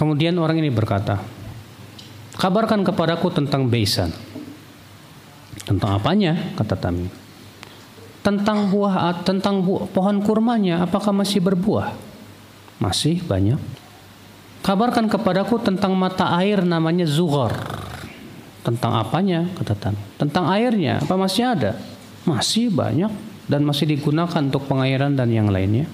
Kemudian 0.00 0.36
orang 0.40 0.60
ini 0.60 0.70
berkata, 0.72 1.20
Kabarkan 2.38 2.86
kepadaku 2.86 3.34
tentang 3.34 3.66
Baisan. 3.66 4.14
Tentang 5.66 5.98
apanya? 5.98 6.54
Kata 6.54 6.78
Tamim. 6.78 7.10
Tentang 8.22 8.70
buah 8.70 9.24
tentang 9.26 9.64
buah, 9.64 9.90
pohon 9.90 10.22
kurmanya 10.22 10.86
apakah 10.86 11.10
masih 11.10 11.42
berbuah? 11.42 11.98
Masih 12.78 13.18
banyak. 13.26 13.58
Kabarkan 14.62 15.10
kepadaku 15.10 15.58
tentang 15.58 15.98
mata 15.98 16.30
air 16.38 16.62
namanya 16.62 17.08
Zughar. 17.08 17.58
Tentang 18.66 18.98
apanya? 18.98 19.46
Kata. 19.56 19.94
Tentang 20.18 20.44
airnya 20.50 21.00
apa 21.00 21.14
masih 21.14 21.54
ada? 21.54 21.78
Masih 22.26 22.68
banyak 22.68 23.10
dan 23.48 23.64
masih 23.64 23.88
digunakan 23.88 24.44
untuk 24.44 24.68
pengairan 24.68 25.16
dan 25.16 25.32
yang 25.32 25.48
lainnya 25.48 25.88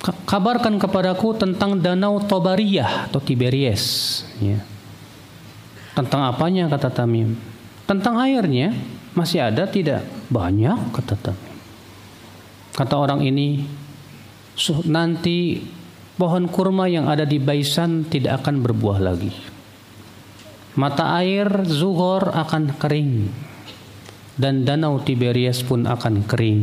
kabarkan 0.00 0.80
kepadaku 0.80 1.36
tentang 1.36 1.76
danau 1.76 2.22
Tobariyah 2.24 3.10
atau 3.10 3.20
Tiberias 3.20 3.84
ya. 4.40 4.62
tentang 5.92 6.24
apanya 6.24 6.70
kata 6.72 6.88
Tamim 6.88 7.36
tentang 7.84 8.16
airnya 8.16 8.72
masih 9.12 9.44
ada 9.44 9.68
tidak 9.68 10.06
banyak 10.32 10.78
kata 10.96 11.14
Tamim 11.20 11.52
kata 12.72 12.94
orang 12.96 13.20
ini 13.26 13.68
nanti 14.88 15.68
pohon 16.16 16.48
kurma 16.48 16.88
yang 16.88 17.10
ada 17.10 17.28
di 17.28 17.36
Baisan 17.36 18.08
tidak 18.08 18.40
akan 18.40 18.64
berbuah 18.64 19.02
lagi 19.02 19.34
mata 20.78 21.18
air 21.18 21.66
Zuhor 21.66 22.30
akan 22.30 22.78
kering 22.78 23.30
dan 24.38 24.62
danau 24.62 25.02
Tiberias 25.02 25.64
pun 25.66 25.88
akan 25.88 26.26
kering 26.26 26.62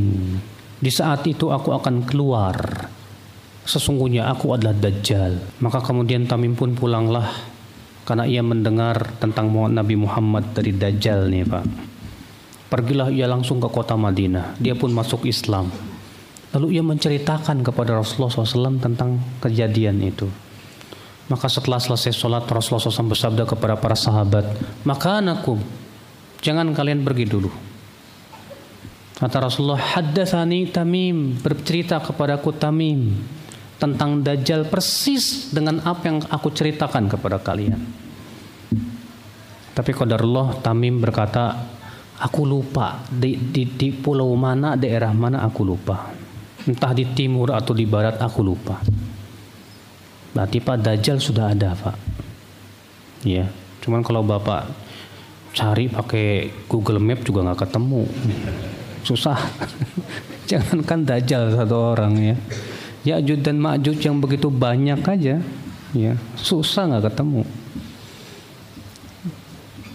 di 0.78 0.92
saat 0.94 1.26
itu 1.26 1.50
aku 1.50 1.74
akan 1.74 2.06
keluar 2.06 2.88
sesungguhnya 3.68 4.32
aku 4.32 4.56
adalah 4.56 4.74
Dajjal. 4.74 5.60
Maka 5.60 5.84
kemudian 5.84 6.26
Tamim 6.26 6.56
pun 6.56 6.74
pulanglah 6.74 7.28
karena 8.08 8.24
ia 8.24 8.40
mendengar 8.40 9.20
tentang 9.20 9.52
Nabi 9.52 10.00
Muhammad 10.00 10.56
dari 10.56 10.72
Dajjal 10.72 11.28
nih 11.28 11.44
Pak. 11.44 11.66
Pergilah 12.72 13.12
ia 13.12 13.28
langsung 13.28 13.60
ke 13.60 13.68
kota 13.68 14.00
Madinah. 14.00 14.56
Dia 14.60 14.76
pun 14.80 14.92
masuk 14.96 15.28
Islam. 15.28 15.68
Lalu 16.56 16.80
ia 16.80 16.84
menceritakan 16.84 17.60
kepada 17.64 18.00
Rasulullah 18.00 18.32
SAW 18.32 18.80
tentang 18.80 19.20
kejadian 19.44 20.00
itu. 20.00 20.32
Maka 21.28 21.52
setelah 21.52 21.76
selesai 21.76 22.16
sholat 22.16 22.48
Rasulullah 22.48 22.88
SAW 22.88 23.12
bersabda 23.12 23.44
kepada 23.44 23.76
para 23.76 24.00
sahabat, 24.00 24.48
maka 24.88 25.20
anakku, 25.20 25.60
jangan 26.40 26.72
kalian 26.72 27.04
pergi 27.04 27.28
dulu. 27.28 27.52
Kata 29.18 29.50
Rasulullah, 29.50 29.82
haddatsani 29.98 30.72
Tamim, 30.72 31.36
bercerita 31.42 32.00
kepadaku 32.00 32.56
Tamim 32.56 33.18
tentang 33.76 34.22
Dajjal 34.24 34.70
persis 34.70 35.52
dengan 35.52 35.84
apa 35.84 36.06
yang 36.08 36.18
aku 36.32 36.54
ceritakan 36.54 37.12
kepada 37.12 37.42
kalian. 37.42 37.82
Tapi 39.74 39.92
qadarullah 39.92 40.64
Tamim 40.64 41.02
berkata, 41.02 41.54
aku 42.24 42.46
lupa 42.48 43.04
di, 43.10 43.36
di, 43.38 43.68
di 43.68 43.90
pulau 43.92 44.32
mana, 44.38 44.80
daerah 44.80 45.12
mana 45.12 45.44
aku 45.44 45.62
lupa. 45.62 46.14
Entah 46.64 46.94
di 46.96 47.04
timur 47.12 47.52
atau 47.52 47.76
di 47.76 47.84
barat 47.84 48.22
aku 48.22 48.40
lupa. 48.46 48.80
Berarti 50.38 50.62
Pak 50.62 50.78
Dajjal 50.86 51.18
sudah 51.18 51.58
ada 51.58 51.74
Pak. 51.74 51.98
Ya, 53.26 53.50
cuman 53.82 54.06
kalau 54.06 54.22
Bapak 54.22 54.70
cari 55.58 55.90
pakai 55.90 56.54
Google 56.70 57.02
Map 57.02 57.26
juga 57.26 57.42
nggak 57.42 57.66
ketemu. 57.66 58.06
Susah. 59.02 59.42
Jangankan 60.50 61.02
Dajjal 61.10 61.58
satu 61.58 61.98
orang 61.98 62.14
ya. 62.22 62.38
Ya'juj 63.08 63.40
dan 63.42 63.58
Ma'juj 63.58 63.98
yang 64.04 64.20
begitu 64.20 64.52
banyak 64.52 65.00
aja 65.00 65.40
ya 65.96 66.14
susah 66.36 66.92
nggak 66.92 67.08
ketemu 67.08 67.48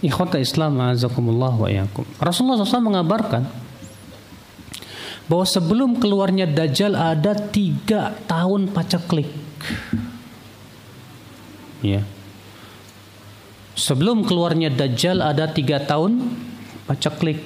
Ikhwata 0.03 0.35
Islam 0.35 0.83
azakumullah 0.83 1.55
wa 1.55 1.71
yakum. 1.71 2.03
Rasulullah 2.19 2.59
SAW 2.59 2.91
mengabarkan 2.91 3.47
bahwa 5.31 5.47
sebelum 5.47 5.95
keluarnya 5.95 6.43
Dajjal 6.43 6.91
ada 6.91 7.31
tiga 7.31 8.11
tahun 8.27 8.67
paceklik. 8.75 9.31
Ya. 11.83 12.01
Sebelum 13.75 14.23
keluarnya 14.23 14.71
Dajjal 14.71 15.19
ada 15.19 15.51
tiga 15.51 15.83
tahun 15.83 16.31
paceklik. 16.87 17.43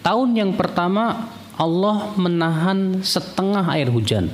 Tahun 0.00 0.28
yang 0.32 0.56
pertama 0.56 1.28
Allah 1.60 2.16
menahan 2.16 3.04
setengah 3.04 3.68
air 3.76 3.92
hujan. 3.92 4.32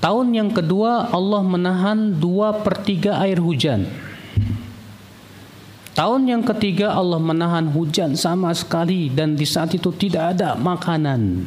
Tahun 0.00 0.26
yang 0.34 0.50
kedua 0.50 1.12
Allah 1.12 1.44
menahan 1.44 2.16
dua 2.16 2.64
per 2.64 2.80
tiga 2.82 3.20
air 3.22 3.38
hujan. 3.38 3.86
Tahun 5.92 6.22
yang 6.24 6.40
ketiga 6.40 6.96
Allah 6.96 7.20
menahan 7.20 7.68
hujan 7.68 8.16
sama 8.16 8.48
sekali 8.56 9.12
dan 9.12 9.36
di 9.36 9.44
saat 9.44 9.76
itu 9.76 9.92
tidak 9.92 10.34
ada 10.34 10.56
makanan. 10.56 11.44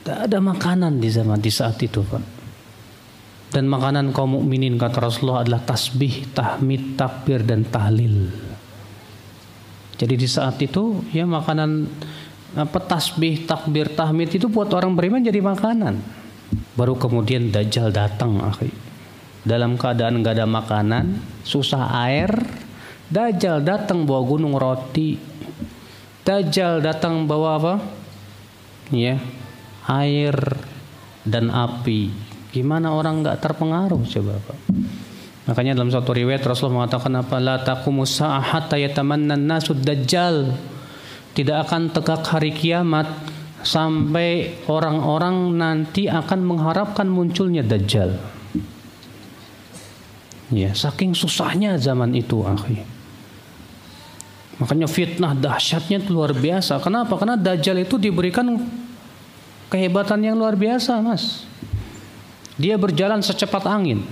Tidak 0.00 0.18
ada 0.24 0.38
makanan 0.40 0.98
di 0.98 1.08
zaman 1.12 1.36
di 1.36 1.52
saat 1.52 1.76
itu, 1.84 2.00
Pak. 2.00 2.33
Dan 3.54 3.70
makanan 3.70 4.10
kaum 4.10 4.34
mukminin 4.34 4.74
kata 4.74 4.98
Rasulullah 4.98 5.46
adalah 5.46 5.62
tasbih, 5.62 6.26
tahmid, 6.34 6.98
takbir 6.98 7.46
dan 7.46 7.62
tahlil. 7.62 8.34
Jadi 9.94 10.14
di 10.18 10.26
saat 10.26 10.58
itu 10.58 11.06
ya 11.14 11.22
makanan 11.22 11.86
apa 12.58 12.78
tasbih, 12.82 13.46
takbir, 13.46 13.94
tahmid 13.94 14.34
itu 14.34 14.50
buat 14.50 14.74
orang 14.74 14.98
beriman 14.98 15.22
jadi 15.22 15.38
makanan. 15.38 16.02
Baru 16.74 16.98
kemudian 16.98 17.54
Dajjal 17.54 17.94
datang 17.94 18.42
akhi. 18.42 18.74
Dalam 19.46 19.78
keadaan 19.78 20.18
nggak 20.18 20.34
ada 20.34 20.50
makanan, 20.50 21.22
susah 21.46 21.94
air, 22.10 22.34
Dajjal 23.06 23.62
datang 23.62 24.02
bawa 24.02 24.22
gunung 24.26 24.58
roti. 24.58 25.14
Dajjal 26.26 26.82
datang 26.82 27.30
bawa 27.30 27.62
apa? 27.62 27.74
Ya, 28.90 29.22
air 29.86 30.34
dan 31.22 31.54
api. 31.54 32.33
Gimana 32.54 32.94
orang 32.94 33.26
nggak 33.26 33.42
terpengaruh 33.42 33.98
coba 34.06 34.38
Pak? 34.38 34.58
Makanya 35.50 35.74
dalam 35.74 35.90
satu 35.90 36.14
riwayat 36.14 36.46
Rasulullah 36.46 36.86
mengatakan 36.86 37.18
apa? 37.18 37.36
La 37.42 37.58
taqumus 37.66 38.22
hatta 38.22 38.78
yatamanna 38.78 39.34
nasud 39.34 39.82
dajjal. 39.82 40.54
Tidak 41.34 41.56
akan 41.66 41.90
tegak 41.90 42.22
hari 42.30 42.54
kiamat 42.54 43.10
sampai 43.64 44.60
orang-orang 44.68 45.56
nanti 45.56 46.06
akan 46.06 46.44
mengharapkan 46.44 47.08
munculnya 47.08 47.64
Dajjal. 47.64 48.14
Ya, 50.52 50.70
saking 50.76 51.16
susahnya 51.16 51.74
zaman 51.80 52.12
itu, 52.14 52.44
akhi. 52.44 52.84
Makanya 54.62 54.86
fitnah 54.86 55.34
dahsyatnya 55.34 56.06
luar 56.06 56.30
biasa. 56.30 56.78
Kenapa? 56.78 57.18
Karena 57.18 57.34
Dajjal 57.34 57.82
itu 57.82 57.98
diberikan 57.98 58.54
kehebatan 59.72 60.22
yang 60.22 60.38
luar 60.38 60.54
biasa, 60.54 61.02
Mas. 61.02 61.42
Dia 62.54 62.78
berjalan 62.78 63.18
secepat 63.18 63.66
angin. 63.66 64.06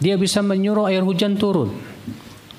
Dia 0.00 0.16
bisa 0.16 0.40
menyuruh 0.40 0.90
air 0.90 1.04
hujan 1.04 1.36
turun. 1.38 1.70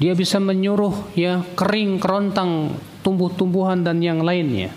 Dia 0.01 0.17
bisa 0.17 0.41
menyuruh 0.41 1.13
ya 1.13 1.45
kering 1.53 2.01
kerontang 2.01 2.73
tumbuh-tumbuhan 3.05 3.85
dan 3.85 4.01
yang 4.01 4.21
lainnya. 4.21 4.73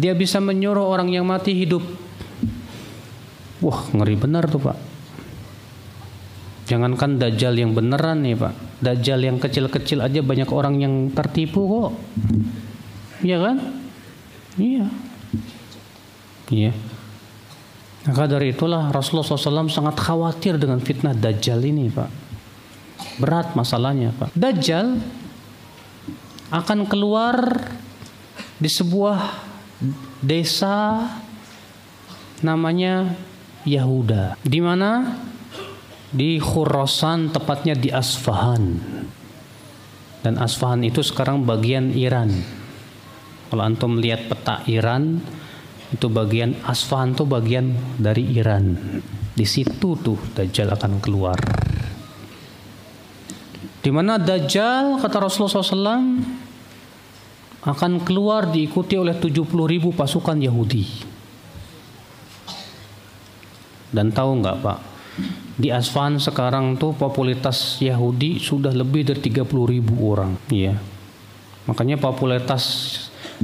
Dia 0.00 0.16
bisa 0.16 0.40
menyuruh 0.40 0.88
orang 0.88 1.12
yang 1.12 1.28
mati 1.28 1.52
hidup. 1.52 1.84
Wah, 3.60 3.84
ngeri 3.92 4.16
benar 4.16 4.48
tuh, 4.48 4.60
Pak. 4.60 4.78
Jangankan 6.64 7.20
dajjal 7.20 7.60
yang 7.60 7.76
beneran 7.76 8.24
nih, 8.24 8.36
Pak. 8.40 8.80
Dajjal 8.80 9.20
yang 9.20 9.36
kecil-kecil 9.36 10.00
aja 10.00 10.24
banyak 10.24 10.48
orang 10.48 10.80
yang 10.80 10.94
tertipu 11.12 11.68
kok. 11.68 11.92
Iya 13.20 13.36
kan? 13.44 13.56
Iya. 14.56 14.84
Iya. 16.48 16.72
Maka 18.10 18.26
dari 18.26 18.50
itulah 18.50 18.90
Rasulullah 18.90 19.38
SAW 19.38 19.70
sangat 19.70 19.94
khawatir 20.02 20.58
dengan 20.58 20.82
fitnah 20.82 21.14
Dajjal 21.14 21.62
ini 21.62 21.86
Pak. 21.94 22.10
Berat 23.22 23.54
masalahnya 23.54 24.10
Pak. 24.10 24.34
Dajjal 24.34 24.98
akan 26.50 26.90
keluar 26.90 27.38
di 28.58 28.66
sebuah 28.66 29.46
desa 30.18 31.06
namanya 32.42 33.14
Yahuda. 33.62 34.42
Di 34.42 34.58
mana? 34.58 35.22
Di 36.10 36.42
Khurasan, 36.42 37.30
tepatnya 37.30 37.78
di 37.78 37.94
Asfahan. 37.94 38.74
Dan 40.26 40.34
Asfahan 40.34 40.82
itu 40.82 40.98
sekarang 41.06 41.46
bagian 41.46 41.94
Iran. 41.94 42.34
Kalau 43.46 43.62
antum 43.62 44.02
lihat 44.02 44.26
peta 44.26 44.66
Iran, 44.66 45.22
itu 45.90 46.06
bagian 46.06 46.54
Asfahan 46.62 47.18
itu 47.18 47.26
bagian 47.26 47.74
dari 47.98 48.26
Iran. 48.38 48.78
Di 49.34 49.46
situ 49.46 49.98
tuh 49.98 50.18
Dajjal 50.36 50.70
akan 50.70 51.02
keluar. 51.02 51.38
Di 53.80 53.90
mana 53.90 54.20
Dajjal 54.20 55.00
kata 55.00 55.16
Rasulullah 55.18 55.64
SAW 55.64 56.20
akan 57.60 57.92
keluar 58.04 58.48
diikuti 58.48 58.96
oleh 58.96 59.16
70 59.16 59.44
ribu 59.66 59.92
pasukan 59.92 60.36
Yahudi. 60.38 60.84
Dan 63.90 64.14
tahu 64.14 64.38
nggak 64.38 64.56
Pak, 64.62 64.78
di 65.58 65.68
Asfan 65.74 66.22
sekarang 66.22 66.78
tuh 66.78 66.94
popularitas 66.94 67.82
Yahudi 67.82 68.38
sudah 68.38 68.70
lebih 68.70 69.02
dari 69.02 69.18
30 69.18 69.44
ribu 69.66 69.98
orang. 70.06 70.38
Ya, 70.46 70.78
makanya 71.66 71.98
popularitas 71.98 72.62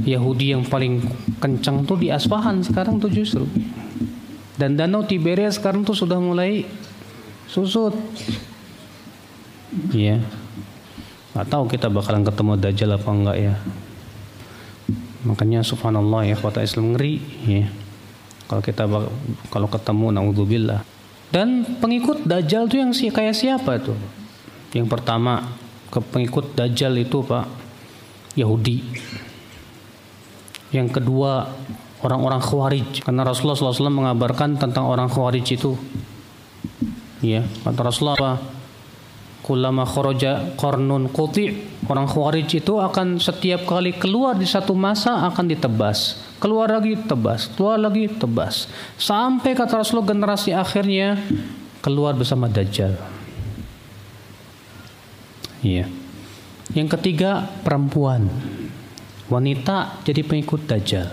Yahudi 0.05 0.53
yang 0.53 0.61
paling 0.67 1.01
kencang 1.41 1.81
tuh 1.87 1.97
di 1.97 2.13
Asfahan 2.13 2.61
sekarang 2.61 3.01
tuh 3.01 3.09
justru. 3.09 3.49
Dan 4.57 4.77
danau 4.77 5.05
Tiberias 5.05 5.57
sekarang 5.57 5.85
tuh 5.85 5.97
sudah 5.97 6.17
mulai 6.17 6.65
susut. 7.49 7.93
Iya. 9.93 10.21
Gak 11.37 11.47
tahu 11.53 11.69
kita 11.69 11.89
bakalan 11.93 12.25
ketemu 12.25 12.51
Dajjal 12.57 12.97
apa 12.97 13.09
enggak 13.13 13.37
ya. 13.37 13.55
Makanya 15.25 15.61
subhanallah 15.61 16.25
ya 16.25 16.35
kota 16.37 16.65
Islam 16.65 16.97
ngeri 16.97 17.21
ya. 17.45 17.69
Kalau 18.49 18.61
kita 18.65 18.83
kalau 19.53 19.67
ketemu 19.69 20.05
naudzubillah. 20.13 20.81
Dan 21.29 21.77
pengikut 21.77 22.25
Dajjal 22.25 22.65
itu 22.71 22.81
yang 22.81 22.91
si 22.95 23.13
kayak 23.13 23.37
siapa 23.37 23.77
tuh? 23.77 23.97
Yang 24.73 24.87
pertama 24.89 25.53
ke 25.91 25.99
pengikut 25.99 26.55
Dajjal 26.55 26.95
itu 26.97 27.21
Pak 27.21 27.45
Yahudi. 28.39 28.81
Yang 30.71 30.99
kedua 30.99 31.47
orang-orang 32.03 32.41
Khawarij 32.43 33.03
karena 33.03 33.23
Rasulullah 33.23 33.57
SAW 33.57 33.91
mengabarkan 33.91 34.59
tentang 34.59 34.87
orang 34.87 35.07
Khawarij 35.07 35.47
itu. 35.55 35.73
Ya, 37.23 37.41
kata 37.65 37.81
Rasulullah 37.81 38.17
apa? 38.19 38.33
Kulama 39.41 39.87
khoroja 39.87 40.59
kornun 40.59 41.07
kuti 41.07 41.77
Orang 41.87 42.03
khawarij 42.03 42.51
itu 42.59 42.73
akan 42.75 43.15
setiap 43.15 43.63
kali 43.63 43.95
keluar 43.95 44.35
di 44.35 44.43
satu 44.43 44.75
masa 44.75 45.23
akan 45.31 45.47
ditebas. 45.47 46.19
Keluar 46.37 46.67
lagi 46.67 46.99
tebas, 46.99 47.47
keluar 47.55 47.79
lagi 47.79 48.11
tebas. 48.11 48.67
Sampai 48.99 49.55
kata 49.55 49.79
Rasulullah 49.79 50.11
generasi 50.11 50.51
akhirnya 50.51 51.15
keluar 51.79 52.11
bersama 52.11 52.51
Dajjal. 52.51 52.99
Iya. 55.63 55.87
Yang 56.75 56.99
ketiga 56.99 57.47
perempuan. 57.63 58.27
Wanita 59.27 60.03
jadi 60.07 60.23
pengikut 60.23 60.63
Dajjal. 60.63 61.07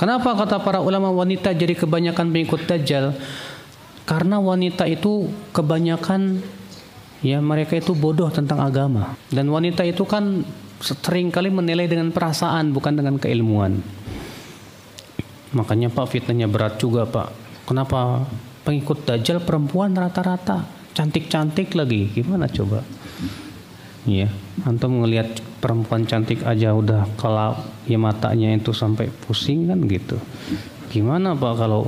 Kenapa 0.00 0.32
kata 0.32 0.56
para 0.64 0.80
ulama 0.80 1.12
wanita 1.12 1.52
jadi 1.52 1.76
kebanyakan 1.76 2.32
pengikut 2.32 2.64
Dajjal? 2.64 3.12
Karena 4.08 4.40
wanita 4.40 4.88
itu 4.88 5.28
kebanyakan 5.52 6.40
ya 7.20 7.38
mereka 7.44 7.76
itu 7.76 7.92
bodoh 7.92 8.32
tentang 8.32 8.64
agama. 8.64 9.14
Dan 9.28 9.52
wanita 9.52 9.84
itu 9.84 10.08
kan 10.08 10.40
sering 10.80 11.28
kali 11.28 11.52
menilai 11.52 11.84
dengan 11.84 12.08
perasaan 12.08 12.72
bukan 12.72 12.96
dengan 12.96 13.20
keilmuan. 13.20 13.84
Makanya 15.52 15.92
pak 15.92 16.08
fitnahnya 16.08 16.48
berat 16.48 16.80
juga 16.80 17.04
pak. 17.04 17.28
Kenapa 17.68 18.24
pengikut 18.64 19.04
dajjal 19.04 19.44
perempuan 19.44 19.92
rata-rata? 19.92 20.64
Cantik-cantik 20.96 21.76
lagi. 21.76 22.08
Gimana 22.10 22.48
coba? 22.48 22.80
Iya, 24.08 24.32
antum 24.64 25.04
ngelihat 25.04 25.44
perempuan 25.60 26.08
cantik 26.08 26.42
aja 26.42 26.72
udah 26.72 27.04
kalau 27.20 27.54
ya 27.84 28.00
matanya 28.00 28.56
itu 28.56 28.72
sampai 28.72 29.12
pusing 29.12 29.68
kan 29.68 29.78
gitu. 29.84 30.16
Gimana 30.90 31.38
Pak 31.38 31.54
kalau 31.54 31.86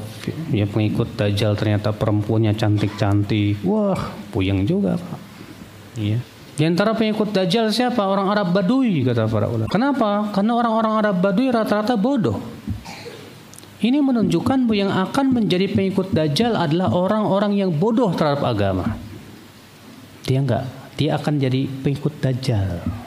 ya 0.55 0.63
pengikut 0.69 1.19
Dajjal 1.19 1.59
ternyata 1.59 1.91
perempuannya 1.91 2.55
cantik-cantik? 2.55 3.59
Wah, 3.67 3.99
puyeng 4.31 4.63
juga 4.63 4.95
Pak. 4.95 5.21
Iya. 5.99 6.23
Di 6.53 6.63
antara 6.69 6.95
pengikut 6.95 7.35
Dajjal 7.35 7.75
siapa? 7.75 8.07
Orang 8.07 8.31
Arab 8.31 8.55
Badui 8.55 9.03
kata 9.03 9.27
para 9.27 9.51
ulama. 9.51 9.67
Kenapa? 9.67 10.31
Karena 10.31 10.53
orang-orang 10.55 10.95
Arab 11.03 11.17
Badui 11.19 11.51
rata-rata 11.51 11.99
bodoh. 11.99 12.39
Ini 13.83 13.99
menunjukkan 13.99 14.71
bahwa 14.71 14.79
yang 14.79 14.93
akan 14.95 15.27
menjadi 15.35 15.67
pengikut 15.67 16.15
Dajjal 16.15 16.55
adalah 16.55 16.95
orang-orang 16.95 17.59
yang 17.59 17.75
bodoh 17.75 18.15
terhadap 18.15 18.47
agama. 18.47 18.95
Dia 20.23 20.39
enggak, 20.39 20.71
dia 20.95 21.19
akan 21.19 21.43
jadi 21.43 21.67
pengikut 21.83 22.15
Dajjal. 22.23 23.02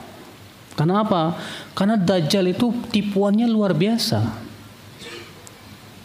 Karena 0.76 1.02
apa? 1.02 1.40
Karena 1.72 1.96
Dajjal 1.96 2.52
itu 2.52 2.68
tipuannya 2.92 3.48
luar 3.48 3.72
biasa. 3.72 4.20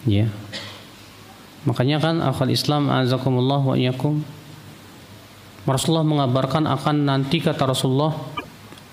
Ya. 0.07 0.31
Makanya 1.67 2.01
kan 2.01 2.23
akal 2.23 2.49
Islam 2.49 2.87
azakumullah 2.89 3.61
wa 3.61 3.75
iyyakum. 3.77 4.23
Rasulullah 5.67 6.07
mengabarkan 6.07 6.65
akan 6.65 7.05
nanti 7.05 7.37
kata 7.37 7.69
Rasulullah 7.69 8.17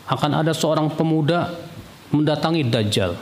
akan 0.04 0.44
ada 0.44 0.52
seorang 0.52 0.92
pemuda 0.92 1.48
mendatangi 2.12 2.66
Dajjal. 2.68 3.16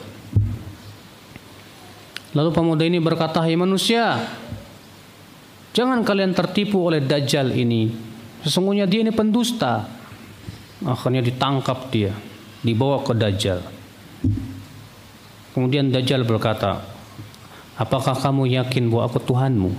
Lalu 2.35 2.51
pemuda 2.51 2.83
ini 2.83 2.99
berkata, 2.99 3.39
"Hai 3.39 3.55
manusia, 3.55 4.19
jangan 5.71 6.03
kalian 6.03 6.35
tertipu 6.35 6.83
oleh 6.83 7.05
Dajjal 7.05 7.55
ini. 7.55 7.93
Sesungguhnya 8.43 8.89
dia 8.89 9.07
ini 9.07 9.15
pendusta." 9.15 9.87
Akhirnya 10.85 11.25
ditangkap 11.25 11.89
dia, 11.89 12.13
dibawa 12.65 13.05
ke 13.05 13.13
Dajjal. 13.13 13.61
Kemudian 15.57 15.89
Dajjal 15.93 16.25
berkata, 16.25 16.85
Apakah 17.77 18.17
kamu 18.17 18.49
yakin 18.57 18.89
bahwa 18.89 19.05
aku 19.05 19.21
Tuhanmu? 19.21 19.71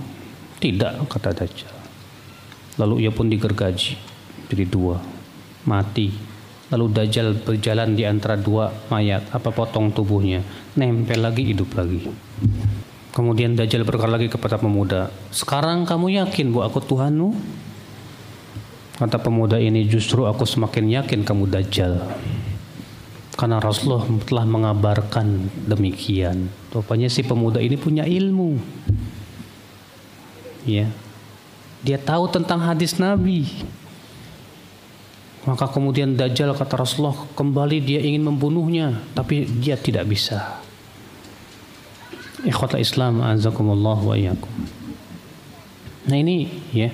Tidak, 0.62 1.10
kata 1.10 1.34
Dajjal. 1.34 1.74
Lalu 2.78 3.06
ia 3.06 3.10
pun 3.10 3.26
digergaji 3.26 3.98
jadi 4.48 4.64
dua, 4.64 5.02
mati. 5.66 6.14
Lalu 6.68 6.86
Dajjal 6.92 7.34
berjalan 7.42 7.96
di 7.96 8.04
antara 8.04 8.36
dua 8.36 8.70
mayat, 8.92 9.32
apa 9.32 9.50
potong 9.50 9.90
tubuhnya, 9.90 10.44
nempel 10.76 11.24
lagi, 11.24 11.42
hidup 11.42 11.74
lagi. 11.74 12.06
Kemudian 13.10 13.56
Dajjal 13.56 13.82
berkata 13.82 14.14
lagi 14.14 14.28
kepada 14.30 14.60
pemuda, 14.60 15.10
sekarang 15.32 15.82
kamu 15.88 16.22
yakin 16.22 16.52
bahwa 16.52 16.64
aku 16.68 16.80
Tuhanmu? 16.84 17.28
Kata 19.00 19.16
pemuda 19.18 19.56
ini, 19.58 19.88
justru 19.88 20.28
aku 20.28 20.44
semakin 20.44 21.02
yakin 21.02 21.26
kamu 21.26 21.48
Dajjal. 21.48 22.04
Karena 23.38 23.62
Rasulullah 23.62 24.02
telah 24.26 24.42
mengabarkan 24.42 25.46
demikian. 25.70 26.50
Rupanya 26.74 27.06
si 27.06 27.22
pemuda 27.22 27.62
ini 27.62 27.78
punya 27.78 28.02
ilmu. 28.02 28.58
Ya. 30.66 30.90
Dia 31.86 32.02
tahu 32.02 32.26
tentang 32.34 32.58
hadis 32.58 32.98
Nabi. 32.98 33.46
Maka 35.46 35.70
kemudian 35.70 36.18
Dajjal 36.18 36.50
kata 36.50 36.82
Rasulullah 36.82 37.14
kembali 37.38 37.78
dia 37.78 38.02
ingin 38.02 38.26
membunuhnya. 38.26 38.98
Tapi 39.14 39.46
dia 39.46 39.78
tidak 39.78 40.10
bisa. 40.10 40.58
Ikhwata 42.42 42.82
Islam 42.82 43.22
azakumullah 43.22 44.02
wa 44.02 44.18
iyyakum. 44.18 44.50
Nah 46.10 46.18
ini 46.18 46.50
ya. 46.74 46.90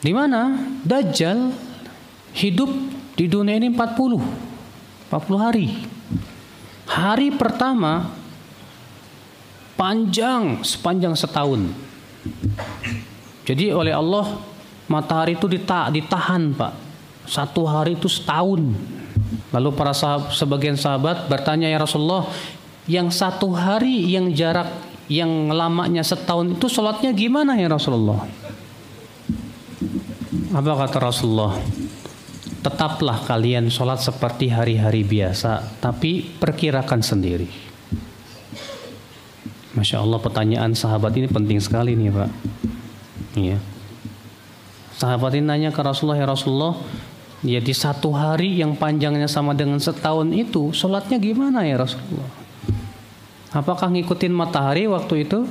Di 0.00 0.12
mana 0.16 0.56
Dajjal 0.88 1.52
hidup 2.32 2.97
di 3.18 3.26
dunia 3.26 3.58
ini 3.58 3.74
40 3.74 4.46
40 5.10 5.34
hari. 5.42 5.66
Hari 6.86 7.34
pertama 7.34 8.14
panjang 9.74 10.62
sepanjang 10.62 11.18
setahun. 11.18 11.66
Jadi 13.42 13.72
oleh 13.74 13.96
Allah 13.96 14.38
matahari 14.86 15.34
itu 15.34 15.48
ditahan, 15.48 16.52
Pak. 16.54 16.72
Satu 17.24 17.64
hari 17.64 17.96
itu 17.98 18.06
setahun. 18.06 18.60
Lalu 19.48 19.68
para 19.72 19.96
sahabat, 19.96 20.36
sebagian 20.36 20.76
sahabat 20.76 21.26
bertanya 21.28 21.68
ya 21.68 21.80
Rasulullah, 21.80 22.28
yang 22.84 23.08
satu 23.08 23.52
hari 23.52 24.12
yang 24.12 24.32
jarak 24.32 24.68
yang 25.08 25.48
lamanya 25.48 26.04
setahun 26.04 26.60
itu 26.60 26.68
sholatnya 26.68 27.16
gimana 27.16 27.56
ya 27.56 27.68
Rasulullah? 27.72 28.28
Apa 30.52 30.72
kata 30.84 30.98
Rasulullah? 31.00 31.56
Tetaplah 32.68 33.24
kalian 33.24 33.72
sholat 33.72 34.04
seperti 34.04 34.52
hari-hari 34.52 35.00
biasa, 35.08 35.80
tapi 35.80 36.20
perkirakan 36.36 37.00
sendiri. 37.00 37.48
Masya 39.72 40.04
Allah 40.04 40.20
pertanyaan 40.20 40.76
sahabat 40.76 41.16
ini 41.16 41.32
penting 41.32 41.56
sekali 41.64 41.96
nih 41.96 42.12
Pak. 42.12 42.30
Iya. 43.40 43.58
Sahabat 45.00 45.32
ini 45.38 45.48
nanya 45.48 45.70
ke 45.72 45.80
Rasulullah, 45.80 46.20
ya 46.20 46.26
Rasulullah, 46.28 46.76
Ya 47.46 47.62
di 47.62 47.70
satu 47.70 48.10
hari 48.10 48.58
yang 48.58 48.74
panjangnya 48.74 49.30
sama 49.30 49.54
dengan 49.54 49.78
setahun 49.78 50.26
itu, 50.34 50.74
sholatnya 50.74 51.22
gimana 51.22 51.62
ya 51.62 51.78
Rasulullah? 51.78 52.26
Apakah 53.54 53.94
ngikutin 53.94 54.34
matahari 54.34 54.90
waktu 54.90 55.22
itu? 55.22 55.46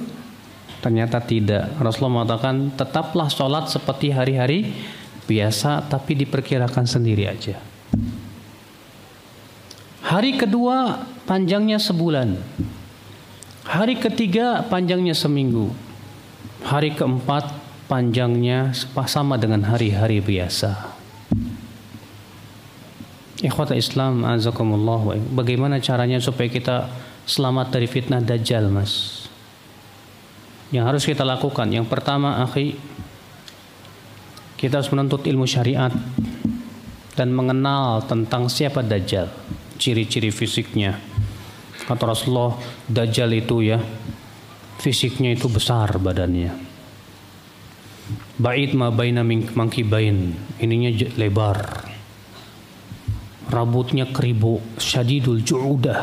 Ternyata 0.84 1.24
tidak. 1.24 1.80
Rasulullah 1.80 2.22
mengatakan 2.22 2.76
tetaplah 2.76 3.32
sholat 3.32 3.72
seperti 3.72 4.11
hari-hari 4.11 4.76
biasa, 5.28 5.86
tapi 5.91 6.15
diperkirakan 6.23 6.88
sendiri 6.88 7.28
aja. 7.28 7.59
Hari 10.07 10.39
kedua 10.39 11.03
panjangnya 11.28 11.78
sebulan. 11.84 12.39
Hari 13.67 13.99
ketiga 13.99 14.63
panjangnya 14.63 15.11
seminggu. 15.11 15.75
Hari 16.63 16.95
keempat 16.95 17.51
panjangnya 17.91 18.71
sama 19.05 19.36
dengan 19.36 19.67
hari-hari 19.67 20.23
biasa. 20.23 20.97
Ikhwata 23.38 23.78
Islam 23.78 24.25
azakumullah 24.25 25.21
Bagaimana 25.30 25.78
caranya 25.78 26.17
supaya 26.17 26.49
kita 26.49 26.89
selamat 27.30 27.69
dari 27.69 27.86
fitnah 27.86 28.17
dajjal 28.17 28.65
mas 28.73 29.25
Yang 30.73 30.86
harus 30.89 31.03
kita 31.05 31.21
lakukan 31.21 31.69
Yang 31.69 31.86
pertama 31.86 32.41
akhi 32.41 32.82
Kita 34.58 34.82
harus 34.82 34.89
menuntut 34.89 35.22
ilmu 35.30 35.45
syariat 35.45 35.93
Dan 37.14 37.30
mengenal 37.30 38.01
tentang 38.10 38.49
siapa 38.49 38.82
dajjal 38.82 39.30
Ciri-ciri 39.78 40.34
fisiknya. 40.34 40.97
Kata 41.86 42.10
Rasulullah 42.10 42.58
Dajjal 42.89 43.38
itu 43.38 43.62
ya 43.62 43.78
Fisiknya 44.82 45.34
itu 45.34 45.45
besar 45.49 46.01
badannya. 46.01 46.53
Bait 48.38 48.74
ma 48.74 48.89
baina 48.89 49.22
mangkibain 49.26 50.34
Ininya 50.62 50.89
lebar. 51.18 51.89
Rambutnya 53.49 54.10
keribu 54.10 54.62
syadidul 54.78 55.41
ju'udah. 55.41 56.01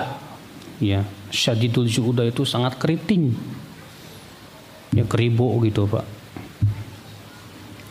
Ya 0.83 1.07
syadidul 1.31 1.87
ju'udah 1.87 2.27
itu 2.27 2.43
sangat 2.43 2.79
keriting. 2.83 3.35
Ya 4.95 5.07
keribu 5.07 5.55
gitu 5.63 5.87
pak 5.87 6.14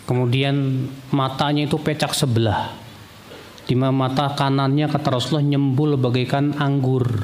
kemudian 0.04 0.88
matanya 1.14 1.68
itu 1.68 1.80
pecak 1.80 2.12
sebelah 2.16 2.76
di 3.64 3.80
mata 3.80 4.36
kanannya 4.36 4.92
kata 4.92 5.08
Rasulullah 5.08 5.48
nyembul 5.48 5.96
bagaikan 5.96 6.60
anggur 6.60 7.24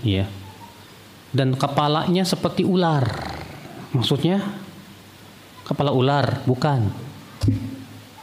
ya 0.00 0.24
dan 1.34 1.52
kepalanya 1.52 2.24
seperti 2.24 2.64
ular 2.64 3.04
maksudnya 3.92 4.40
kepala 5.68 5.92
ular 5.92 6.40
bukan 6.48 6.88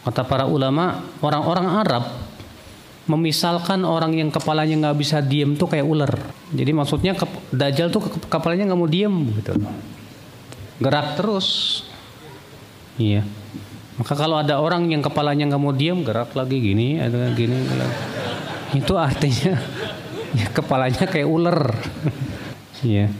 Kata 0.01 0.25
para 0.25 0.49
ulama, 0.49 1.05
orang-orang 1.21 1.67
Arab 1.77 2.03
memisalkan 3.05 3.85
orang 3.85 4.17
yang 4.17 4.29
kepalanya 4.33 4.89
nggak 4.89 4.97
bisa 4.97 5.21
diem 5.21 5.53
tuh 5.53 5.69
kayak 5.69 5.85
ular. 5.85 6.09
Jadi 6.49 6.71
maksudnya 6.73 7.13
Dajjal 7.53 7.93
tuh 7.93 8.09
kepalanya 8.25 8.73
nggak 8.73 8.79
mau 8.81 8.89
diem 8.89 9.13
gitu. 9.37 9.53
Gerak 10.81 11.21
terus. 11.21 11.47
Iya. 13.01 13.21
Maka 13.97 14.13
kalau 14.13 14.37
ada 14.37 14.61
orang 14.61 14.89
yang 14.93 15.01
kepalanya 15.01 15.49
nggak 15.49 15.61
mau 15.61 15.73
diem, 15.73 16.05
gerak 16.05 16.33
lagi 16.37 16.57
gini, 16.61 17.01
ada 17.01 17.33
gini, 17.33 17.57
itu 18.77 18.93
artinya 18.97 19.57
ya, 20.39 20.47
kepalanya 20.53 21.05
kayak 21.09 21.27
ular. 21.27 21.59
Iya. 22.81 23.13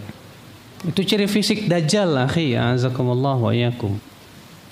Itu 0.82 1.06
ciri 1.06 1.30
fisik 1.30 1.70
Dajjal, 1.70 2.18
akhi. 2.18 2.58
Azakumullah 2.58 3.38
wa 3.38 3.54
iyakum. 3.54 3.94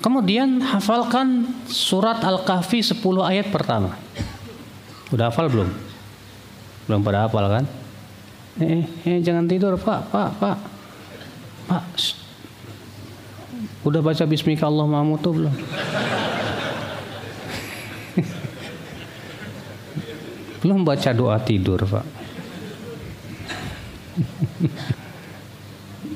Kemudian 0.02 0.66
hafalkan 0.66 1.46
surat 1.70 2.26
Al-Kahfi 2.26 2.82
10 2.82 2.98
ayat 3.22 3.54
pertama. 3.54 3.94
Udah 5.14 5.30
hafal 5.30 5.46
belum? 5.46 5.70
Belum 6.90 7.06
pada 7.06 7.30
hafal 7.30 7.46
kan? 7.54 7.66
Eh, 8.58 8.82
eh, 9.06 9.22
jangan 9.22 9.46
tidur, 9.46 9.78
Pak, 9.78 10.10
Pak, 10.10 10.30
Pak. 10.42 10.58
Pak. 11.70 11.84
Shh. 11.94 12.19
Udah 13.88 14.04
baca 14.04 14.24
bismika 14.28 14.68
Allah 14.68 14.88
tuh 15.24 15.32
belum? 15.40 15.56
belum 20.64 20.84
baca 20.84 21.10
doa 21.16 21.40
tidur, 21.40 21.80
Pak. 21.88 22.06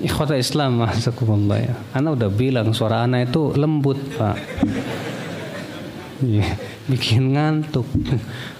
Ikhwata 0.03 0.36
Islam 0.36 0.84
Masakumullah 0.84 1.64
ya. 1.64 1.76
Ana 1.95 2.11
udah 2.11 2.28
bilang 2.28 2.76
suara 2.76 3.07
anak 3.07 3.32
itu 3.32 3.55
lembut 3.55 3.95
pak. 4.20 4.36
Ya, 6.24 6.59
bikin 6.91 7.36
ngantuk. 7.36 7.88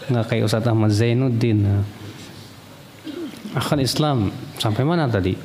Nggak 0.08 0.26
kayak 0.32 0.48
Ustaz 0.48 0.68
Ahmad 0.68 0.96
Zainuddin. 0.96 1.84
Akan 3.54 3.80
Islam 3.84 4.32
sampai 4.56 4.88
mana 4.88 5.08
tadi? 5.12 5.36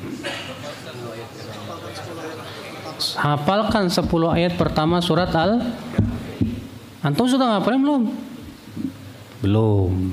Hafalkan 3.17 3.87
10 3.87 4.05
ayat 4.35 4.53
pertama 4.59 4.99
surat 4.99 5.31
Al 5.35 5.63
Antum 6.99 7.25
sudah 7.31 7.57
ngapalin 7.57 7.79
belum? 7.79 8.01
Belum. 9.39 10.11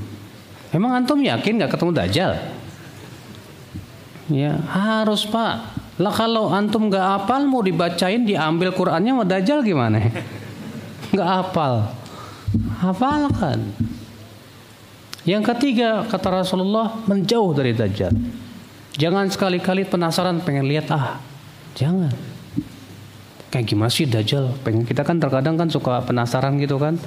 Emang 0.71 0.95
antum 0.95 1.19
yakin 1.19 1.59
nggak 1.59 1.75
ketemu 1.75 1.91
Dajjal? 1.91 2.33
Ya, 4.31 4.59
harus 4.71 5.27
Pak. 5.27 5.87
Lah 5.97 6.13
kalau 6.13 6.53
antum 6.53 6.93
nggak 6.93 7.03
hafal 7.03 7.49
mau 7.49 7.65
dibacain 7.65 8.27
diambil 8.27 8.75
Qurannya 8.75 9.17
mau 9.17 9.25
dajjal 9.25 9.65
gimana? 9.65 10.13
Nggak 11.15 11.29
hafal. 11.41 11.89
Hafalkan. 12.85 13.73
Yang 15.25 15.43
ketiga 15.55 16.05
kata 16.05 16.45
Rasulullah 16.45 17.01
menjauh 17.09 17.57
dari 17.57 17.73
dajjal. 17.73 18.13
Jangan 19.01 19.33
sekali-kali 19.33 19.89
penasaran 19.89 20.45
pengen 20.45 20.69
lihat 20.69 20.93
ah. 20.93 21.17
Jangan. 21.73 22.36
Kayak 23.57 23.73
gimana 23.73 23.89
sih 23.89 24.05
dajjal? 24.05 24.53
Pengen 24.61 24.85
kita 24.85 25.01
kan 25.01 25.17
terkadang 25.17 25.57
kan 25.57 25.73
suka 25.73 26.05
penasaran 26.05 26.61
gitu 26.61 26.77
kan. 26.77 27.01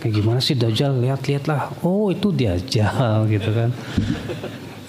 Kayak 0.00 0.16
gimana 0.16 0.40
sih 0.40 0.56
dajjal? 0.56 0.96
Lihat-lihatlah. 0.96 1.84
Oh, 1.84 2.08
itu 2.08 2.32
dajjal 2.32 3.28
gitu 3.28 3.52
kan. 3.52 3.68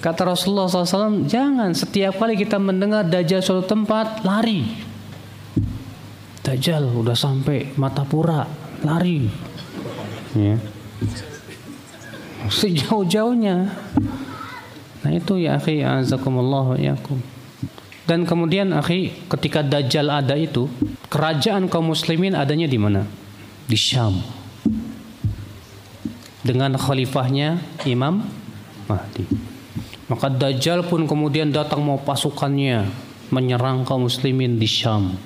Kata 0.00 0.24
Rasulullah 0.24 0.72
SAW, 0.72 1.28
jangan 1.28 1.76
setiap 1.76 2.16
kali 2.16 2.40
kita 2.40 2.56
mendengar 2.56 3.04
Dajjal 3.04 3.44
suatu 3.44 3.68
tempat, 3.68 4.24
lari. 4.24 4.64
Dajjal 6.40 6.96
udah 6.96 7.12
sampai 7.12 7.76
mata 7.76 8.08
pura, 8.08 8.48
lari. 8.80 9.28
Ya. 10.32 10.56
Sejauh-jauhnya. 12.48 13.68
Nah 15.04 15.12
itu 15.12 15.44
ya 15.44 15.60
akhi, 15.60 15.84
azakumullah 15.84 16.80
yakum. 16.80 17.20
Dan 18.06 18.22
kemudian 18.22 18.70
akhi, 18.70 19.26
ketika 19.26 19.66
Dajjal 19.66 20.06
ada 20.06 20.38
itu, 20.38 20.70
kerajaan 21.10 21.66
kaum 21.66 21.90
muslimin 21.90 22.38
adanya 22.38 22.70
di 22.70 22.78
mana? 22.78 23.02
Di 23.66 23.74
Syam. 23.74 24.22
Dengan 26.46 26.78
khalifahnya 26.78 27.58
Imam 27.82 28.22
Mahdi. 28.86 29.26
Maka 30.06 30.30
Dajjal 30.30 30.86
pun 30.86 31.10
kemudian 31.10 31.50
datang 31.50 31.82
mau 31.82 31.98
pasukannya 31.98 32.86
menyerang 33.34 33.82
kaum 33.82 34.06
muslimin 34.06 34.54
di 34.54 34.70
Syam. 34.70 35.18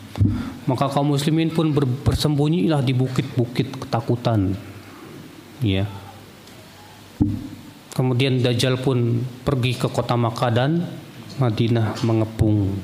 Maka 0.65 0.89
kaum 0.89 1.13
muslimin 1.13 1.53
pun 1.53 1.77
bersembunyilah 1.77 2.81
di 2.81 2.97
bukit-bukit 2.97 3.77
ketakutan. 3.77 4.57
Ya. 5.61 5.85
Kemudian 7.93 8.41
Dajjal 8.41 8.81
pun 8.81 9.21
pergi 9.45 9.77
ke 9.77 9.93
kota 9.93 10.17
Makkah 10.17 10.49
dan 10.49 10.89
Madinah 11.41 11.97
mengepung 12.05 12.77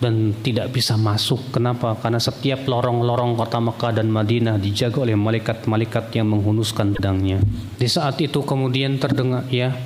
dan 0.00 0.32
tidak 0.40 0.72
bisa 0.72 0.96
masuk. 0.96 1.52
Kenapa? 1.52 1.92
Karena 2.00 2.16
setiap 2.16 2.64
lorong-lorong 2.64 3.36
kota 3.36 3.60
Mekah 3.60 4.00
dan 4.00 4.08
Madinah 4.08 4.56
dijaga 4.56 5.04
oleh 5.04 5.12
malaikat-malaikat 5.12 6.16
yang 6.16 6.32
menghunuskan 6.32 6.96
pedangnya. 6.96 7.44
Di 7.76 7.84
saat 7.84 8.16
itu 8.24 8.40
kemudian 8.40 8.96
terdengar 8.96 9.44
ya 9.52 9.76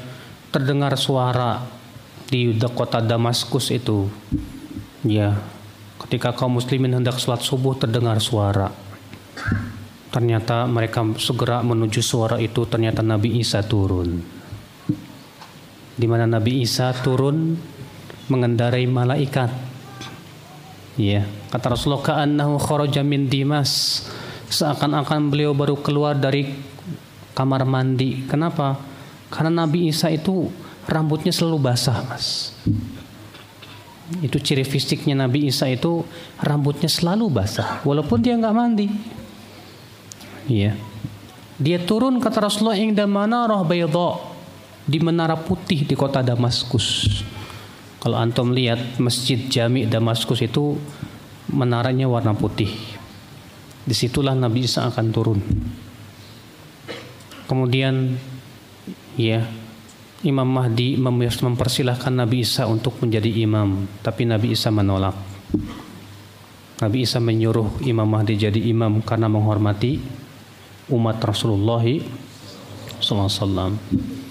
terdengar 0.55 0.95
suara 0.95 1.67
di 2.31 2.55
kota 2.55 3.03
Damaskus 3.03 3.75
itu 3.75 4.07
ya 5.03 5.35
ketika 6.07 6.31
kaum 6.31 6.63
muslimin 6.63 6.95
hendak 6.95 7.19
sholat 7.19 7.43
subuh 7.43 7.75
terdengar 7.75 8.23
suara 8.23 8.71
ternyata 10.15 10.63
mereka 10.71 11.03
segera 11.19 11.59
menuju 11.67 11.99
suara 11.99 12.39
itu 12.39 12.65
ternyata 12.71 13.03
Nabi 13.03 13.43
Isa 13.43 13.67
turun 13.67 14.23
di 15.95 16.07
mana 16.11 16.27
Nabi 16.27 16.67
Isa 16.67 16.91
turun 17.03 17.55
mengendarai 18.27 18.87
malaikat 18.89 19.51
ya 20.99 21.27
kata 21.51 21.75
Rasulullah 21.75 22.03
ka'annahu 22.03 22.59
kharaja 22.59 23.03
min 23.03 23.27
dimas 23.31 24.05
seakan-akan 24.51 25.31
beliau 25.31 25.55
baru 25.55 25.79
keluar 25.79 26.19
dari 26.19 26.51
kamar 27.35 27.67
mandi 27.67 28.27
kenapa 28.27 28.95
karena 29.35 29.67
Nabi 29.67 29.91
Isa 29.91 30.15
itu 30.15 30.47
rambutnya 30.87 31.33
selalu 31.35 31.59
basah, 31.59 31.99
Mas. 32.07 32.55
Itu 34.21 34.37
ciri 34.39 34.63
fisiknya 34.63 35.27
Nabi 35.27 35.49
Isa 35.49 35.67
itu 35.67 36.05
rambutnya 36.39 36.87
selalu 36.87 37.33
basah, 37.33 37.83
walaupun 37.83 38.23
dia 38.23 38.39
nggak 38.39 38.55
mandi. 38.55 38.87
Iya. 40.47 40.77
Dia 41.59 41.79
turun 41.83 42.23
kata 42.23 42.47
Rasulullah 42.47 42.79
inda 42.79 43.11
manarah 43.11 43.63
bayda 43.67 44.34
di 44.85 45.01
menara 45.01 45.37
putih 45.37 45.89
di 45.89 45.97
kota 45.97 46.21
Damaskus. 46.21 47.09
Kalau 48.05 48.21
antum 48.21 48.53
lihat 48.53 49.01
masjid 49.01 49.41
Jami 49.49 49.89
Damaskus 49.89 50.45
itu 50.45 50.77
menaranya 51.49 52.05
warna 52.05 52.37
putih. 52.37 52.69
Di 53.85 53.97
situlah 53.97 54.37
Nabi 54.37 54.69
Isa 54.69 54.85
akan 54.85 55.07
turun. 55.09 55.41
Kemudian 57.49 58.17
ya 59.17 59.45
Imam 60.25 60.49
Mahdi 60.49 60.97
mempersilahkan 60.97 62.13
Nabi 62.13 62.45
Isa 62.45 62.65
untuk 62.65 62.97
menjadi 63.05 63.29
imam, 63.45 63.85
tapi 64.01 64.25
Nabi 64.25 64.57
Isa 64.57 64.73
menolak. 64.73 65.17
Nabi 66.81 67.05
Isa 67.05 67.21
menyuruh 67.21 67.85
Imam 67.85 68.09
Mahdi 68.09 68.37
jadi 68.37 68.61
imam 68.73 69.05
karena 69.05 69.29
menghormati 69.29 70.01
umat 70.89 71.21
Rasulullah 71.21 71.85
SAW. 73.01 74.24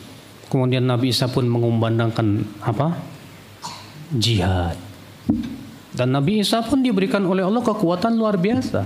Kemudian 0.54 0.86
Nabi 0.86 1.10
Isa 1.10 1.26
pun 1.26 1.50
mengumandangkan 1.50 2.46
apa? 2.62 2.94
Jihad. 4.14 4.78
Dan 5.90 6.14
Nabi 6.14 6.46
Isa 6.46 6.62
pun 6.62 6.86
diberikan 6.86 7.26
oleh 7.26 7.42
Allah 7.42 7.66
kekuatan 7.66 8.14
luar 8.14 8.38
biasa. 8.38 8.86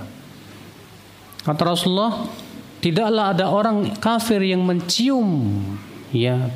Kata 1.44 1.62
Rasulullah, 1.68 2.24
tidaklah 2.80 3.36
ada 3.36 3.52
orang 3.52 4.00
kafir 4.00 4.40
yang 4.48 4.64
mencium 4.64 5.60
ya 6.16 6.48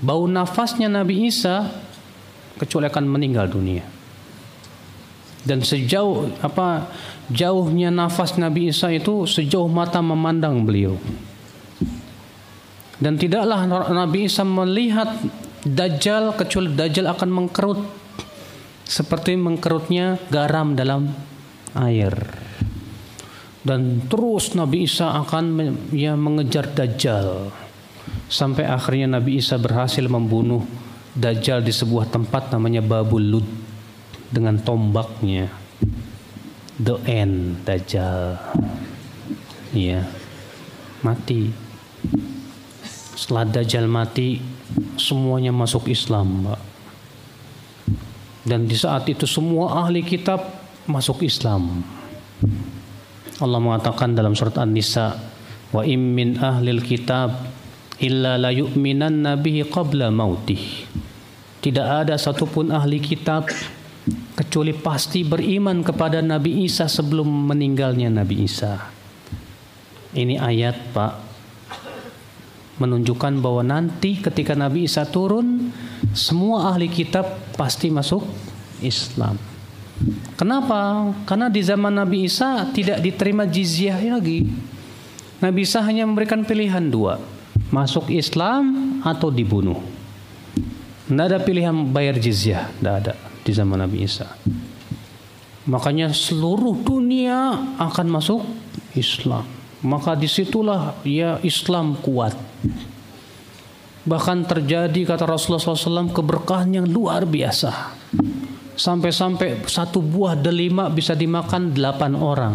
bau 0.00 0.24
nafasnya 0.24 0.88
Nabi 0.88 1.28
Isa 1.28 1.68
kecuali 2.56 2.88
akan 2.88 3.04
meninggal 3.04 3.52
dunia. 3.52 3.84
Dan 5.44 5.60
sejauh 5.60 6.40
apa 6.40 6.88
jauhnya 7.28 7.92
nafas 7.92 8.40
Nabi 8.40 8.72
Isa 8.72 8.88
itu 8.88 9.28
sejauh 9.28 9.68
mata 9.68 10.00
memandang 10.00 10.64
beliau. 10.64 10.96
Dan 12.98 13.18
tidaklah 13.18 13.66
Nabi 13.90 14.30
Isa 14.30 14.46
melihat 14.46 15.18
Dajjal 15.64 16.36
kecuali 16.36 16.76
Dajjal 16.76 17.08
akan 17.10 17.30
mengkerut. 17.32 17.80
Seperti 18.84 19.34
mengkerutnya 19.34 20.20
garam 20.28 20.76
dalam 20.76 21.08
air. 21.72 22.12
Dan 23.64 24.04
terus 24.12 24.52
Nabi 24.52 24.84
Isa 24.84 25.16
akan 25.24 25.44
ya 25.90 26.14
mengejar 26.14 26.68
Dajjal. 26.68 27.48
Sampai 28.28 28.68
akhirnya 28.68 29.18
Nabi 29.18 29.40
Isa 29.40 29.56
berhasil 29.56 30.04
membunuh 30.04 30.62
Dajjal 31.16 31.64
di 31.64 31.72
sebuah 31.72 32.12
tempat 32.12 32.52
namanya 32.52 32.84
Babul 32.84 33.24
Lud 33.24 33.48
dengan 34.28 34.60
tombaknya. 34.60 35.48
The 36.76 37.00
end 37.08 37.64
Dajjal. 37.64 38.36
Iya. 39.72 40.04
Mati 41.00 41.63
setelah 43.14 43.46
Dajjal 43.46 43.86
mati 43.86 44.42
semuanya 44.98 45.54
masuk 45.54 45.88
Islam 45.90 46.44
Mbak. 46.44 46.60
Dan 48.44 48.68
di 48.68 48.76
saat 48.76 49.08
itu 49.08 49.24
semua 49.24 49.86
ahli 49.86 50.04
kitab 50.04 50.44
masuk 50.84 51.24
Islam. 51.24 51.80
Allah 53.40 53.58
mengatakan 53.62 54.12
dalam 54.12 54.36
surat 54.36 54.60
An-Nisa 54.60 55.16
wa 55.72 55.82
im 55.82 56.12
min 56.12 56.36
ahlil 56.36 56.84
kitab 56.84 57.48
illa 57.98 58.36
la 58.36 58.52
yu'minan 58.52 59.24
nabihi 59.24 59.64
qabla 59.66 60.12
mautih. 60.12 60.60
Tidak 61.64 62.04
ada 62.04 62.20
satupun 62.20 62.68
ahli 62.68 63.00
kitab 63.00 63.48
kecuali 64.36 64.76
pasti 64.76 65.24
beriman 65.24 65.80
kepada 65.80 66.20
Nabi 66.20 66.68
Isa 66.68 66.84
sebelum 66.84 67.24
meninggalnya 67.48 68.12
Nabi 68.12 68.44
Isa. 68.44 68.92
Ini 70.12 70.36
ayat 70.36 70.92
Pak 70.92 71.23
menunjukkan 72.78 73.38
bahwa 73.38 73.62
nanti 73.62 74.18
ketika 74.18 74.58
Nabi 74.58 74.86
Isa 74.90 75.06
turun 75.06 75.70
semua 76.10 76.74
ahli 76.74 76.90
kitab 76.90 77.26
pasti 77.54 77.90
masuk 77.90 78.26
Islam. 78.82 79.38
Kenapa? 80.34 81.14
Karena 81.22 81.46
di 81.46 81.62
zaman 81.62 81.94
Nabi 81.94 82.26
Isa 82.26 82.66
tidak 82.74 82.98
diterima 82.98 83.46
jizyah 83.46 84.18
lagi. 84.18 84.42
Nabi 85.38 85.60
Isa 85.62 85.84
hanya 85.86 86.02
memberikan 86.02 86.42
pilihan 86.42 86.82
dua, 86.90 87.22
masuk 87.70 88.10
Islam 88.10 88.98
atau 89.06 89.30
dibunuh. 89.30 89.78
Tidak 91.04 91.26
ada 91.30 91.38
pilihan 91.38 91.74
bayar 91.94 92.18
jizyah, 92.18 92.72
tidak 92.80 92.94
ada 93.04 93.14
di 93.44 93.52
zaman 93.54 93.78
Nabi 93.78 94.02
Isa. 94.02 94.26
Makanya 95.64 96.12
seluruh 96.12 96.80
dunia 96.82 97.56
akan 97.80 98.06
masuk 98.08 98.42
Islam. 98.96 99.46
Maka 99.84 100.16
di 100.16 100.28
situlah 100.28 100.96
ya 101.04 101.36
Islam 101.44 101.96
kuat. 102.00 102.53
Bahkan 104.04 104.44
terjadi 104.44 105.00
kata 105.08 105.24
Rasulullah 105.24 105.64
SAW 105.64 106.12
keberkahan 106.12 106.76
yang 106.76 106.86
luar 106.88 107.24
biasa. 107.24 107.96
Sampai-sampai 108.74 109.64
satu 109.64 110.02
buah 110.02 110.36
delima 110.36 110.90
bisa 110.92 111.16
dimakan 111.16 111.72
delapan 111.72 112.12
orang. 112.18 112.54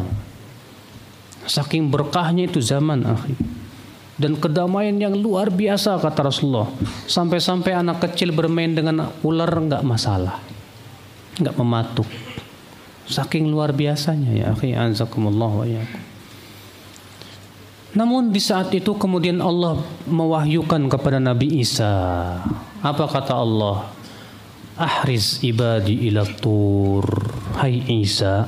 Saking 1.50 1.90
berkahnya 1.90 2.46
itu 2.46 2.62
zaman 2.62 3.08
akhir. 3.08 3.40
Dan 4.20 4.36
kedamaian 4.36 5.00
yang 5.00 5.16
luar 5.16 5.50
biasa 5.50 5.98
kata 5.98 6.28
Rasulullah. 6.30 6.70
Sampai-sampai 7.08 7.72
anak 7.74 8.04
kecil 8.04 8.36
bermain 8.36 8.70
dengan 8.70 9.10
ular 9.24 9.50
nggak 9.50 9.82
masalah 9.82 10.50
nggak 11.40 11.56
mematuk 11.56 12.10
saking 13.08 13.48
luar 13.48 13.72
biasanya 13.72 14.36
ya 14.36 14.46
akhi 14.52 14.76
anzakumullah 14.76 15.64
wa 15.64 15.66
yakum 15.66 16.02
namun 17.98 18.30
di 18.30 18.38
saat 18.38 18.70
itu 18.76 18.94
kemudian 18.98 19.42
Allah 19.42 19.82
mewahyukan 20.06 20.90
kepada 20.92 21.18
Nabi 21.18 21.64
Isa. 21.64 21.90
Apa 22.86 23.06
kata 23.10 23.34
Allah? 23.34 23.90
Ahriz 24.78 25.42
ibadi 25.42 26.08
ila 26.08 26.24
tur. 26.28 27.06
Hai 27.58 27.84
Isa 27.90 28.48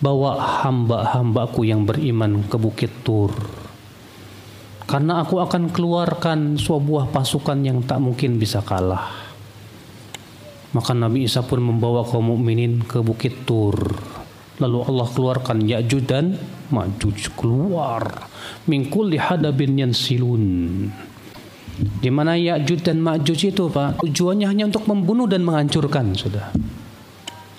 bawa 0.00 0.62
hamba-hambaku 0.64 1.68
yang 1.68 1.84
beriman 1.84 2.44
ke 2.48 2.56
bukit 2.56 2.90
tur. 3.06 3.32
Karena 4.86 5.18
aku 5.26 5.42
akan 5.42 5.74
keluarkan 5.74 6.54
sebuah 6.62 7.10
pasukan 7.10 7.58
yang 7.58 7.82
tak 7.82 7.98
mungkin 7.98 8.38
bisa 8.38 8.62
kalah. 8.62 9.26
Maka 10.70 10.94
Nabi 10.94 11.26
Isa 11.26 11.42
pun 11.42 11.58
membawa 11.58 12.06
kaum 12.06 12.36
mukminin 12.36 12.86
ke 12.86 13.02
Bukit 13.02 13.48
Tur. 13.48 13.74
Lalu 14.56 14.78
Allah 14.88 15.06
keluarkan 15.12 15.68
Ya'juj 15.68 16.02
dan 16.08 16.32
Ma'juj 16.72 17.36
keluar 17.36 18.28
mingkul 18.64 19.12
di 19.12 19.20
hadabin 19.20 19.76
silun. 19.92 20.44
Di 21.76 22.08
mana 22.08 22.40
Ya'juj 22.40 22.80
dan 22.80 23.04
Ma'juj 23.04 23.52
itu 23.52 23.68
Pak, 23.68 24.00
tujuannya 24.00 24.48
hanya 24.48 24.64
untuk 24.72 24.88
membunuh 24.88 25.28
dan 25.28 25.44
menghancurkan 25.44 26.16
sudah. 26.16 26.56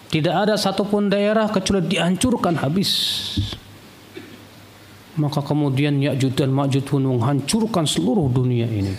Tidak 0.10 0.34
ada 0.34 0.58
satupun 0.58 1.14
daerah 1.14 1.46
kecuali 1.54 1.86
dihancurkan 1.86 2.58
habis. 2.58 2.90
Maka 5.22 5.46
kemudian 5.46 6.02
Ya'juj 6.02 6.34
dan 6.34 6.50
Ma'juj 6.50 6.82
pun 6.82 7.06
menghancurkan 7.06 7.86
seluruh 7.86 8.26
dunia 8.26 8.66
ini. 8.66 8.98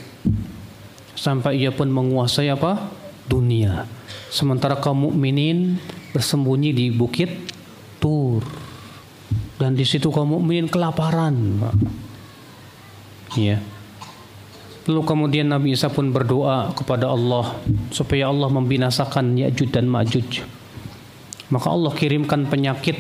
Sampai 1.19 1.59
ia 1.59 1.75
pun 1.75 1.91
menguasai 1.91 2.47
apa? 2.47 2.95
Dunia 3.27 3.85
Sementara 4.29 4.77
kaum 4.77 5.09
mukminin 5.09 5.81
bersembunyi 6.13 6.73
di 6.73 6.87
bukit 6.93 7.58
Tur. 7.99 8.43
Dan 9.59 9.75
di 9.75 9.83
situ 9.83 10.15
kaum 10.15 10.39
mukminin 10.39 10.71
kelaparan, 10.71 11.35
Iya. 13.35 13.61
Lalu 14.89 15.03
kemudian 15.05 15.53
Nabi 15.53 15.77
Isa 15.77 15.93
pun 15.93 16.09
berdoa 16.09 16.73
kepada 16.73 17.13
Allah 17.13 17.61
supaya 17.93 18.33
Allah 18.33 18.49
membinasakan 18.49 19.37
Ya'juj 19.37 19.69
dan 19.69 19.85
Ma'juj. 19.85 20.41
Maka 21.53 21.69
Allah 21.69 21.93
kirimkan 21.93 22.49
penyakit 22.49 22.97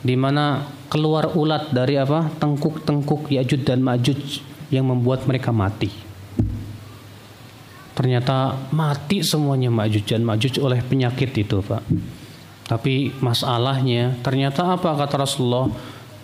di 0.00 0.16
mana 0.16 0.64
keluar 0.88 1.36
ulat 1.36 1.76
dari 1.76 2.00
apa? 2.00 2.32
Tengkuk-tengkuk 2.40 3.28
Ya'juj 3.28 3.68
dan 3.68 3.84
Ma'juj 3.84 4.40
yang 4.72 4.88
membuat 4.88 5.28
mereka 5.28 5.52
mati. 5.52 5.92
Ternyata 7.92 8.56
mati 8.72 9.20
semuanya 9.20 9.68
Ma'juj 9.68 10.08
dan 10.08 10.24
Ma'juj 10.24 10.56
oleh 10.56 10.80
penyakit 10.80 11.36
itu 11.36 11.60
Pak. 11.60 11.84
Tapi 12.66 13.12
masalahnya 13.18 14.16
ternyata 14.22 14.78
apa 14.78 14.94
kata 14.94 15.26
Rasulullah? 15.26 15.68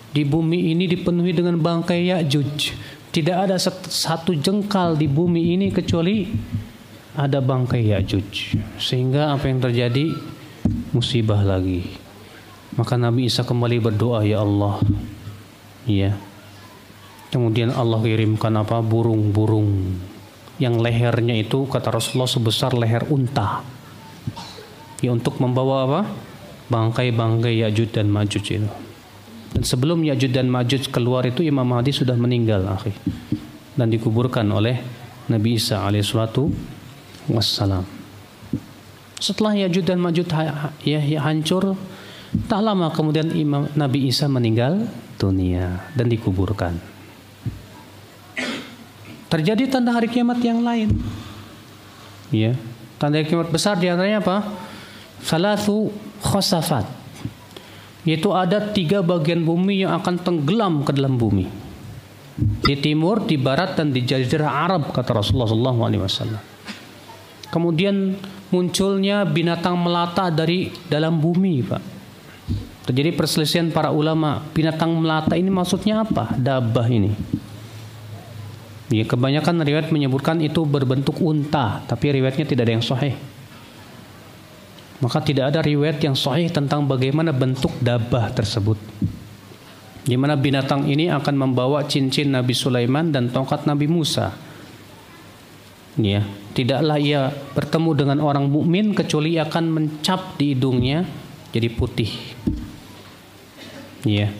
Di 0.09 0.25
bumi 0.25 0.73
ini 0.73 0.89
dipenuhi 0.89 1.37
dengan 1.37 1.61
bangkai 1.61 2.09
Ya'juj. 2.09 2.73
Tidak 3.09 3.37
ada 3.37 3.57
satu 3.57 4.33
jengkal 4.33 4.97
di 4.97 5.05
bumi 5.05 5.53
ini 5.53 5.69
kecuali 5.69 6.25
ada 7.13 7.37
bangkai 7.37 7.93
Ya'juj. 7.93 8.57
Sehingga 8.81 9.35
apa 9.35 9.45
yang 9.49 9.61
terjadi? 9.61 10.13
Musibah 10.93 11.41
lagi. 11.45 11.85
Maka 12.77 12.97
Nabi 12.97 13.29
Isa 13.29 13.45
kembali 13.45 13.77
berdoa, 13.81 14.25
Ya 14.25 14.41
Allah. 14.41 14.81
Iya. 15.85 16.17
Kemudian 17.29 17.69
Allah 17.73 18.01
kirimkan 18.01 18.53
apa? 18.57 18.81
Burung-burung 18.81 19.93
yang 20.59 20.81
lehernya 20.81 21.37
itu 21.39 21.69
kata 21.69 21.93
Rasulullah 21.93 22.29
sebesar 22.29 22.73
leher 22.75 23.05
unta. 23.09 23.63
Ya 24.99 25.13
untuk 25.15 25.39
membawa 25.39 25.87
apa? 25.87 26.01
Bangkai-bangkai 26.69 27.65
Ya'juj 27.65 27.89
dan 27.89 28.13
Ma'juj 28.13 28.45
itu. 28.61 28.69
Dan 29.49 29.61
sebelum 29.65 30.05
Ya'juj 30.05 30.29
dan 30.29 30.47
Ma'juj 30.53 30.93
keluar 30.93 31.25
itu 31.25 31.41
Imam 31.41 31.65
Mahdi 31.65 31.89
sudah 31.89 32.13
meninggal 32.13 32.61
akhi. 32.69 32.93
Dan 33.73 33.89
dikuburkan 33.89 34.45
oleh 34.53 34.77
Nabi 35.29 35.57
Isa 35.57 35.81
alaihissalatu 35.81 36.49
wassalam. 37.33 37.85
Setelah 39.17 39.65
Ya'juj 39.65 39.83
dan 39.83 39.97
Ma'juj 39.97 40.29
ya, 40.85 41.01
ya 41.01 41.19
hancur, 41.25 41.73
tak 42.45 42.61
lama 42.61 42.93
kemudian 42.93 43.33
Imam 43.33 43.65
Nabi 43.73 44.05
Isa 44.07 44.29
meninggal 44.29 44.85
dunia 45.17 45.89
dan 45.97 46.07
dikuburkan. 46.07 46.77
Terjadi 49.29 49.69
tanda 49.69 49.93
hari 49.93 50.09
kiamat 50.09 50.41
yang 50.41 50.65
lain. 50.65 50.89
Ya, 52.33 52.57
tanda 52.97 53.21
hari 53.21 53.29
kiamat 53.29 53.53
besar 53.53 53.77
di 53.77 53.85
antaranya 53.85 54.21
apa? 54.25 54.41
Salatu 55.21 55.93
khosafat. 56.23 56.85
Yaitu 58.07 58.31
ada 58.31 58.71
tiga 58.71 59.03
bagian 59.03 59.43
bumi 59.43 59.83
yang 59.83 59.93
akan 59.99 60.15
tenggelam 60.23 60.87
ke 60.87 60.95
dalam 60.95 61.19
bumi. 61.19 61.45
Di 62.39 62.79
timur, 62.79 63.27
di 63.27 63.35
barat, 63.35 63.75
dan 63.75 63.91
di 63.91 64.07
jazirah 64.07 64.63
Arab 64.69 64.95
kata 64.95 65.11
Rasulullah 65.11 65.49
SAW. 65.75 66.39
Kemudian 67.51 68.15
munculnya 68.53 69.27
binatang 69.27 69.75
melata 69.75 70.31
dari 70.31 70.71
dalam 70.87 71.19
bumi, 71.19 71.65
Pak. 71.65 71.83
Terjadi 72.87 73.13
perselisihan 73.13 73.69
para 73.69 73.91
ulama. 73.91 74.41
Binatang 74.55 74.95
melata 74.95 75.35
ini 75.35 75.51
maksudnya 75.51 76.07
apa? 76.07 76.33
Dabah 76.33 76.87
ini. 76.89 77.11
Ya, 78.89 79.05
kebanyakan 79.05 79.61
riwayat 79.61 79.93
menyebutkan 79.93 80.41
itu 80.41 80.65
berbentuk 80.65 81.21
unta, 81.21 81.85
tapi 81.85 82.09
riwayatnya 82.09 82.49
tidak 82.49 82.65
ada 82.65 82.73
yang 82.73 82.85
sahih. 82.85 83.13
Maka 84.99 85.23
tidak 85.23 85.55
ada 85.55 85.63
riwayat 85.63 86.03
yang 86.03 86.15
sahih 86.15 86.51
tentang 86.51 86.83
bagaimana 86.83 87.31
bentuk 87.31 87.71
dabah 87.79 88.35
tersebut. 88.35 88.75
Di 90.03 90.15
mana 90.19 90.35
binatang 90.35 90.87
ini 90.87 91.07
akan 91.07 91.35
membawa 91.35 91.87
cincin 91.87 92.35
Nabi 92.35 92.51
Sulaiman 92.51 93.13
dan 93.13 93.31
tongkat 93.31 93.63
Nabi 93.63 93.87
Musa. 93.87 94.35
Ya, 95.99 96.23
tidaklah 96.55 96.99
ia 96.99 97.31
bertemu 97.55 97.91
dengan 97.95 98.17
orang 98.23 98.47
mukmin 98.47 98.95
kecuali 98.95 99.35
akan 99.39 99.65
mencap 99.71 100.39
di 100.39 100.55
hidungnya 100.55 101.07
jadi 101.51 101.67
putih. 101.71 102.11
Ya 104.07 104.31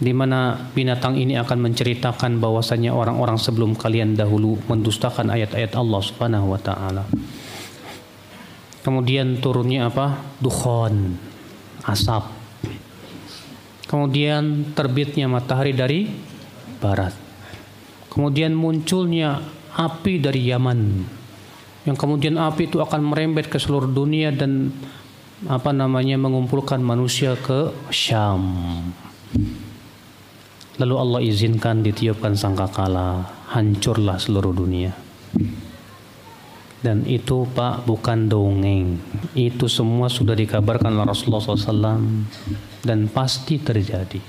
di 0.00 0.16
mana 0.16 0.56
binatang 0.72 1.20
ini 1.20 1.36
akan 1.36 1.60
menceritakan 1.60 2.40
bahwasanya 2.40 2.96
orang-orang 2.96 3.36
sebelum 3.36 3.76
kalian 3.76 4.16
dahulu 4.16 4.56
mendustakan 4.64 5.28
ayat-ayat 5.28 5.76
Allah 5.76 6.00
Subhanahu 6.00 6.56
wa 6.56 6.60
taala. 6.60 7.04
Kemudian 8.80 9.40
turunnya 9.44 9.92
apa? 9.92 10.20
Dukhon, 10.40 11.20
asap. 11.84 12.24
Kemudian 13.84 14.72
terbitnya 14.72 15.28
matahari 15.28 15.76
dari 15.76 16.08
barat. 16.80 17.12
Kemudian 18.08 18.56
munculnya 18.56 19.44
api 19.76 20.22
dari 20.22 20.48
Yaman. 20.48 20.80
Yang 21.84 21.96
kemudian 21.96 22.40
api 22.40 22.72
itu 22.72 22.80
akan 22.80 23.04
merembet 23.04 23.52
ke 23.52 23.60
seluruh 23.60 23.88
dunia 23.88 24.32
dan 24.32 24.72
apa 25.48 25.72
namanya 25.72 26.20
mengumpulkan 26.20 26.80
manusia 26.80 27.36
ke 27.36 27.72
Syam. 27.88 28.44
Lalu 30.80 30.94
Allah 30.96 31.20
izinkan 31.24 31.84
ditiupkan 31.84 32.36
sangkakala, 32.36 33.28
hancurlah 33.52 34.16
seluruh 34.16 34.52
dunia. 34.52 34.96
Dan 36.80 37.04
itu 37.04 37.44
Pak 37.52 37.84
bukan 37.84 38.24
dongeng. 38.24 38.96
Itu 39.36 39.68
semua 39.68 40.08
sudah 40.08 40.32
dikabarkan 40.32 40.96
oleh 40.96 41.12
Rasulullah 41.12 41.44
SAW 41.44 42.00
dan 42.80 43.04
pasti 43.12 43.60
terjadi. 43.60 44.20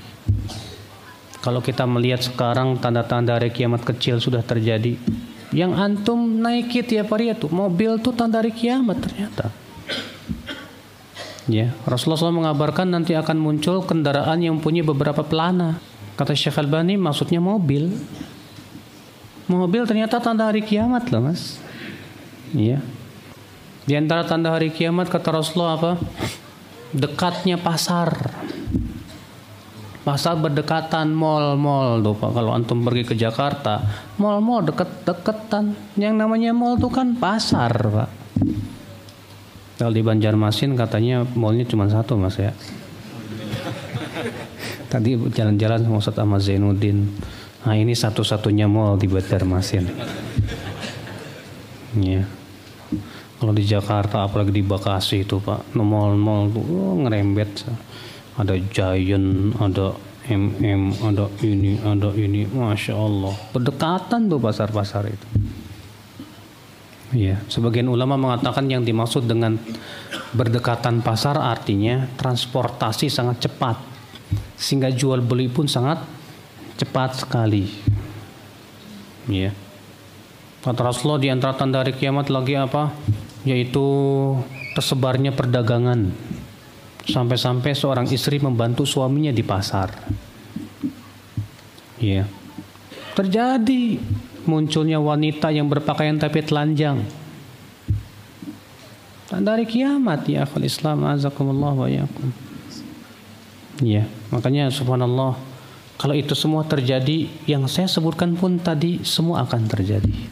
Kalau 1.41 1.63
kita 1.63 1.87
melihat 1.87 2.21
sekarang 2.21 2.77
tanda-tanda 2.77 3.39
hari 3.39 3.49
kiamat 3.49 3.81
kecil 3.87 4.19
sudah 4.19 4.43
terjadi. 4.43 4.99
Yang 5.51 5.71
antum 5.79 6.19
naiki 6.39 6.83
tiap 6.85 7.11
hari 7.11 7.31
itu 7.31 7.47
mobil 7.51 7.99
tuh 8.03 8.13
tanda 8.13 8.39
hari 8.43 8.53
kiamat 8.53 8.99
ternyata. 8.99 9.51
Ya, 11.49 11.73
Rasulullah 11.83 12.29
SAW 12.29 12.45
mengabarkan 12.45 12.87
nanti 12.87 13.17
akan 13.17 13.35
muncul 13.41 13.81
kendaraan 13.83 14.39
yang 14.39 14.61
punya 14.61 14.85
beberapa 14.85 15.25
pelana. 15.25 15.81
Kata 16.13 16.37
Syekh 16.37 16.61
Albani 16.61 16.99
maksudnya 16.99 17.41
mobil. 17.41 17.89
Mobil 19.49 19.83
ternyata 19.89 20.21
tanda 20.21 20.47
hari 20.47 20.61
kiamat 20.61 21.09
loh 21.09 21.25
mas. 21.25 21.57
Iya. 22.51 22.83
Di 23.81 23.97
antara 23.97 24.27
tanda 24.27 24.53
hari 24.53 24.69
kiamat 24.69 25.09
kata 25.09 25.33
Rasulullah 25.33 25.75
apa? 25.79 25.91
Dekatnya 26.91 27.57
pasar. 27.57 28.13
Pasar 30.01 30.33
berdekatan 30.37 31.13
mall-mall 31.13 32.01
tuh 32.01 32.17
Pak. 32.17 32.31
Kalau 32.33 32.51
antum 32.57 32.81
pergi 32.81 33.03
ke 33.05 33.15
Jakarta, 33.17 33.81
mall-mall 34.17 34.65
deket-deketan. 34.65 35.97
Yang 35.97 36.13
namanya 36.17 36.51
mall 36.53 36.77
tuh 36.77 36.89
kan 36.89 37.17
pasar, 37.17 37.71
Pak. 37.71 38.09
Kalau 39.77 39.93
di 39.93 40.05
Banjarmasin 40.05 40.77
katanya 40.77 41.25
mallnya 41.33 41.65
cuma 41.65 41.89
satu, 41.89 42.17
Mas 42.17 42.37
ya. 42.37 42.53
Tadi 44.91 45.17
jalan-jalan 45.17 45.85
sama 45.85 45.97
Ustaz 45.97 46.21
Ahmad 46.21 46.41
Zainuddin. 46.45 47.09
Nah 47.65 47.75
ini 47.77 47.97
satu-satunya 47.97 48.69
mall 48.69 48.97
di 48.97 49.09
Banjarmasin. 49.09 49.85
Ya. 51.97 52.40
Kalau 53.41 53.57
di 53.57 53.65
Jakarta 53.65 54.29
apalagi 54.29 54.53
di 54.53 54.61
Bekasi 54.61 55.25
itu 55.25 55.41
Pak, 55.41 55.73
mall-mall 55.73 56.53
tuh 56.53 56.61
oh, 56.61 56.93
ngerembet. 57.01 57.65
Ada 58.37 58.53
Giant, 58.69 59.57
ada 59.57 59.97
MM, 60.29 60.93
ada 61.01 61.25
ini, 61.41 61.81
ada 61.81 62.13
ini, 62.13 62.45
masya 62.45 62.93
Allah. 62.93 63.33
Berdekatan 63.49 64.29
tuh 64.29 64.37
pasar-pasar 64.37 65.09
itu. 65.09 65.27
Ya, 67.17 67.41
sebagian 67.49 67.89
ulama 67.89 68.13
mengatakan 68.13 68.69
yang 68.69 68.85
dimaksud 68.85 69.25
dengan 69.25 69.57
berdekatan 70.37 71.01
pasar 71.01 71.41
artinya 71.41 72.07
transportasi 72.21 73.09
sangat 73.09 73.49
cepat 73.49 73.81
sehingga 74.53 74.93
jual 74.93 75.19
beli 75.19 75.49
pun 75.49 75.65
sangat 75.65 76.05
cepat 76.77 77.25
sekali. 77.25 77.65
Ya. 79.25 79.49
Kata 80.61 80.93
Rasulullah 80.93 81.17
di 81.17 81.33
antara 81.33 81.57
tanda 81.57 81.81
hari 81.81 81.97
kiamat 81.97 82.29
lagi 82.29 82.53
apa? 82.53 82.93
Yaitu 83.47 83.85
tersebarnya 84.77 85.33
perdagangan. 85.33 86.13
Sampai-sampai 87.01 87.73
seorang 87.73 88.05
istri 88.13 88.37
membantu 88.37 88.85
suaminya 88.85 89.33
di 89.33 89.41
pasar. 89.41 89.89
Ya. 91.97 92.29
Terjadi 93.17 93.99
munculnya 94.45 94.97
wanita 95.01 95.53
yang 95.53 95.69
berpakaian 95.69 96.17
tapi 96.17 96.41
telanjang. 96.41 97.01
Hari 99.31 99.63
kiamat 99.63 100.27
ya 100.27 100.43
akhul 100.43 100.67
Islam 100.67 101.07
azakumullah 101.07 101.71
wa 101.71 101.87
yakum. 101.87 102.35
Ya, 103.81 104.05
makanya 104.29 104.69
subhanallah 104.69 105.39
kalau 105.95 106.17
itu 106.17 106.33
semua 106.33 106.65
terjadi 106.65 107.29
yang 107.45 107.69
saya 107.69 107.85
sebutkan 107.85 108.33
pun 108.33 108.57
tadi 108.57 109.05
semua 109.07 109.45
akan 109.45 109.69
terjadi. 109.69 110.27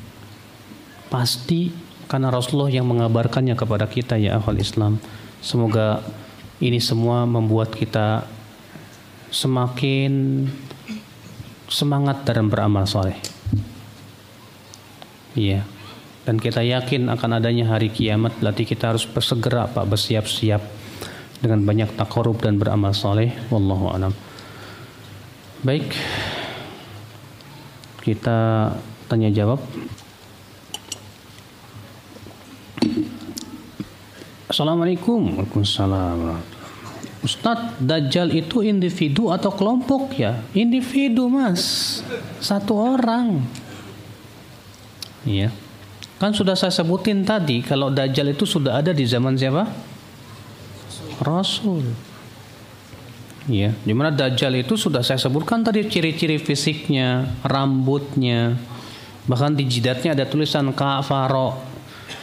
Pasti 1.07 1.69
karena 2.09 2.33
Rasulullah 2.33 2.73
yang 2.73 2.89
mengabarkannya 2.89 3.53
kepada 3.53 3.85
kita 3.85 4.17
ya 4.17 4.41
ahli 4.41 4.65
Islam. 4.65 4.97
Semoga 5.45 6.01
ini 6.57 6.81
semua 6.81 7.29
membuat 7.29 7.69
kita 7.71 8.25
semakin 9.29 10.43
semangat 11.69 12.25
dalam 12.25 12.49
beramal 12.49 12.89
soleh. 12.89 13.13
Iya. 15.37 15.61
Dan 16.25 16.41
kita 16.41 16.65
yakin 16.65 17.13
akan 17.13 17.37
adanya 17.37 17.77
hari 17.77 17.93
kiamat 17.93 18.41
berarti 18.41 18.65
kita 18.65 18.93
harus 18.93 19.05
bersegera 19.05 19.69
Pak 19.69 19.85
bersiap-siap 19.85 20.61
dengan 21.39 21.63
banyak 21.63 21.93
takarub 21.93 22.41
dan 22.41 22.57
beramal 22.57 22.91
soleh. 22.91 23.31
Wallahu 23.53 23.85
a'lam. 23.93 24.13
Baik, 25.61 25.93
kita 28.01 28.71
tanya 29.05 29.29
jawab. 29.29 29.61
Assalamualaikum. 34.49 35.37
Waalaikumsalam. 35.37 36.41
Ustadz, 37.21 37.77
Dajjal 37.77 38.33
itu 38.33 38.65
individu 38.65 39.29
atau 39.29 39.53
kelompok 39.53 40.17
ya? 40.17 40.41
Individu 40.57 41.29
mas, 41.29 42.01
satu 42.41 42.73
orang. 42.73 43.45
Iya. 45.21 45.53
Kan 46.17 46.33
sudah 46.33 46.57
saya 46.57 46.73
sebutin 46.73 47.21
tadi 47.21 47.61
kalau 47.61 47.93
Dajjal 47.93 48.33
itu 48.33 48.49
sudah 48.49 48.81
ada 48.81 48.89
di 48.89 49.05
zaman 49.05 49.37
siapa? 49.37 49.69
Rasul. 51.21 51.85
Ya, 53.45 53.77
di 53.85 53.93
mana 53.93 54.09
Dajjal 54.09 54.65
itu 54.65 54.73
sudah 54.73 55.05
saya 55.05 55.21
sebutkan 55.21 55.61
tadi 55.61 55.85
ciri-ciri 55.85 56.41
fisiknya, 56.41 57.37
rambutnya, 57.45 58.57
bahkan 59.29 59.53
di 59.53 59.69
jidatnya 59.69 60.17
ada 60.17 60.25
tulisan 60.25 60.73
kafaro 60.73 61.69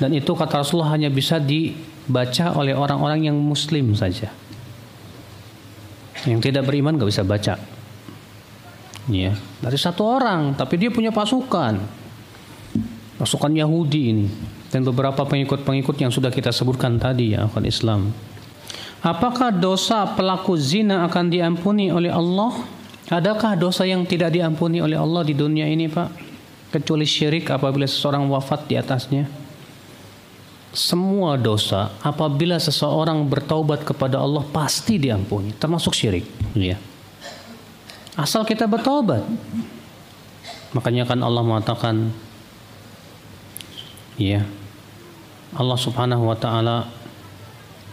dan 0.03 0.11
itu 0.13 0.35
kata 0.35 0.61
Rasulullah 0.61 0.93
hanya 0.93 1.09
bisa 1.09 1.39
dibaca 2.07 2.55
oleh 2.55 2.71
orang-orang 2.71 3.27
yang 3.27 3.37
muslim 3.37 3.91
saja. 3.99 4.31
Yang 6.23 6.51
tidak 6.51 6.71
beriman 6.71 6.95
nggak 6.95 7.11
bisa 7.11 7.27
baca. 7.27 7.59
Ya, 9.07 9.35
dari 9.63 9.79
satu 9.79 10.03
orang, 10.07 10.55
tapi 10.55 10.79
dia 10.79 10.91
punya 10.91 11.11
pasukan. 11.11 11.79
Pasukan 13.19 13.53
Yahudi 13.55 14.03
ini 14.11 14.27
dan 14.71 14.83
beberapa 14.87 15.27
pengikut-pengikut 15.27 15.97
yang 15.99 16.11
sudah 16.15 16.31
kita 16.31 16.51
sebutkan 16.51 16.99
tadi 16.99 17.35
ya 17.35 17.47
akal 17.47 17.63
Islam. 17.63 18.11
Apakah 19.03 19.55
dosa 19.55 20.03
pelaku 20.19 20.59
zina 20.59 21.07
akan 21.07 21.31
diampuni 21.31 21.95
oleh 21.95 22.11
Allah? 22.11 22.67
Adakah 23.07 23.55
dosa 23.55 23.87
yang 23.87 24.03
tidak 24.03 24.35
diampuni 24.35 24.83
oleh 24.83 24.99
Allah 24.99 25.23
di 25.23 25.31
dunia 25.31 25.71
ini, 25.71 25.87
Pak? 25.87 26.11
Kecuali 26.75 27.07
syirik 27.07 27.47
apabila 27.55 27.87
seseorang 27.87 28.27
wafat 28.27 28.67
di 28.67 28.75
atasnya. 28.75 29.46
Semua 30.77 31.41
dosa 31.41 31.89
apabila 32.05 32.61
seseorang 32.61 33.25
bertaubat 33.25 33.81
kepada 33.81 34.21
Allah 34.21 34.45
pasti 34.45 35.01
diampuni, 35.01 35.57
termasuk 35.57 35.97
syirik, 35.97 36.29
ya. 36.53 36.77
Asal 38.13 38.45
kita 38.45 38.69
bertaubat. 38.69 39.25
Makanya 40.77 41.09
kan 41.09 41.25
Allah 41.25 41.41
mengatakan 41.41 42.13
ya. 44.21 44.45
Allah 45.57 45.79
Subhanahu 45.81 46.29
wa 46.29 46.37
taala 46.37 46.85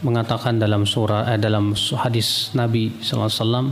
mengatakan 0.03 0.59
dalam 0.59 0.83
surah 0.83 1.31
eh, 1.31 1.39
dalam 1.39 1.71
hadis 1.95 2.51
Nabi 2.51 2.91
wasallam 2.99 3.71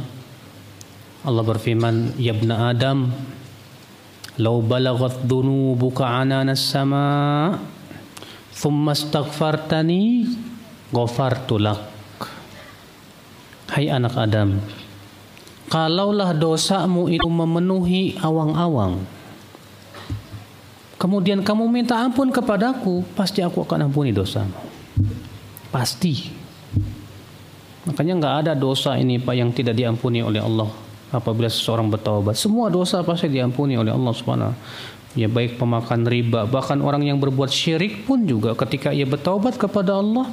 Allah 1.28 1.44
berfirman 1.44 2.16
ya 2.16 2.32
Adam 2.56 3.12
law 4.40 4.64
balaghat 4.64 5.28
dhunubuka 5.28 6.08
anana 6.08 6.56
sama 6.56 7.60
thumma 8.52 8.94
astaghfartani 8.94 10.28
ghafartu 10.92 11.58
lak 11.58 11.80
Hai 13.72 13.88
anak 13.88 14.20
Adam 14.20 14.60
kalaulah 15.72 16.36
dosamu 16.36 17.08
itu 17.08 17.28
memenuhi 17.32 18.20
awang-awang 18.20 19.00
kemudian 21.00 21.40
kamu 21.40 21.72
minta 21.72 21.96
ampun 21.96 22.28
kepadaku 22.30 23.08
pasti 23.16 23.40
aku 23.40 23.64
akan 23.64 23.88
ampuni 23.88 24.12
dosamu 24.12 24.72
Pasti. 25.72 26.28
Makanya 27.88 28.14
nggak 28.20 28.36
ada 28.46 28.54
dosa 28.54 29.00
ini 29.00 29.18
Pak 29.18 29.34
yang 29.34 29.50
tidak 29.56 29.74
diampuni 29.74 30.20
oleh 30.22 30.44
Allah 30.44 30.68
apabila 31.10 31.48
seseorang 31.48 31.88
bertaubat. 31.88 32.36
Semua 32.38 32.68
dosa 32.68 33.02
pasti 33.02 33.32
diampuni 33.32 33.80
oleh 33.80 33.90
Allah 33.90 34.14
Subhanahu 34.14 34.54
Ya 35.12 35.28
baik 35.28 35.60
pemakan 35.60 36.08
riba, 36.08 36.48
bahkan 36.48 36.80
orang 36.80 37.04
yang 37.04 37.20
berbuat 37.20 37.52
syirik 37.52 38.08
pun 38.08 38.24
juga 38.24 38.56
ketika 38.56 38.96
ia 38.96 39.04
bertaubat 39.04 39.60
kepada 39.60 40.00
Allah, 40.00 40.32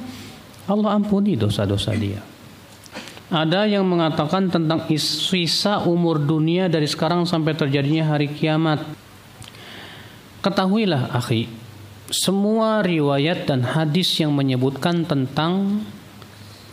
Allah 0.71 0.89
ampuni 0.95 1.35
dosa-dosa 1.35 1.91
dia. 1.99 2.23
Ada 3.29 3.69
yang 3.69 3.85
mengatakan 3.85 4.49
tentang 4.49 4.89
sisa 4.97 5.83
umur 5.85 6.17
dunia 6.17 6.65
dari 6.65 6.89
sekarang 6.89 7.27
sampai 7.27 7.53
terjadinya 7.53 8.15
hari 8.15 8.31
kiamat. 8.31 8.81
Ketahuilah, 10.41 11.13
akhi, 11.13 11.51
semua 12.09 12.81
riwayat 12.81 13.45
dan 13.45 13.61
hadis 13.61 14.17
yang 14.17 14.33
menyebutkan 14.33 15.05
tentang 15.05 15.85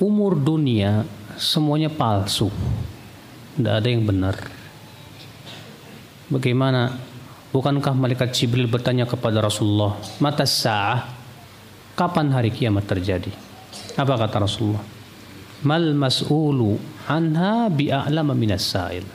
umur 0.01 0.33
dunia 0.33 1.05
semuanya 1.37 1.93
palsu. 1.93 2.49
Tidak 3.57 3.75
ada 3.77 3.89
yang 3.89 4.07
benar. 4.09 4.37
Bagaimana? 6.33 6.97
Bukankah 7.57 7.97
malaikat 7.97 8.37
Jibril 8.37 8.69
bertanya 8.69 9.09
kepada 9.09 9.41
Rasulullah, 9.41 9.97
"Mata 10.21 10.45
sa'ah?" 10.45 11.09
Kapan 11.97 12.29
hari 12.29 12.53
kiamat 12.53 12.85
terjadi? 12.85 13.33
Apa 13.97 14.21
kata 14.21 14.45
Rasulullah? 14.45 14.85
Mal 15.65 15.97
mas'ulu 15.97 16.77
anha 17.09 17.73
bi'a'lama 17.73 18.37
minas 18.37 18.61
sa'il. 18.61 19.09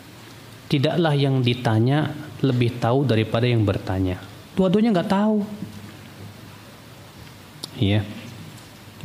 Tidaklah 0.65 1.13
yang 1.13 1.45
ditanya 1.45 2.09
lebih 2.41 2.81
tahu 2.81 3.05
daripada 3.05 3.45
yang 3.45 3.61
bertanya. 3.61 4.17
Dua-duanya 4.57 4.89
nggak 4.89 5.11
tahu. 5.13 5.37
Ya. 7.77 8.01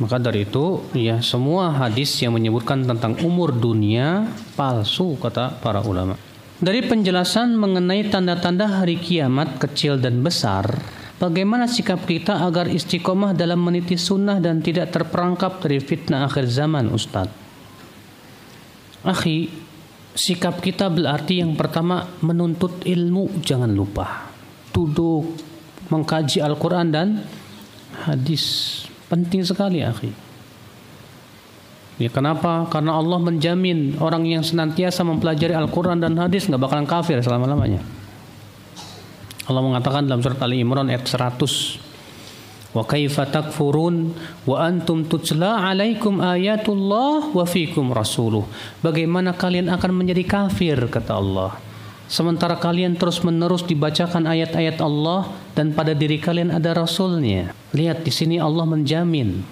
Maka 0.01 0.17
dari 0.17 0.49
itu 0.49 0.81
ya 0.97 1.21
semua 1.21 1.77
hadis 1.77 2.09
yang 2.25 2.33
menyebutkan 2.33 2.81
tentang 2.89 3.13
umur 3.21 3.53
dunia 3.53 4.33
palsu 4.57 5.13
kata 5.21 5.61
para 5.61 5.85
ulama. 5.85 6.17
Dari 6.57 6.81
penjelasan 6.81 7.53
mengenai 7.53 8.09
tanda-tanda 8.09 8.81
hari 8.81 8.97
kiamat 8.97 9.61
kecil 9.61 10.01
dan 10.01 10.25
besar, 10.25 10.65
bagaimana 11.21 11.69
sikap 11.69 12.01
kita 12.09 12.41
agar 12.49 12.65
istiqomah 12.65 13.37
dalam 13.37 13.61
meniti 13.61 13.93
sunnah 13.93 14.41
dan 14.41 14.65
tidak 14.65 14.89
terperangkap 14.89 15.61
dari 15.61 15.77
fitnah 15.77 16.25
akhir 16.25 16.49
zaman 16.49 16.89
Ustadz? 16.89 17.45
Akhi, 19.05 19.53
sikap 20.17 20.57
kita 20.57 20.89
berarti 20.89 21.45
yang 21.45 21.53
pertama 21.53 22.09
menuntut 22.25 22.81
ilmu 22.89 23.37
jangan 23.45 23.69
lupa. 23.69 24.33
Duduk 24.73 25.37
mengkaji 25.93 26.41
Al-Quran 26.41 26.89
dan 26.89 27.21
hadis 28.01 28.81
penting 29.05 29.45
sekali 29.45 29.85
akhi 29.85 30.26
ya 31.97 32.09
kenapa? 32.13 32.69
Karena 32.69 32.97
Allah 32.97 33.17
menjamin 33.21 33.97
orang 34.01 34.25
yang 34.25 34.41
senantiasa 34.45 35.01
mempelajari 35.05 35.53
Al-Quran 35.53 36.01
dan 36.01 36.17
hadis 36.17 36.45
nggak 36.45 36.61
bakalan 36.61 36.87
kafir 36.89 37.17
selama-lamanya. 37.21 37.81
Allah 39.47 39.63
mengatakan 39.63 40.03
dalam 40.05 40.19
surat 40.19 40.39
Ali 40.43 40.59
Imran 40.59 40.91
ayat 40.91 41.07
100 41.07 41.87
wa 42.75 42.83
kaifa 42.83 43.25
takfurun 43.25 44.11
wa 44.43 44.55
antum 44.59 45.07
tutla 45.07 45.65
alaikum 45.71 46.19
ayatullah 46.19 47.31
wa 47.31 47.45
fikum 47.47 47.89
rasuluh. 47.95 48.43
Bagaimana 48.83 49.33
kalian 49.33 49.71
akan 49.71 49.91
menjadi 49.95 50.23
kafir 50.27 50.77
kata 50.91 51.15
Allah. 51.15 51.57
Sementara 52.07 52.55
kalian 52.55 52.95
terus 52.95 53.19
menerus 53.19 53.67
dibacakan 53.67 54.31
ayat-ayat 54.31 54.79
Allah 54.79 55.27
dan 55.51 55.75
pada 55.75 55.91
diri 55.91 56.15
kalian 56.23 56.55
ada 56.55 56.71
Rasulnya. 56.71 57.51
Lihat 57.75 58.07
di 58.07 58.11
sini 58.15 58.39
Allah 58.39 58.63
menjamin 58.63 59.43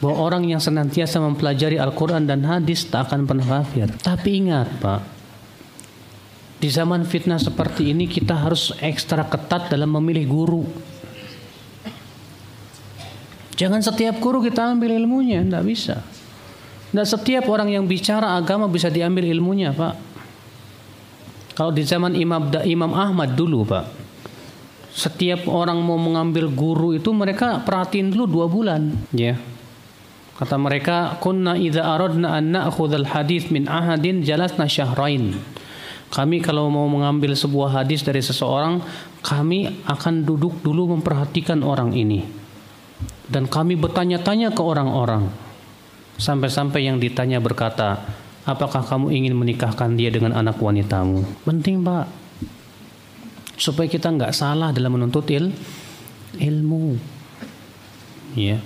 bahwa 0.00 0.16
orang 0.16 0.48
yang 0.48 0.58
senantiasa 0.58 1.20
mempelajari 1.20 1.76
Al-Quran 1.76 2.24
dan 2.24 2.40
hadis 2.48 2.88
tak 2.88 3.12
akan 3.12 3.28
pernah 3.28 3.60
kafir. 3.60 3.92
Tapi 4.00 4.28
ingat 4.40 4.68
Pak, 4.80 5.00
di 6.60 6.68
zaman 6.72 7.04
fitnah 7.04 7.40
seperti 7.40 7.92
ini 7.92 8.08
kita 8.08 8.36
harus 8.36 8.72
ekstra 8.80 9.28
ketat 9.28 9.68
dalam 9.68 9.92
memilih 9.96 10.24
guru. 10.28 10.64
Jangan 13.60 13.84
setiap 13.84 14.16
guru 14.24 14.40
kita 14.40 14.72
ambil 14.72 14.96
ilmunya, 14.96 15.44
tidak 15.44 15.64
bisa. 15.68 15.96
Tidak 16.90 17.06
setiap 17.06 17.44
orang 17.52 17.68
yang 17.68 17.84
bicara 17.84 18.40
agama 18.40 18.64
bisa 18.72 18.88
diambil 18.88 19.28
ilmunya 19.28 19.72
Pak. 19.76 19.94
Kalau 21.60 21.76
di 21.76 21.84
zaman 21.84 22.16
Imam 22.16 22.48
Imam 22.64 22.96
Ahmad 22.96 23.36
dulu, 23.36 23.68
Pak, 23.68 23.84
setiap 24.96 25.44
orang 25.44 25.76
mau 25.84 26.00
mengambil 26.00 26.48
guru 26.48 26.96
itu 26.96 27.12
mereka 27.12 27.60
perhatiin 27.60 28.08
dulu 28.08 28.24
dua 28.24 28.46
bulan, 28.48 28.96
ya. 29.12 29.36
Kata 30.40 30.56
mereka, 30.56 31.20
kunna 31.20 31.52
idza 31.52 31.84
aradna 31.84 32.40
an 32.40 32.56
na'khudhal 32.56 33.12
hadis 33.12 33.52
min 33.52 33.68
ahadin 33.68 34.24
jalasna 34.24 34.64
syahrain. 34.64 35.36
Kami 36.08 36.40
kalau 36.40 36.72
mau 36.72 36.88
mengambil 36.88 37.36
sebuah 37.36 37.84
hadis 37.84 38.00
dari 38.00 38.24
seseorang, 38.24 38.80
kami 39.20 39.84
akan 39.84 40.24
duduk 40.24 40.64
dulu 40.64 40.96
memperhatikan 40.96 41.60
orang 41.60 41.92
ini. 41.92 42.24
Dan 43.28 43.52
kami 43.52 43.76
bertanya-tanya 43.76 44.56
ke 44.56 44.64
orang-orang. 44.64 45.28
Sampai-sampai 46.16 46.88
yang 46.88 46.96
ditanya 46.96 47.38
berkata, 47.38 48.00
Apakah 48.48 48.80
kamu 48.80 49.12
ingin 49.12 49.36
menikahkan 49.36 49.94
dia 50.00 50.08
dengan 50.08 50.32
anak 50.32 50.56
wanitamu? 50.56 51.22
Penting 51.44 51.84
pak. 51.84 52.08
Supaya 53.60 53.86
kita 53.86 54.08
nggak 54.08 54.32
salah 54.32 54.72
dalam 54.72 54.96
menuntut 54.96 55.28
il, 55.28 55.52
ilmu. 56.40 56.96
Ya. 58.32 58.56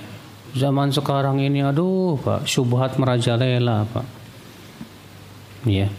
Zaman 0.55 0.95
sekarang 0.95 1.43
ini 1.43 1.67
aduh 1.67 2.15
pak, 2.23 2.47
syubhat 2.47 2.95
merajalela 2.95 3.91
pak. 3.91 4.07
Ya. 5.67 5.91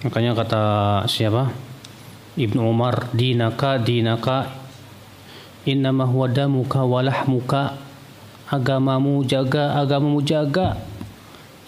Makanya 0.00 0.32
kata 0.32 0.62
siapa? 1.04 1.52
Ibnu 2.40 2.64
Umar, 2.64 3.12
dinaka 3.12 3.76
dinaka 3.76 4.48
innama 5.68 6.08
huwa 6.08 6.32
damuka 6.32 6.80
walahmuka 6.80 7.76
agamamu 8.48 9.20
jaga 9.28 9.76
agamamu 9.76 10.24
jaga 10.24 10.80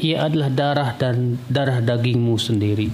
ia 0.01 0.25
adalah 0.25 0.49
darah 0.49 0.91
dan 0.97 1.37
darah 1.47 1.79
dagingmu 1.79 2.35
sendiri. 2.41 2.89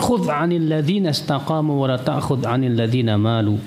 Khudh 0.00 0.30
'anil 0.30 0.64
ladzina 0.70 1.12
istaqamu 1.12 1.76
wa 1.76 1.90
la 1.90 1.98
ta'khudh 2.00 2.46
'anil 2.48 2.72
ladzina 2.72 3.20
malu. 3.20 3.60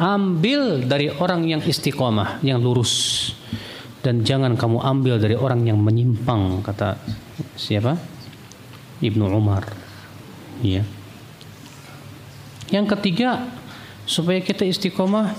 Ambil 0.00 0.88
dari 0.88 1.12
orang 1.12 1.44
yang 1.44 1.60
istiqomah, 1.60 2.40
yang 2.40 2.64
lurus. 2.64 3.28
Dan 4.00 4.24
jangan 4.24 4.56
kamu 4.56 4.80
ambil 4.80 5.20
dari 5.20 5.36
orang 5.36 5.68
yang 5.68 5.76
menyimpang, 5.76 6.64
kata 6.64 6.96
siapa? 7.52 8.00
Ibnu 9.04 9.28
Umar. 9.28 9.68
Ya. 10.64 10.88
Yang 12.72 12.96
ketiga, 12.96 13.44
supaya 14.08 14.40
kita 14.40 14.64
istiqomah, 14.64 15.36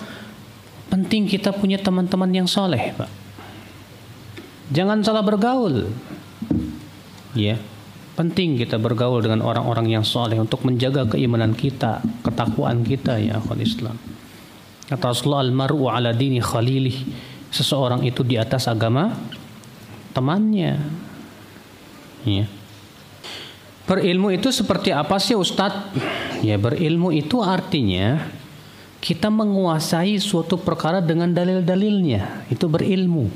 penting 0.94 1.26
kita 1.26 1.58
punya 1.58 1.82
teman-teman 1.82 2.30
yang 2.30 2.46
soleh, 2.46 2.94
Pak. 2.94 3.10
Jangan 4.70 5.02
salah 5.02 5.26
bergaul. 5.26 5.90
Ya. 7.34 7.58
Penting 8.14 8.62
kita 8.62 8.78
bergaul 8.78 9.26
dengan 9.26 9.42
orang-orang 9.42 9.90
yang 9.90 10.06
soleh 10.06 10.38
untuk 10.38 10.62
menjaga 10.70 11.10
keimanan 11.10 11.58
kita, 11.58 12.06
ketakwaan 12.22 12.86
kita 12.86 13.18
ya 13.18 13.42
akhwat 13.42 13.58
Islam. 13.58 13.98
Kata 14.92 15.16
Rasulullah 15.16 15.48
al-mar'u 15.48 15.88
ala 15.88 16.12
dini 16.12 16.44
khalilih. 16.44 17.08
Seseorang 17.48 18.04
itu 18.04 18.28
di 18.28 18.36
atas 18.36 18.68
agama 18.68 19.16
temannya. 20.12 20.84
Ya. 22.28 22.44
Berilmu 23.88 24.36
itu 24.36 24.52
seperti 24.52 24.92
apa 24.92 25.16
sih 25.16 25.40
Ustadz? 25.40 25.96
Ya 26.44 26.60
berilmu 26.60 27.16
itu 27.16 27.40
artinya 27.40 28.20
kita 29.00 29.32
menguasai 29.32 30.20
suatu 30.20 30.60
perkara 30.60 31.00
dengan 31.00 31.32
dalil-dalilnya. 31.32 32.52
Itu 32.52 32.68
berilmu. 32.68 33.32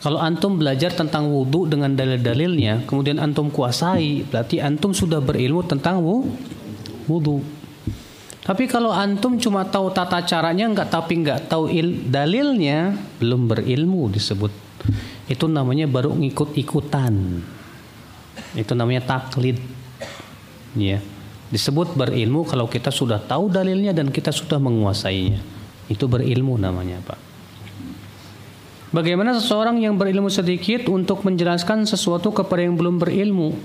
Kalau 0.00 0.18
antum 0.18 0.56
belajar 0.56 0.90
tentang 0.96 1.28
wudhu 1.30 1.68
dengan 1.68 1.94
dalil-dalilnya, 1.94 2.88
kemudian 2.88 3.22
antum 3.22 3.52
kuasai, 3.52 4.26
berarti 4.26 4.58
antum 4.58 4.90
sudah 4.90 5.22
berilmu 5.22 5.62
tentang 5.68 6.02
wudhu. 7.06 7.61
Tapi 8.42 8.66
kalau 8.66 8.90
antum 8.90 9.38
cuma 9.38 9.62
tahu 9.62 9.94
tata 9.94 10.18
caranya, 10.26 10.66
nggak 10.66 10.90
tapi 10.90 11.22
nggak 11.22 11.46
tahu 11.46 11.70
il, 11.70 12.10
dalilnya, 12.10 12.90
belum 13.22 13.46
berilmu 13.46 14.10
disebut. 14.10 14.50
Itu 15.30 15.46
namanya 15.46 15.86
baru 15.86 16.10
ngikut-ikutan. 16.10 17.14
Itu 18.58 18.74
namanya 18.74 19.06
taklid. 19.06 19.62
Ya. 20.74 20.98
Disebut 21.54 21.94
berilmu 21.94 22.42
kalau 22.42 22.66
kita 22.66 22.90
sudah 22.90 23.22
tahu 23.22 23.46
dalilnya 23.46 23.94
dan 23.94 24.10
kita 24.10 24.34
sudah 24.34 24.58
menguasainya. 24.58 25.38
Itu 25.86 26.10
berilmu 26.10 26.58
namanya, 26.58 26.98
Pak. 27.04 27.20
Bagaimana 28.92 29.38
seseorang 29.38 29.80
yang 29.80 29.96
berilmu 29.96 30.28
sedikit 30.28 30.90
untuk 30.90 31.24
menjelaskan 31.24 31.88
sesuatu 31.88 32.28
kepada 32.34 32.66
yang 32.66 32.76
belum 32.76 32.98
berilmu? 33.00 33.56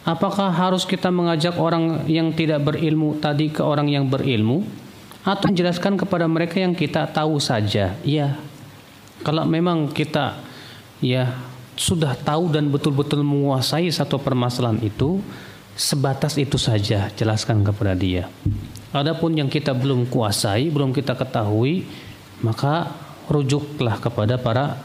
Apakah 0.00 0.48
harus 0.48 0.88
kita 0.88 1.12
mengajak 1.12 1.60
orang 1.60 2.08
yang 2.08 2.32
tidak 2.32 2.64
berilmu 2.64 3.20
tadi 3.20 3.52
ke 3.52 3.60
orang 3.60 3.84
yang 3.84 4.08
berilmu 4.08 4.64
atau 5.20 5.52
menjelaskan 5.52 6.00
kepada 6.00 6.24
mereka 6.24 6.56
yang 6.56 6.72
kita 6.72 7.04
tahu 7.12 7.36
saja? 7.36 7.92
Iya. 8.00 8.40
Kalau 9.20 9.44
memang 9.44 9.92
kita 9.92 10.40
ya 11.04 11.36
sudah 11.76 12.16
tahu 12.16 12.48
dan 12.48 12.72
betul-betul 12.72 13.20
menguasai 13.20 13.92
satu 13.92 14.16
permasalahan 14.16 14.80
itu, 14.80 15.20
sebatas 15.76 16.40
itu 16.40 16.56
saja 16.56 17.12
jelaskan 17.12 17.60
kepada 17.60 17.92
dia. 17.92 18.28
Adapun 18.96 19.36
yang 19.36 19.52
kita 19.52 19.76
belum 19.76 20.08
kuasai, 20.08 20.72
belum 20.72 20.96
kita 20.96 21.12
ketahui, 21.12 21.84
maka 22.40 22.88
rujuklah 23.28 24.00
kepada 24.00 24.40
para 24.40 24.80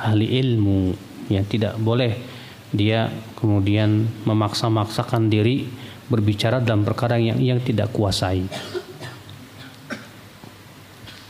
ahli 0.00 0.26
ilmu 0.40 0.96
yang 1.30 1.44
tidak 1.46 1.78
boleh 1.78 2.35
dia 2.74 3.10
kemudian 3.38 4.10
memaksa-maksakan 4.26 5.30
diri 5.30 5.66
berbicara 6.06 6.62
dalam 6.62 6.86
perkara 6.86 7.18
yang 7.18 7.38
yang 7.38 7.58
tidak 7.62 7.90
kuasai. 7.94 8.46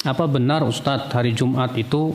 Apa 0.07 0.25
benar 0.31 0.63
Ustadz 0.63 1.11
hari 1.11 1.35
Jumat 1.35 1.75
itu 1.75 2.15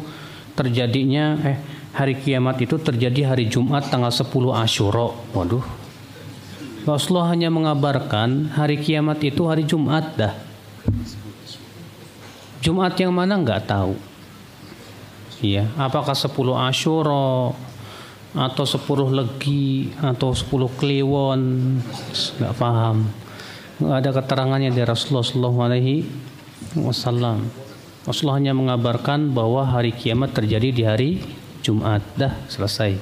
terjadinya 0.56 1.36
eh 1.44 1.58
hari 1.92 2.16
kiamat 2.16 2.56
itu 2.64 2.80
terjadi 2.80 3.36
hari 3.36 3.52
Jumat 3.52 3.92
tanggal 3.92 4.14
10 4.14 4.32
Asyura. 4.56 5.12
Waduh. 5.36 5.64
Rasulullah 6.82 7.30
hanya 7.30 7.54
mengabarkan 7.54 8.58
hari 8.58 8.82
kiamat 8.82 9.22
itu 9.22 9.46
hari 9.46 9.68
Jumat 9.68 10.18
dah. 10.18 10.34
Jumat 12.62 12.94
yang 12.98 13.14
mana 13.14 13.38
nggak 13.38 13.70
tahu. 13.70 13.94
Iya, 15.42 15.70
apakah 15.78 16.14
10 16.14 16.30
Asyura 16.54 17.54
atau 18.32 18.64
10 18.64 19.12
Legi 19.12 19.92
atau 20.00 20.32
10 20.32 20.80
Kliwon 20.80 21.42
nggak 22.40 22.54
paham. 22.56 23.08
Nggak 23.82 23.98
ada 23.98 24.10
keterangannya 24.22 24.70
dari 24.72 24.88
Rasulullah 24.88 25.26
Shallallahu 25.26 25.60
Alaihi 25.60 25.96
Wasallam. 26.80 27.50
Rasulullah 28.02 28.38
hanya 28.42 28.54
mengabarkan 28.58 29.30
bahwa 29.30 29.62
hari 29.68 29.94
kiamat 29.94 30.34
terjadi 30.34 30.70
di 30.74 30.84
hari 30.86 31.10
Jumat. 31.62 32.02
Dah 32.18 32.34
selesai. 32.50 32.98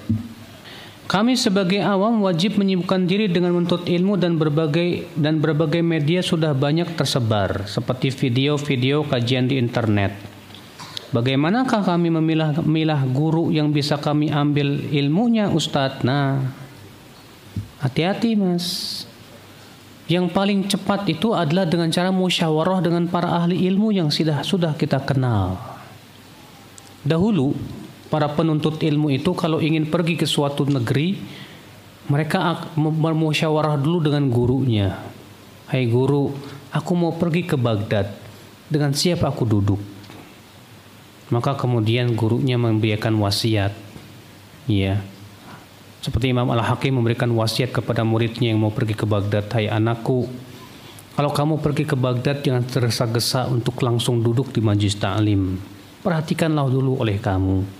Kami 1.09 1.33
sebagai 1.33 1.81
awam 1.81 2.21
wajib 2.21 2.61
menyibukkan 2.61 3.09
diri 3.09 3.25
dengan 3.25 3.57
menuntut 3.57 3.89
ilmu 3.89 4.13
dan 4.13 4.37
berbagai 4.37 5.09
dan 5.17 5.41
berbagai 5.41 5.81
media 5.81 6.21
sudah 6.21 6.53
banyak 6.53 6.93
tersebar 6.93 7.65
seperti 7.65 8.13
video-video 8.13 9.01
kajian 9.09 9.49
di 9.49 9.57
internet. 9.57 10.28
Bagaimanakah 11.09 11.81
kami 11.81 12.13
memilah 12.13 12.61
milah 12.61 13.01
guru 13.09 13.49
yang 13.49 13.73
bisa 13.73 13.97
kami 13.97 14.29
ambil 14.29 14.77
ilmunya 14.93 15.49
Ustadz? 15.49 16.05
Nah, 16.05 16.53
hati-hati 17.81 18.37
mas. 18.37 19.09
Yang 20.05 20.25
paling 20.33 20.69
cepat 20.69 21.09
itu 21.09 21.33
adalah 21.33 21.65
dengan 21.65 21.89
cara 21.89 22.13
musyawarah 22.13 22.81
dengan 22.81 23.09
para 23.09 23.29
ahli 23.41 23.57
ilmu 23.69 23.89
yang 23.89 24.13
sudah 24.13 24.45
sudah 24.45 24.77
kita 24.77 25.01
kenal. 25.01 25.57
Dahulu 27.01 27.57
para 28.13 28.29
penuntut 28.29 28.77
ilmu 28.77 29.09
itu 29.09 29.33
kalau 29.33 29.57
ingin 29.61 29.89
pergi 29.89 30.13
ke 30.13 30.29
suatu 30.29 30.65
negeri 30.65 31.17
mereka 32.09 32.69
bermusyawarah 32.77 33.77
dulu 33.81 34.09
dengan 34.09 34.29
gurunya. 34.29 34.97
Hai 35.69 35.89
guru, 35.89 36.33
aku 36.69 36.91
mau 36.93 37.13
pergi 37.17 37.45
ke 37.45 37.57
Baghdad. 37.57 38.09
Dengan 38.69 38.93
siapa 38.93 39.29
aku 39.29 39.45
duduk? 39.45 39.98
Maka 41.29 41.53
kemudian 41.57 42.17
gurunya 42.17 42.57
memberikan 42.57 43.13
wasiat. 43.21 43.73
Ya. 44.65 45.01
Seperti 45.99 46.31
Imam 46.33 46.49
Al-Hakim 46.49 46.95
memberikan 46.95 47.29
wasiat 47.35 47.69
kepada 47.75 48.01
muridnya 48.01 48.49
yang 48.49 48.61
mau 48.61 48.73
pergi 48.73 48.95
ke 48.97 49.05
Baghdad. 49.05 49.45
Hai 49.51 49.69
anakku, 49.69 50.25
kalau 51.19 51.35
kamu 51.35 51.59
pergi 51.59 51.83
ke 51.83 51.99
Baghdad 51.99 52.39
jangan 52.39 52.63
tergesa-gesa 52.63 53.51
untuk 53.51 53.75
langsung 53.83 54.23
duduk 54.23 54.55
di 54.55 54.63
majlis 54.63 54.95
ta'lim. 54.95 55.59
Perhatikanlah 55.99 56.71
dulu 56.71 57.03
oleh 57.03 57.19
kamu 57.19 57.79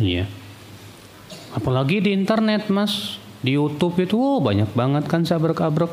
Iya. 0.00 0.28
Apalagi 1.56 2.04
di 2.04 2.12
internet 2.12 2.68
mas, 2.68 3.16
di 3.40 3.56
YouTube 3.56 3.96
itu 4.00 4.16
oh, 4.16 4.40
banyak 4.40 4.72
banget 4.76 5.04
kan 5.08 5.24
sabrek-abrek. 5.24 5.92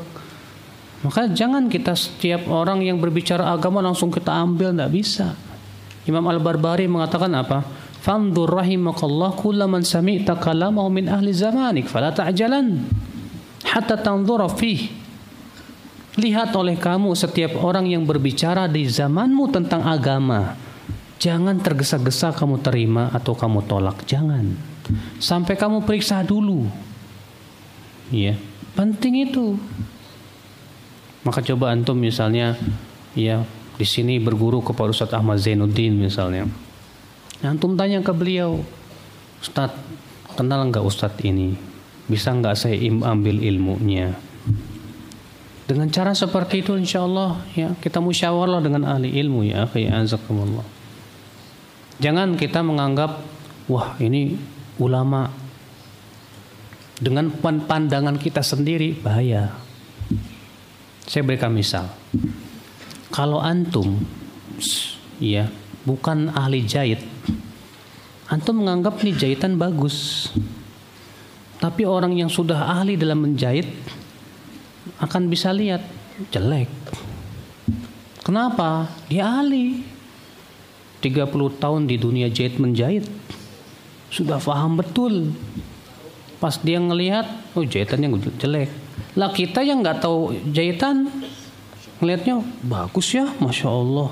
Maka 1.04 1.28
jangan 1.32 1.68
kita 1.68 1.96
setiap 1.96 2.48
orang 2.48 2.80
yang 2.84 3.00
berbicara 3.00 3.52
agama 3.52 3.84
langsung 3.84 4.08
kita 4.08 4.32
ambil, 4.32 4.72
tidak 4.72 4.92
bisa. 4.96 5.36
Imam 6.04 6.24
Al-Barbari 6.28 6.88
mengatakan 6.88 7.32
apa? 7.36 7.64
Fandur 8.04 8.52
rahimakallah 8.52 9.32
kulla 9.40 9.64
man 9.64 9.88
sami'ta 9.88 10.36
kalamahu 10.36 10.92
min 10.92 11.08
ahli 11.08 11.32
zamanik 11.32 11.88
fala 11.88 12.12
ta'jalan 12.12 12.84
hatta 13.64 13.96
tanzura 13.96 14.52
fih. 14.52 14.92
Lihat 16.20 16.54
oleh 16.54 16.78
kamu 16.78 17.16
setiap 17.16 17.58
orang 17.64 17.90
yang 17.90 18.06
berbicara 18.06 18.70
di 18.70 18.86
zamanmu 18.86 19.50
tentang 19.50 19.82
agama 19.82 20.54
Jangan 21.24 21.56
tergesa-gesa 21.64 22.36
kamu 22.36 22.60
terima 22.60 23.08
atau 23.16 23.32
kamu 23.32 23.64
tolak, 23.64 24.04
jangan. 24.04 24.60
Sampai 25.16 25.56
kamu 25.56 25.88
periksa 25.88 26.20
dulu. 26.20 26.68
Ya, 28.12 28.36
penting 28.76 29.32
itu. 29.32 29.56
Maka 31.24 31.40
coba 31.40 31.72
antum 31.72 31.96
misalnya 31.96 32.60
ya 33.16 33.48
di 33.78 33.86
sini 33.86 34.22
berguru 34.22 34.62
kepada 34.62 34.94
Ustaz 34.94 35.12
Ahmad 35.14 35.42
Zainuddin 35.42 35.98
misalnya. 35.98 36.46
Antum 37.44 37.76
tanya 37.76 38.00
ke 38.00 38.14
beliau, 38.16 38.64
Ustaz, 39.44 39.76
kenal 40.40 40.64
nggak 40.72 40.86
Ustaz 40.86 41.12
ini? 41.26 41.58
Bisa 42.08 42.32
nggak 42.32 42.56
saya 42.56 42.78
ambil 42.88 43.44
ilmunya? 43.44 44.16
Dengan 45.64 45.88
cara 45.88 46.12
seperti 46.12 46.60
itu 46.60 46.76
insya 46.76 47.08
Allah 47.08 47.40
ya 47.56 47.72
kita 47.80 48.04
musyawarah 48.04 48.60
dengan 48.60 48.84
ahli 48.84 49.16
ilmu 49.16 49.48
ya 49.48 49.64
akhi. 49.64 49.88
Jangan 52.04 52.36
kita 52.36 52.60
menganggap 52.60 53.24
wah 53.72 53.96
ini 54.04 54.36
ulama 54.76 55.32
dengan 57.00 57.32
pandangan 57.40 58.20
kita 58.20 58.44
sendiri 58.44 59.00
bahaya. 59.00 59.56
Saya 61.08 61.24
berikan 61.24 61.52
misal. 61.56 61.88
Kalau 63.14 63.38
antum 63.38 64.02
ya 65.22 65.46
bukan 65.86 66.34
ahli 66.34 66.66
jahit, 66.66 67.06
antum 68.26 68.66
menganggap 68.66 68.98
nih 69.06 69.14
jahitan 69.14 69.54
bagus. 69.62 70.30
Tapi 71.62 71.86
orang 71.86 72.18
yang 72.18 72.28
sudah 72.28 72.74
ahli 72.82 72.98
dalam 72.98 73.22
menjahit 73.22 73.70
akan 74.98 75.30
bisa 75.30 75.54
lihat 75.54 75.86
jelek. 76.34 76.74
Kenapa? 78.26 78.90
Dia 79.08 79.30
ahli. 79.30 79.94
30 81.04 81.60
tahun 81.60 81.82
di 81.84 82.00
dunia 82.00 82.32
jahit 82.32 82.56
menjahit 82.64 83.04
sudah 84.08 84.40
paham 84.40 84.80
betul 84.80 85.36
pas 86.40 86.56
dia 86.64 86.80
ngelihat 86.80 87.28
oh 87.60 87.68
jahitannya 87.68 88.08
jelek 88.40 88.72
lah 89.20 89.36
kita 89.36 89.60
yang 89.68 89.84
nggak 89.84 90.00
tahu 90.00 90.32
jahitan 90.56 91.12
ngelihatnya 92.04 92.44
bagus 92.68 93.16
ya 93.16 93.32
masya 93.40 93.72
Allah 93.72 94.12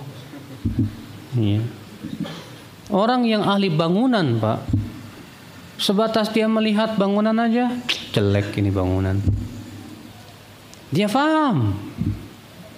ya. 1.36 1.60
orang 2.88 3.28
yang 3.28 3.44
ahli 3.44 3.68
bangunan 3.68 4.40
pak 4.40 4.64
Sebatas 5.82 6.30
dia 6.30 6.46
melihat 6.46 6.94
bangunan 6.94 7.34
aja, 7.42 7.74
jelek 8.14 8.54
ini 8.62 8.70
bangunan. 8.70 9.18
Dia 10.94 11.10
paham. 11.10 11.74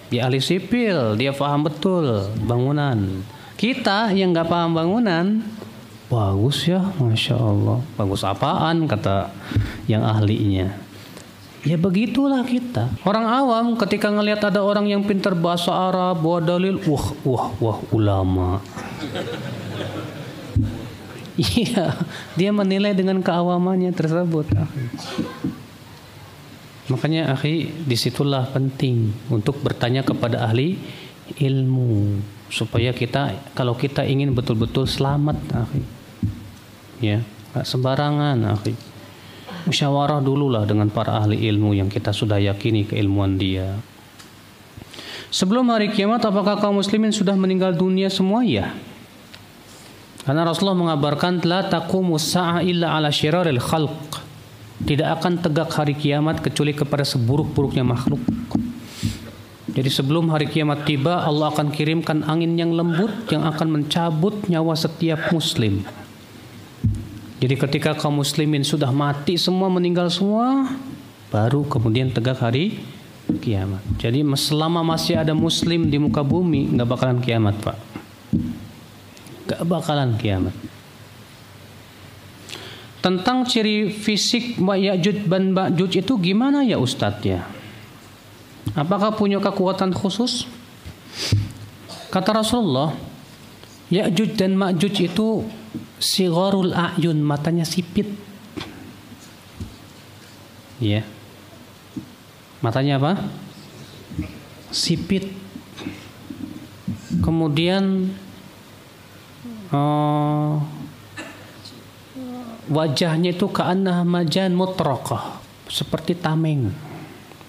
Dia 0.07 0.31
ahli 0.31 0.39
sipil, 0.39 1.19
dia 1.19 1.35
paham 1.35 1.67
betul 1.67 2.31
bangunan. 2.47 3.27
Kita 3.59 4.15
yang 4.15 4.31
nggak 4.31 4.47
paham 4.47 4.71
bangunan, 4.71 5.43
bagus 6.07 6.63
ya, 6.63 6.79
masya 6.95 7.35
Allah. 7.35 7.83
Bagus 7.99 8.23
apaan 8.23 8.87
kata 8.87 9.35
yang 9.91 10.07
ahlinya. 10.07 10.71
Ya 11.63 11.79
begitulah 11.79 12.43
kita. 12.43 12.91
Orang 13.07 13.23
awam 13.23 13.79
ketika 13.79 14.11
ngelihat 14.11 14.51
ada 14.51 14.59
orang 14.59 14.83
yang 14.83 14.99
pintar 15.07 15.31
bahasa 15.31 15.71
Arab, 15.71 16.19
bawa 16.19 16.43
dalil, 16.43 16.75
wah, 16.83 17.07
wah, 17.23 17.47
wah, 17.59 17.77
ulama. 17.95 18.49
Iya, 21.33 21.97
dia 22.37 22.53
menilai 22.53 22.93
dengan 22.93 23.17
keawamannya 23.17 23.89
tersebut. 23.89 24.53
Makanya 26.93 27.33
akhi, 27.33 27.73
di 27.73 27.97
situlah 27.97 28.45
penting 28.53 29.09
untuk 29.33 29.57
bertanya 29.65 30.05
kepada 30.05 30.45
ahli 30.45 30.77
ilmu 31.41 32.21
supaya 32.53 32.93
kita 32.93 33.33
kalau 33.57 33.73
kita 33.73 34.05
ingin 34.05 34.37
betul-betul 34.37 34.85
selamat 34.85 35.41
akhi. 35.57 35.81
Ya, 37.01 37.25
sembarangan 37.65 38.37
akhi 38.53 38.92
musyawarah 39.67 40.19
dululah 40.19 40.67
dengan 40.67 40.91
para 40.91 41.19
ahli 41.19 41.47
ilmu 41.47 41.75
yang 41.75 41.87
kita 41.87 42.11
sudah 42.11 42.39
yakini 42.39 42.87
keilmuan 42.87 43.39
dia. 43.39 43.79
Sebelum 45.33 45.65
hari 45.73 45.89
kiamat 45.89 46.21
apakah 46.29 46.61
kaum 46.61 46.77
muslimin 46.77 47.09
sudah 47.09 47.33
meninggal 47.33 47.73
dunia 47.73 48.05
semua? 48.05 48.45
Ya. 48.45 48.69
Karena 50.23 50.45
Rasulullah 50.45 50.77
mengabarkan 50.77 51.41
la 51.43 51.65
taqumu 51.65 52.21
sa'a 52.21 52.61
illa 52.61 52.93
ala 52.93 53.09
syiraril 53.09 53.57
khalq. 53.57 54.21
Tidak 54.83 55.09
akan 55.19 55.41
tegak 55.41 55.73
hari 55.73 55.97
kiamat 55.97 56.43
kecuali 56.43 56.77
kepada 56.77 57.01
seburuk-buruknya 57.01 57.81
makhluk. 57.81 58.21
Jadi 59.73 59.89
sebelum 59.89 60.29
hari 60.29 60.45
kiamat 60.45 60.85
tiba 60.85 61.25
Allah 61.25 61.49
akan 61.49 61.73
kirimkan 61.73 62.21
angin 62.29 62.53
yang 62.53 62.69
lembut 62.75 63.09
yang 63.33 63.41
akan 63.41 63.79
mencabut 63.79 64.45
nyawa 64.45 64.77
setiap 64.77 65.33
muslim. 65.33 65.81
Jadi 67.43 67.59
ketika 67.59 67.91
kaum 67.91 68.23
muslimin 68.23 68.63
sudah 68.63 68.87
mati 68.95 69.35
semua 69.35 69.67
meninggal 69.67 70.07
semua, 70.07 70.63
baru 71.27 71.67
kemudian 71.67 72.07
tegak 72.07 72.39
hari 72.39 72.79
kiamat. 73.43 73.83
Jadi 73.99 74.23
selama 74.39 74.79
masih 74.79 75.19
ada 75.19 75.35
muslim 75.35 75.91
di 75.91 75.99
muka 75.99 76.23
bumi 76.23 76.71
nggak 76.71 76.87
bakalan 76.87 77.19
kiamat 77.19 77.59
pak, 77.59 77.75
nggak 79.43 79.59
bakalan 79.67 80.15
kiamat. 80.15 80.55
Tentang 83.03 83.43
ciri 83.43 83.91
fisik 83.91 84.55
Ya'juj 84.63 85.27
dan 85.27 85.51
Ma'juj 85.51 85.99
itu 85.99 86.15
gimana 86.23 86.63
ya 86.63 86.79
Ustadz 86.79 87.27
ya? 87.27 87.43
Apakah 88.71 89.19
punya 89.19 89.43
kekuatan 89.43 89.91
khusus? 89.91 90.47
Kata 92.07 92.39
Rasulullah, 92.39 92.95
Ya'juj 93.93 94.33
dan 94.33 94.57
Ma'juj 94.57 95.05
itu 95.05 95.45
sigharul 96.01 96.73
a'yun 96.73 97.21
matanya 97.21 97.61
sipit. 97.61 98.09
Ya 100.81 101.05
matanya 102.63 102.95
apa? 102.97 103.11
Sipit. 104.71 105.27
Kemudian 107.19 108.09
uh, 109.69 110.57
wajahnya 112.71 113.35
itu 113.35 113.51
keanah 113.51 114.01
majan 114.07 114.55
mutraqah 114.55 115.43
seperti 115.67 116.17
tameng 116.17 116.71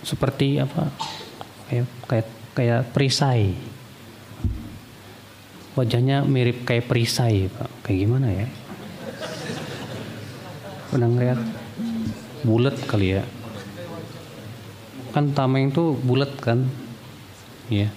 seperti 0.04 0.60
apa? 0.60 0.92
Kayak 1.70 1.86
kayak 2.10 2.28
kayak 2.54 2.80
perisai 2.92 3.56
wajahnya 5.74 6.26
mirip 6.26 6.66
kayak 6.66 6.90
perisai 6.90 7.50
pak. 7.50 7.70
Kayak 7.86 7.98
gimana 8.06 8.28
ya? 8.30 8.46
Pernah 10.90 11.08
ngeliat? 11.10 11.40
Bulat 12.46 12.76
kali 12.86 13.18
ya? 13.18 13.22
Kan 15.14 15.34
tameng 15.34 15.70
itu 15.70 15.94
bulat 16.02 16.34
kan? 16.38 16.66
Ya 17.70 17.90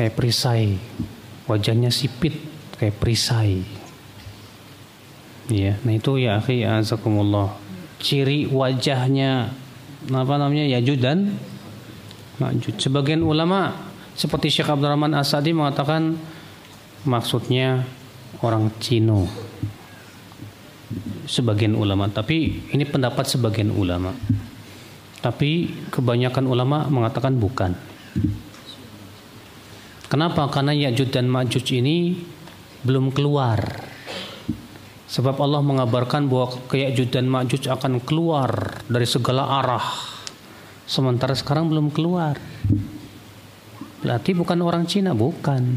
kayak 0.00 0.16
perisai. 0.16 0.80
Wajahnya 1.44 1.92
sipit 1.92 2.40
kayak 2.80 2.96
perisai. 2.96 3.60
Ya 5.52 5.76
nah 5.84 5.92
itu 5.92 6.16
ya 6.16 6.40
akhi 6.40 6.64
azakumullah. 6.64 7.52
Ciri 8.00 8.48
wajahnya 8.48 9.52
apa 10.08 10.34
namanya 10.40 10.64
Yajud 10.80 11.04
dan 11.04 11.36
Ma'jud. 12.40 12.80
Sebagian 12.80 13.20
ulama 13.20 13.89
seperti 14.14 14.50
Syekh 14.50 14.70
Abdurrahman 14.70 15.14
Asadi 15.16 15.54
mengatakan 15.54 16.18
maksudnya 17.04 17.84
orang 18.44 18.72
Cino. 18.80 19.28
Sebagian 21.30 21.78
ulama, 21.78 22.10
tapi 22.10 22.66
ini 22.74 22.82
pendapat 22.82 23.22
sebagian 23.22 23.70
ulama. 23.70 24.10
Tapi 25.22 25.70
kebanyakan 25.94 26.44
ulama 26.50 26.90
mengatakan 26.90 27.38
bukan. 27.38 27.76
Kenapa? 30.10 30.50
Karena 30.50 30.74
Ya'juj 30.74 31.14
dan 31.14 31.30
Ma'juj 31.30 31.78
ini 31.78 32.18
belum 32.82 33.14
keluar. 33.14 33.62
Sebab 35.06 35.38
Allah 35.38 35.62
mengabarkan 35.62 36.26
bahwa 36.26 36.50
Ya'juj 36.66 37.14
dan 37.14 37.30
Ma'juj 37.30 37.70
akan 37.70 38.02
keluar 38.02 38.82
dari 38.90 39.06
segala 39.06 39.46
arah. 39.62 39.86
Sementara 40.82 41.38
sekarang 41.38 41.70
belum 41.70 41.94
keluar. 41.94 42.34
Berarti 44.00 44.32
bukan 44.32 44.58
orang 44.64 44.84
Cina, 44.88 45.12
bukan. 45.12 45.76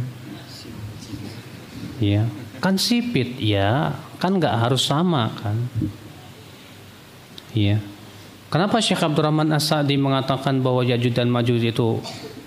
Ya, 1.99 2.27
kan 2.63 2.79
sipit 2.79 3.39
ya, 3.39 3.95
kan 4.19 4.39
nggak 4.39 4.55
harus 4.67 4.87
sama 4.87 5.31
kan. 5.39 5.55
Ya. 7.53 7.79
Kenapa 8.47 8.77
Syekh 8.79 9.01
Abdurrahman 9.01 9.49
As-Sa'di 9.49 9.97
mengatakan 9.97 10.61
bahwa 10.61 10.85
Yajud 10.85 11.17
dan 11.17 11.29
Majud 11.29 11.57
itu 11.57 11.97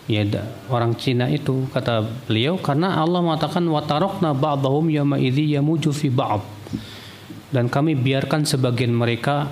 ya 0.07 0.23
orang 0.71 0.95
Cina 0.95 1.27
itu 1.27 1.67
kata 1.75 2.07
beliau 2.31 2.63
karena 2.63 2.95
Allah 2.95 3.19
mengatakan 3.19 3.67
watarokna 3.67 4.31
ba'dahum 4.31 4.87
yama 4.87 5.19
idzi 5.19 5.59
yamuju 5.59 5.91
fi 5.91 6.09
ba'd. 6.09 6.43
Dan 7.51 7.67
kami 7.71 7.95
biarkan 7.99 8.47
sebagian 8.47 8.95
mereka 8.95 9.51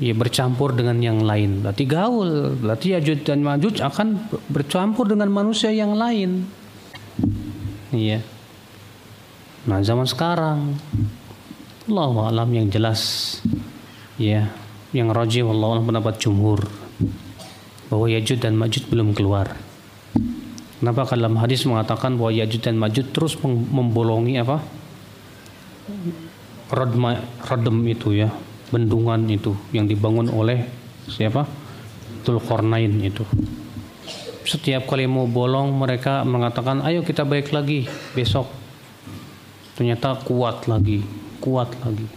ya 0.00 0.14
bercampur 0.16 0.72
dengan 0.72 0.96
yang 1.02 1.20
lain. 1.20 1.60
Berarti 1.60 1.84
gaul, 1.84 2.56
berarti 2.56 2.96
Yajuj 2.96 3.26
dan 3.26 3.44
Majuj 3.44 3.82
akan 3.82 4.28
bercampur 4.48 5.10
dengan 5.10 5.28
manusia 5.28 5.68
yang 5.74 5.96
lain. 5.98 6.46
Iya. 7.92 8.24
Nah 9.68 9.78
zaman 9.84 10.08
sekarang 10.08 10.74
Allah 11.86 12.14
alam 12.30 12.48
yang 12.50 12.66
jelas 12.72 13.38
ya 14.16 14.48
yang 14.96 15.12
rajih 15.12 15.44
Allah 15.46 15.82
pendapat 15.82 16.18
jumhur 16.18 16.66
bahwa 17.92 18.06
Yajuj 18.08 18.40
dan 18.40 18.56
Majuj 18.56 18.88
belum 18.88 19.12
keluar. 19.12 19.52
Kenapa 20.82 21.14
dalam 21.14 21.38
hadis 21.38 21.62
mengatakan 21.62 22.18
bahwa 22.18 22.34
Yajuj 22.34 22.64
dan 22.64 22.74
Majuj 22.74 23.06
terus 23.14 23.38
membolongi 23.44 24.34
apa? 24.40 24.64
Rodma, 26.72 27.20
rodem 27.44 27.84
itu 27.86 28.16
ya, 28.16 28.32
bendungan 28.72 29.28
itu 29.28 29.52
yang 29.76 29.84
dibangun 29.84 30.32
oleh 30.32 30.64
siapa? 31.04 31.44
Tulkornain 32.24 32.90
itu. 33.04 33.22
Setiap 34.42 34.90
kali 34.90 35.06
mau 35.06 35.28
bolong 35.28 35.70
mereka 35.76 36.26
mengatakan 36.26 36.82
ayo 36.82 37.04
kita 37.06 37.22
baik 37.22 37.54
lagi 37.54 37.86
besok. 38.16 38.48
Ternyata 39.78 40.18
kuat 40.24 40.66
lagi, 40.66 41.04
kuat 41.38 41.70
lagi. 41.84 42.08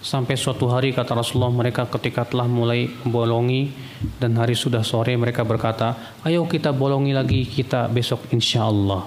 Sampai 0.00 0.36
suatu 0.36 0.68
hari 0.72 0.96
kata 0.96 1.12
Rasulullah 1.12 1.52
mereka 1.52 1.84
ketika 1.84 2.24
telah 2.24 2.48
mulai 2.48 2.88
bolongi 3.04 3.68
dan 4.16 4.32
hari 4.40 4.56
sudah 4.56 4.80
sore 4.80 5.12
mereka 5.12 5.44
berkata 5.44 6.16
ayo 6.24 6.48
kita 6.48 6.72
bolongi 6.72 7.12
lagi 7.12 7.44
kita 7.44 7.88
besok 7.88 8.28
insya 8.32 8.64
Allah. 8.68 9.04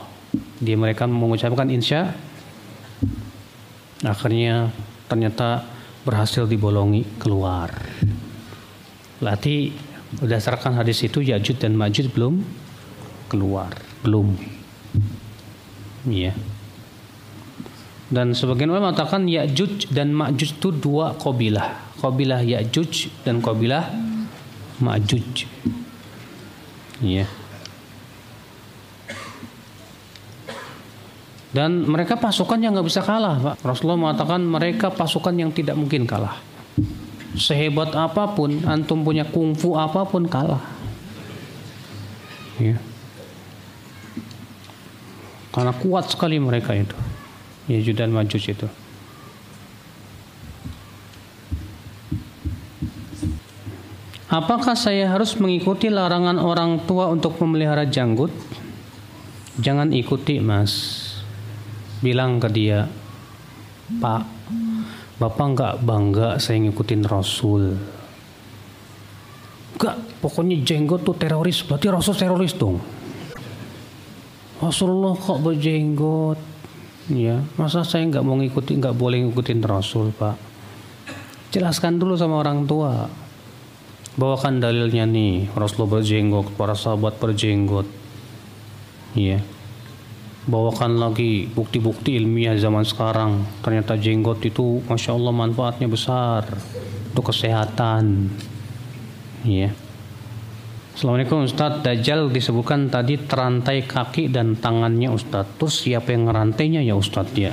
Dia 0.61 0.77
mereka 0.77 1.09
mengucapkan 1.09 1.69
insya 1.69 2.13
akhirnya 4.05 4.69
ternyata 5.09 5.72
berhasil 6.03 6.47
dibolongi 6.47 7.03
keluar. 7.19 7.71
Berarti 9.23 9.71
berdasarkan 10.19 10.75
hadis 10.77 11.01
itu 11.03 11.23
Yajud 11.23 11.57
dan 11.57 11.73
Majud 11.79 12.11
belum 12.11 12.43
keluar, 13.31 13.73
belum. 14.03 14.35
Iya. 16.05 16.35
Dan 18.13 18.37
sebagian 18.37 18.69
ulama 18.69 18.93
mengatakan 18.93 19.25
Ya'juj 19.25 19.89
dan 19.89 20.13
Ma'juj 20.13 20.61
itu 20.61 20.69
dua 20.69 21.17
kabilah. 21.17 21.97
Kabilah 21.97 22.45
Ya'juj 22.45 23.09
dan 23.25 23.41
kabilah 23.41 23.89
Ma'juj. 24.77 25.49
Iya. 27.01 27.25
Dan 31.53 31.85
mereka 31.85 32.17
pasukan 32.17 32.57
yang 32.57 32.73
nggak 32.73 32.89
bisa 32.89 33.05
kalah, 33.05 33.37
Pak. 33.37 33.55
Rasulullah 33.61 34.09
mengatakan 34.09 34.41
mereka 34.41 34.89
pasukan 34.89 35.37
yang 35.37 35.53
tidak 35.53 35.77
mungkin 35.77 36.09
kalah. 36.09 36.41
Sehebat 37.37 37.93
apa 37.93 38.33
pun, 38.33 38.65
antum 38.65 39.05
punya 39.05 39.21
kungfu 39.21 39.77
apa 39.77 40.01
pun 40.09 40.25
kalah. 40.25 40.65
Ya. 42.57 42.81
Karena 45.53 45.77
kuat 45.77 46.09
sekali 46.09 46.41
mereka 46.41 46.73
itu. 46.73 46.97
Yajud 47.69 48.01
dan 48.01 48.09
Majus 48.09 48.49
itu. 48.49 48.65
Apakah 54.33 54.73
saya 54.73 55.05
harus 55.13 55.37
mengikuti 55.37 55.93
larangan 55.93 56.41
orang 56.41 56.81
tua 56.89 57.13
untuk 57.13 57.37
memelihara 57.37 57.85
janggut? 57.85 58.33
Jangan 59.61 59.93
ikuti, 59.93 60.41
Mas 60.41 61.02
bilang 62.03 62.43
ke 62.43 62.51
dia, 62.51 62.83
Pak, 64.03 64.23
Bapak 65.15 65.47
nggak 65.55 65.75
bangga 65.87 66.35
saya 66.35 66.59
ngikutin 66.59 67.07
Rasul. 67.07 67.79
Enggak, 69.79 69.95
pokoknya 70.19 70.59
jenggot 70.67 71.07
tuh 71.07 71.15
teroris, 71.15 71.63
berarti 71.63 71.87
Rasul 71.87 72.15
teroris 72.19 72.53
dong. 72.59 72.83
Rasulullah 74.59 75.15
kok 75.15 75.39
berjenggot? 75.39 76.39
Ya, 77.07 77.39
masa 77.55 77.87
saya 77.87 78.03
nggak 78.11 78.23
mau 78.27 78.35
ngikutin, 78.35 78.83
nggak 78.83 78.95
boleh 78.99 79.23
ngikutin 79.23 79.59
Rasul, 79.63 80.11
Pak? 80.11 80.35
Jelaskan 81.55 81.95
dulu 81.95 82.19
sama 82.19 82.43
orang 82.43 82.67
tua. 82.67 83.07
Bawakan 84.19 84.59
dalilnya 84.59 85.07
nih, 85.07 85.47
Rasulullah 85.55 85.99
berjenggot, 85.99 86.51
para 86.59 86.75
sahabat 86.75 87.15
berjenggot. 87.17 87.87
Iya 89.13 89.39
bawakan 90.43 90.99
lagi 90.99 91.47
bukti-bukti 91.47 92.19
ilmiah 92.19 92.55
zaman 92.59 92.83
sekarang. 92.83 93.43
Ternyata 93.63 93.95
jenggot 93.95 94.43
itu 94.43 94.83
masya 94.87 95.15
Allah 95.15 95.31
manfaatnya 95.31 95.87
besar 95.87 96.47
untuk 97.11 97.31
kesehatan. 97.31 98.27
Ya 99.43 99.71
Assalamualaikum 100.93 101.49
Ustadz. 101.49 101.81
Dajjal 101.81 102.29
disebutkan 102.29 102.85
tadi 102.87 103.17
terantai 103.17 103.81
kaki 103.83 104.29
dan 104.29 104.53
tangannya 104.53 105.09
Ustadz. 105.09 105.57
Terus 105.57 105.75
siapa 105.81 106.13
yang 106.13 106.29
ngerantainya 106.29 106.85
ya 106.85 106.93
Ustadz 106.93 107.33
ya? 107.33 107.51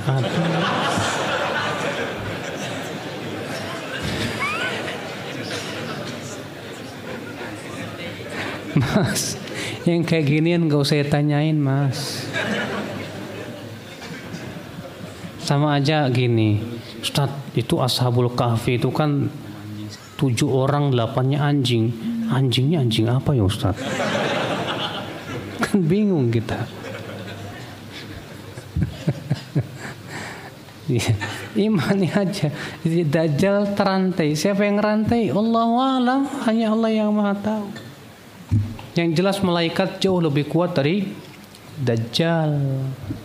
Mas 8.71 9.41
yang 9.85 10.05
kayak 10.05 10.29
ginian 10.29 10.69
gak 10.69 10.85
usah 10.85 11.01
tanyain 11.09 11.57
mas 11.57 12.29
sama 15.51 15.75
aja 15.75 16.07
gini. 16.07 16.63
Ustadz 17.03 17.59
itu 17.59 17.75
ashabul 17.83 18.31
kahfi 18.31 18.79
itu 18.79 18.87
kan 18.87 19.27
tujuh 20.15 20.47
orang 20.47 20.95
delapannya 20.95 21.43
anjing. 21.43 21.91
Anjingnya 22.31 22.79
anjing 22.79 23.11
apa 23.11 23.35
ya 23.35 23.43
Ustadz? 23.43 23.83
Kan 25.67 25.83
bingung 25.83 26.31
kita. 26.31 26.55
Iya, 30.91 31.15
imani 31.55 32.11
aja. 32.11 32.51
Dajjal 32.83 33.79
terantai. 33.79 34.35
Siapa 34.35 34.67
yang 34.67 34.75
rantai? 34.75 35.31
Allah 35.31 35.71
alam. 35.95 36.27
Hanya 36.43 36.75
Allah 36.75 36.91
yang 36.91 37.15
maha 37.15 37.31
tahu. 37.31 37.71
Yang 38.99 39.09
jelas 39.15 39.37
malaikat 39.39 40.03
jauh 40.03 40.19
lebih 40.19 40.51
kuat 40.51 40.75
dari 40.75 41.07
Dajjal. 41.79 42.59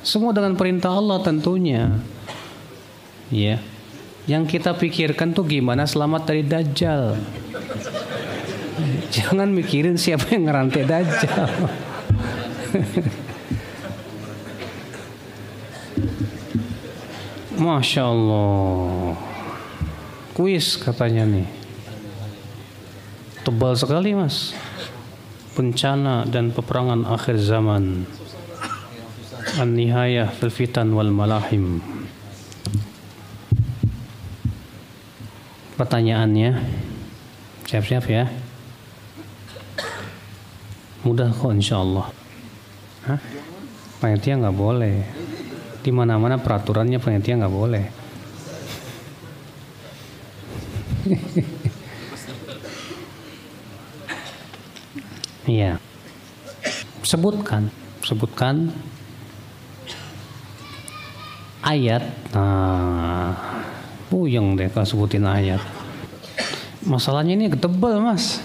Semua 0.06 0.30
dengan 0.30 0.54
perintah 0.54 0.94
Allah 0.94 1.18
tentunya 1.18 1.90
Ya. 3.30 3.58
Yang 4.26 4.58
kita 4.58 4.74
pikirkan 4.74 5.34
tuh 5.34 5.46
gimana 5.46 5.86
selamat 5.86 6.22
dari 6.26 6.42
dajjal. 6.42 7.14
Jangan 9.14 9.50
mikirin 9.50 9.98
siapa 9.98 10.34
yang 10.34 10.50
ngerantai 10.50 10.82
dajjal. 10.86 11.46
Masya 17.56 18.02
Allah. 18.04 19.16
Kuis 20.36 20.76
katanya 20.76 21.24
nih. 21.24 21.48
Tebal 23.48 23.72
sekali 23.72 24.12
mas. 24.12 24.52
Bencana 25.56 26.28
dan 26.28 26.52
peperangan 26.52 27.08
akhir 27.08 27.40
zaman. 27.40 28.04
An-nihayah 29.56 30.28
fil 30.36 30.52
fitan 30.52 30.92
wal 30.92 31.08
malahim. 31.08 31.95
Pertanyaannya. 35.76 36.50
Siap-siap 37.68 38.04
ya. 38.08 38.24
Mudah 41.04 41.30
kok 41.30 41.54
insya 41.54 41.78
Allah. 41.78 42.10
Hah? 43.06 43.20
Panitia 44.02 44.40
nggak 44.40 44.56
boleh. 44.56 45.06
Di 45.84 45.94
mana-mana 45.94 46.40
peraturannya 46.40 46.98
panitia 46.98 47.38
nggak 47.38 47.54
boleh. 47.54 47.84
Iya. 55.46 55.78
Sebutkan, 57.06 57.70
sebutkan 58.02 58.74
ayat. 61.62 62.02
Nah, 62.34 63.30
Puyeng 64.06 64.54
deh 64.54 64.70
kalau 64.70 64.86
sebutin 64.86 65.26
ayat. 65.26 65.58
Masalahnya 66.86 67.34
ini 67.34 67.50
ketebal 67.50 67.98
mas. 67.98 68.38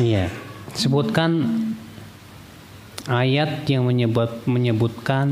Iya, 0.00 0.32
sebutkan 0.72 1.44
ayat 3.06 3.68
yang 3.68 3.84
menyebut 3.84 4.42
menyebutkan 4.48 5.28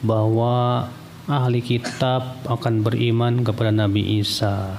bahwa 0.00 0.86
ahli 1.26 1.58
kitab 1.60 2.46
akan 2.46 2.86
beriman 2.86 3.42
kepada 3.42 3.74
Nabi 3.74 4.22
Isa. 4.22 4.78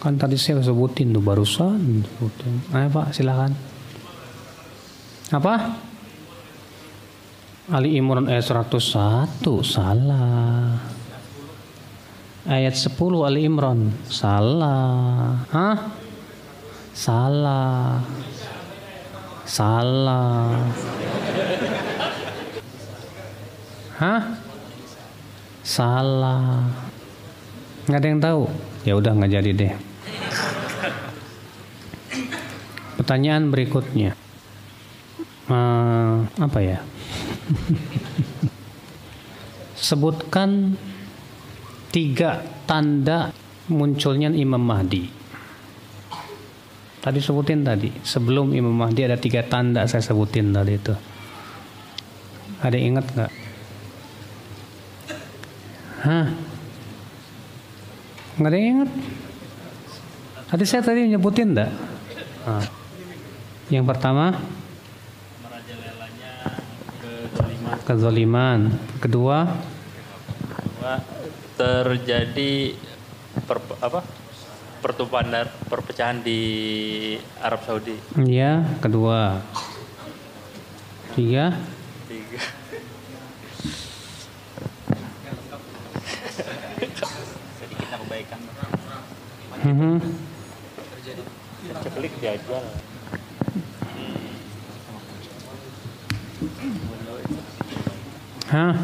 Kan 0.00 0.16
tadi 0.16 0.40
saya 0.40 0.64
sebutin 0.64 1.12
tuh 1.12 1.20
barusan. 1.20 2.08
Sebutin. 2.08 2.52
Ayo 2.72 2.88
Pak, 2.88 3.12
silakan. 3.12 3.69
Apa? 5.30 5.78
Ali 7.70 7.94
Imran 7.94 8.26
ayat 8.26 8.50
101 8.50 8.82
salah. 9.62 10.74
Ayat 12.42 12.74
10 12.74 12.98
Ali 13.22 13.46
Imran 13.46 13.94
salah. 14.10 15.38
Hah? 15.54 15.78
Salah. 16.90 18.02
Salah. 19.46 20.66
Hah? 24.02 24.22
Salah. 25.62 26.66
Nggak 27.86 28.00
ada 28.02 28.08
yang 28.10 28.18
tahu. 28.18 28.42
Ya 28.82 28.98
udah 28.98 29.14
nggak 29.14 29.30
jadi 29.30 29.50
deh. 29.54 29.72
Pertanyaan 32.98 33.54
berikutnya 33.54 34.18
apa 36.38 36.58
ya? 36.62 36.78
Sebutkan 39.74 40.78
tiga 41.90 42.44
tanda 42.70 43.34
munculnya 43.66 44.30
Imam 44.30 44.62
Mahdi. 44.62 45.10
Tadi 47.00 47.16
sebutin 47.16 47.64
tadi, 47.64 47.88
sebelum 48.04 48.52
Imam 48.52 48.76
Mahdi 48.76 49.08
ada 49.08 49.16
tiga 49.16 49.40
tanda 49.40 49.88
saya 49.88 50.04
sebutin 50.04 50.52
tadi 50.52 50.76
itu. 50.76 50.94
Ada 52.60 52.76
yang 52.76 52.94
ingat 52.94 53.06
nggak? 53.16 53.32
Hah? 56.04 56.26
Nggak 58.36 58.50
ada 58.52 58.56
yang 58.60 58.68
ingat? 58.76 58.90
Tadi 60.50 60.64
saya 60.68 60.82
tadi 60.84 61.08
nyebutin 61.08 61.56
enggak? 61.56 61.72
Nah. 62.44 62.66
Yang 63.70 63.84
pertama, 63.86 64.34
kezaliman. 67.86 68.72
Kedua, 68.98 69.46
terjadi 71.60 72.74
per, 73.46 73.58
apa? 73.84 74.00
pertumpahan 74.80 75.44
perpecahan 75.68 76.24
di 76.24 76.40
Arab 77.44 77.60
Saudi. 77.68 77.92
Iya, 78.16 78.64
kedua. 78.80 79.44
Tiga. 81.12 81.52
Tiga. 82.08 82.40
Mm 89.60 89.76
-hmm. 89.76 89.96
klik 91.92 92.14
diajal. 92.24 92.64
Hah? 98.50 98.74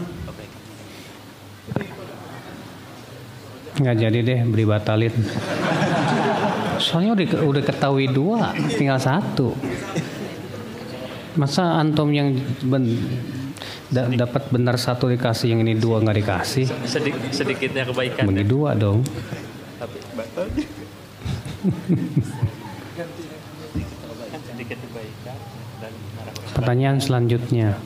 Nggak 3.76 3.96
jadi 3.98 4.18
deh 4.22 4.40
beri 4.46 4.64
batalin. 4.64 5.14
Soalnya 6.78 7.12
udah, 7.12 7.26
udah 7.44 7.62
ketahui 7.66 8.06
dua, 8.08 8.54
tinggal 8.72 8.96
satu. 8.96 9.52
Masa 11.36 11.76
antum 11.76 12.08
yang 12.08 12.32
ben- 12.64 12.96
da- 13.92 14.08
dapat 14.08 14.48
benar 14.48 14.80
satu 14.80 15.10
dikasih, 15.10 15.52
yang 15.52 15.60
ini 15.60 15.76
dua 15.76 16.00
nggak 16.00 16.16
dikasih? 16.16 16.64
Sedik, 16.88 17.14
sedikitnya 17.28 17.84
kebaikan. 17.84 18.24
Bagi 18.24 18.44
dua 18.46 18.72
dong. 18.72 19.04
Tapi 19.76 19.98
batal. 20.16 20.46
Pertanyaan 26.56 26.98
selanjutnya. 27.02 27.76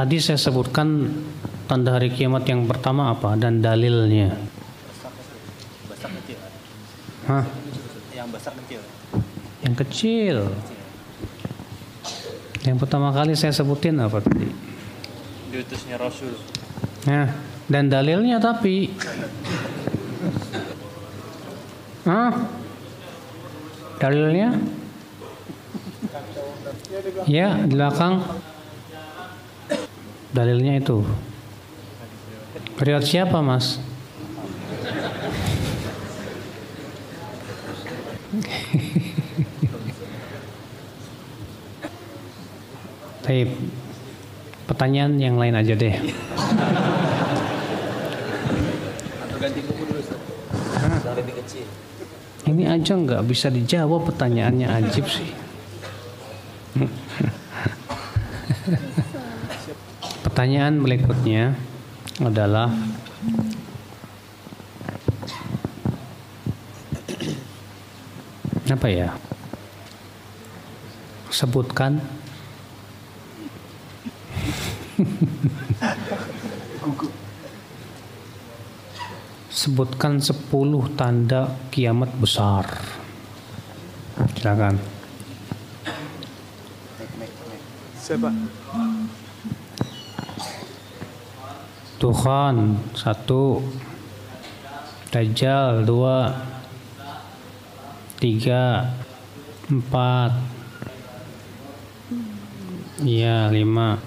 Tadi 0.00 0.16
saya 0.16 0.40
sebutkan 0.40 1.12
tanda 1.68 1.92
hari 1.92 2.08
kiamat 2.08 2.48
yang 2.48 2.64
pertama 2.64 3.12
apa 3.12 3.36
dan 3.36 3.60
dalilnya. 3.60 4.32
Kecil. 5.92 6.40
Hah? 7.28 7.44
Yang 8.16 8.28
basak 8.32 8.56
kecil. 8.64 8.80
Yang 9.60 9.74
kecil. 9.84 10.36
Yang 12.64 12.76
pertama 12.80 13.12
kali 13.12 13.36
saya 13.36 13.52
sebutin 13.52 14.00
apa 14.00 14.24
tadi? 14.24 14.48
Diutusnya 15.52 16.00
Rasul. 16.00 16.32
Nah, 17.04 17.36
dan 17.68 17.92
dalilnya 17.92 18.40
tapi 18.40 18.96
Hah? 22.08 22.48
Dalilnya? 24.00 24.48
Ya, 27.28 27.52
di 27.68 27.76
belakang. 27.76 28.48
Dalilnya 30.30 30.78
itu. 30.78 31.02
Riwayat 32.78 33.04
siapa, 33.04 33.42
Mas? 33.42 33.82
Baik. 43.26 43.50
Pertanyaan 44.70 45.18
yang 45.18 45.34
lain 45.34 45.58
aja 45.58 45.74
deh. 45.74 45.98
Ini 52.46 52.70
aja 52.70 52.94
nggak 52.94 53.26
bisa 53.26 53.50
dijawab 53.50 54.06
pertanyaannya 54.06 54.70
ajib 54.78 55.10
sih. 55.10 55.39
Pertanyaan 60.40 60.80
berikutnya 60.80 61.52
adalah 62.24 62.72
apa 68.72 68.88
ya? 68.88 69.12
Sebutkan 71.28 72.00
Sebutkan 79.52 80.24
10 80.24 80.40
tanda 80.96 81.52
kiamat 81.68 82.16
besar. 82.16 82.64
Silakan. 84.40 84.80
Siapa? 88.00 88.32
Tuhan 92.00 92.80
satu, 92.96 93.60
Dajjal 95.12 95.84
dua, 95.84 96.32
tiga, 98.16 98.88
empat, 99.68 100.32
iya 103.04 103.52
lima, 103.52 104.00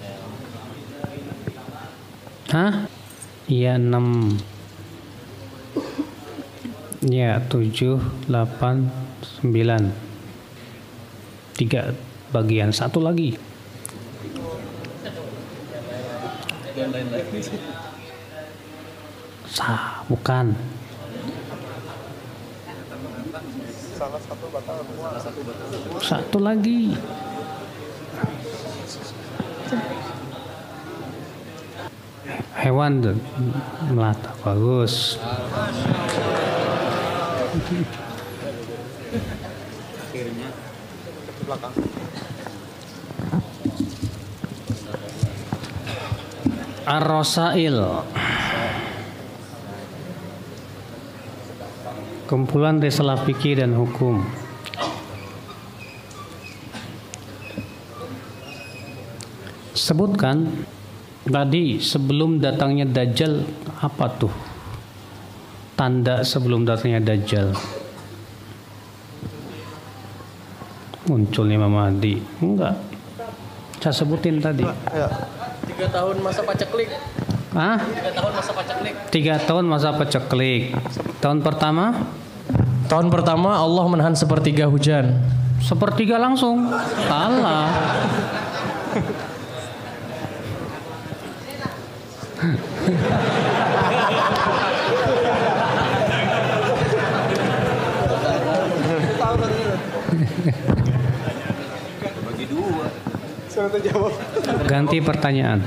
hah? 2.49 2.89
Iya 3.45 3.77
enam, 3.77 4.41
iya 7.05 7.45
tujuh, 7.45 8.01
delapan, 8.25 8.89
sembilan, 9.21 9.83
tiga 11.61 11.93
bagian. 12.33 12.73
Satu 12.73 13.05
lagi. 13.05 13.53
Sah, 19.53 20.01
bukan. 20.09 20.57
Satu 26.01 26.37
lagi. 26.41 26.97
Hewan 32.57 32.91
tuh, 33.05 33.17
melata 33.93 34.33
bagus. 34.41 35.21
Ar-Rosail 46.83 47.77
Kumpulan 52.25 52.79
risalah 52.79 53.19
fikih 53.27 53.59
dan 53.59 53.75
hukum. 53.75 54.23
Sebutkan 59.73 60.65
Tadi 61.23 61.79
sebelum 61.79 62.43
datangnya 62.43 62.83
Dajjal 62.83 63.47
Apa 63.79 64.11
tuh? 64.19 64.31
Tanda 65.79 66.19
sebelum 66.19 66.67
datangnya 66.67 66.99
Dajjal. 66.99 67.55
Muncul 71.07 71.47
Imam 71.51 71.71
Mahdi. 71.71 72.19
Enggak. 72.39 72.79
Saya 73.83 73.91
sebutin 73.91 74.39
tadi. 74.39 74.63
Tiga 75.67 75.87
tahun 75.91 76.23
masa 76.23 76.43
paceklik. 76.47 76.87
Hah? 77.53 77.77
Tiga 77.85 78.09
tahun 78.17 78.33
masa 78.33 78.51
paceklik. 78.57 78.93
Tiga 79.13 79.35
tahun 79.37 79.65
masa 79.69 79.89
peceklik. 79.93 80.63
Tahun 81.21 81.39
pertama 81.45 81.85
Tahun 82.83 83.07
pertama 83.07 83.55
Allah 83.57 83.85
menahan 83.87 84.13
sepertiga 84.13 84.67
hujan. 84.67 85.17
sepertiga 85.63 86.19
langsung. 86.19 86.67
Salah. 87.07 87.71
Ganti 104.67 104.97
pertanyaan. 104.99 105.63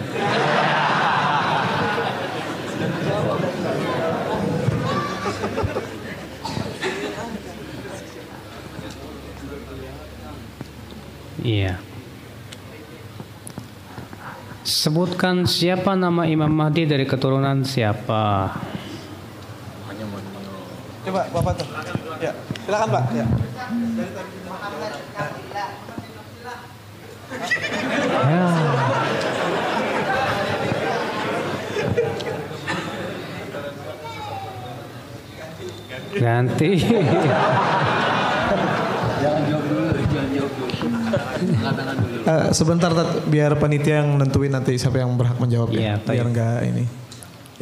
Iya. 11.46 11.78
Sebutkan 14.66 15.46
siapa 15.46 15.94
nama 15.94 16.26
Imam 16.26 16.50
Mahdi 16.50 16.90
dari 16.90 17.06
keturunan 17.06 17.62
siapa? 17.62 18.50
Coba 21.06 21.22
Bapak 21.30 21.52
tuh. 21.54 21.70
Ya, 22.18 22.34
silakan 22.66 22.88
Pak. 22.90 23.02
Ya. 23.14 23.26
Ya. 28.26 28.46
Ganti. 36.18 36.70
Eh, 42.26 42.50
sebentar 42.50 42.90
Tat, 42.90 43.22
biar 43.30 43.54
panitia 43.54 44.02
yang 44.02 44.18
nentuin 44.18 44.50
nanti 44.50 44.74
siapa 44.74 44.98
yang 44.98 45.14
berhak 45.14 45.38
menjawab 45.38 45.70
Iya, 45.70 45.94
ya. 45.94 45.96
Biar 46.02 46.26
enggak 46.26 46.58
ini. 46.66 46.84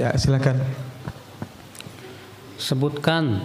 Ya, 0.00 0.16
silakan. 0.16 0.56
Sebutkan 2.56 3.44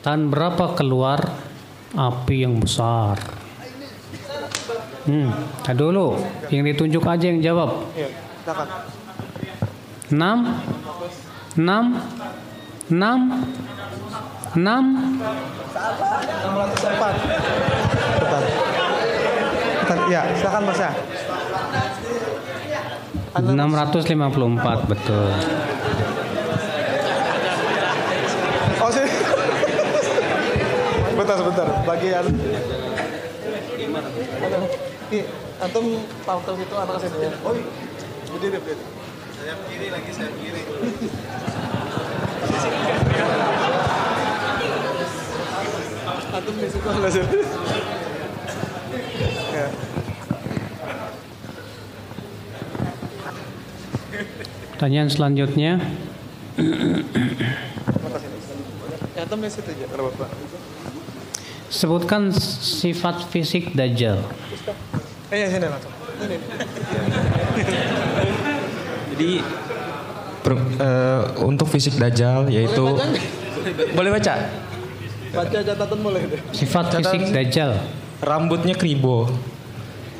tahun 0.00 0.32
berapa 0.32 0.72
keluar 0.72 1.28
api 1.92 2.48
yang 2.48 2.56
besar? 2.56 3.20
Hmm, 5.04 5.36
dulu. 5.76 6.16
Yang 6.48 6.72
ditunjuk 6.72 7.04
aja 7.04 7.24
yang 7.28 7.44
jawab. 7.44 7.84
Enam, 10.08 10.64
enam, 11.52 11.84
enam, 12.88 13.18
enam, 14.56 14.84
604. 15.76 18.05
Bentar. 18.26 18.42
Bentar, 19.86 19.98
ya, 20.10 20.26
silakan 20.34 20.62
Mas 20.66 20.82
ya. 20.82 20.90
654 23.38 24.90
betul. 24.90 25.30
Oh, 28.82 28.90
sini. 28.90 29.10
bentar, 31.14 31.36
sebentar. 31.38 31.68
Bagian. 31.86 32.26
Antum 35.62 35.86
tahu 36.26 36.38
tahu 36.42 36.56
itu 36.58 36.74
anak 36.74 36.98
sini 36.98 37.30
ya. 37.30 37.30
Oh, 37.46 37.54
jadi 37.54 38.58
deh, 38.58 38.60
berdiri. 38.60 38.82
Saya 39.38 39.54
kiri 39.70 39.88
lagi, 39.94 40.10
saya 40.10 40.30
kiri. 40.34 40.62
antum 46.36 46.54
di 46.58 46.68
situ. 46.68 47.95
Ya. 49.52 49.66
Pertanyaan 54.76 55.08
selanjutnya, 55.08 55.80
Ya, 59.16 59.24
sebutkan 61.72 62.32
sifat 62.32 63.28
fisik 63.32 63.72
Dajjal. 63.76 64.20
Eh, 65.32 65.48
ya. 65.48 65.48
Ini. 66.16 66.36
Jadi 69.12 69.30
per- 70.44 70.64
eh, 70.80 71.22
untuk 71.44 71.66
fisik 71.68 71.96
dajjal 71.98 72.48
yaitu 72.48 72.84
boleh 73.96 74.10
baca 74.12 74.34
Baca 75.36 75.58
catatan 75.60 75.98
mulai 76.00 76.22
deh. 76.30 76.40
Sifat 76.54 76.96
fisik 76.96 77.28
Dajjal. 77.34 77.76
Rambutnya 78.22 78.74
kribo, 78.74 79.28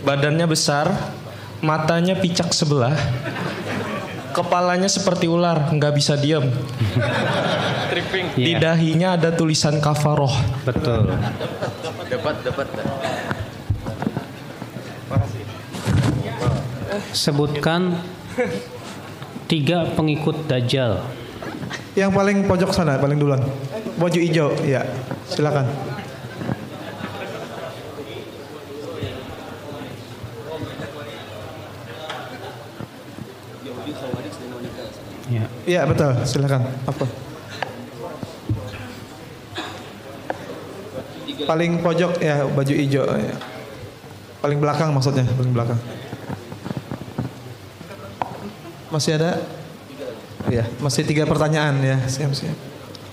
badannya 0.05 0.47
besar, 0.47 0.93
matanya 1.64 2.16
picak 2.16 2.52
sebelah, 2.52 2.93
kepalanya 4.32 4.89
seperti 4.89 5.27
ular, 5.27 5.73
nggak 5.73 5.93
bisa 5.97 6.14
diem. 6.16 6.52
Di 8.36 8.52
Iya, 8.52 8.60
dahinya 8.60 9.09
ada 9.16 9.32
tulisan 9.32 9.81
kafaroh. 9.81 10.32
betul. 10.68 11.09
Sebutkan 17.12 17.97
tiga 19.51 19.90
pengikut 19.97 20.47
Dajjal. 20.48 21.01
Yang 21.97 22.10
paling 22.12 22.39
pojok 22.44 22.70
sana, 22.77 23.01
paling 23.01 23.16
duluan. 23.16 23.40
Baju 23.97 24.18
hijau, 24.20 24.52
ya. 24.68 24.85
Silakan. 25.32 25.64
Ya. 35.27 35.47
Iya, 35.66 35.82
betul. 35.82 36.14
Silakan. 36.22 36.62
Apa? 36.86 37.05
Paling 41.47 41.78
pojok 41.78 42.22
ya, 42.22 42.47
baju 42.47 42.74
hijau 42.74 43.06
ya. 43.06 43.34
Paling 44.43 44.59
belakang 44.62 44.90
maksudnya, 44.94 45.26
paling 45.34 45.51
belakang. 45.51 45.78
Masih 48.90 49.18
ada? 49.18 49.43
Iya, 50.47 50.70
masih 50.78 51.02
tiga 51.02 51.26
pertanyaan 51.26 51.82
ya. 51.82 51.98
Siap, 52.06 52.30
siap. 52.30 52.55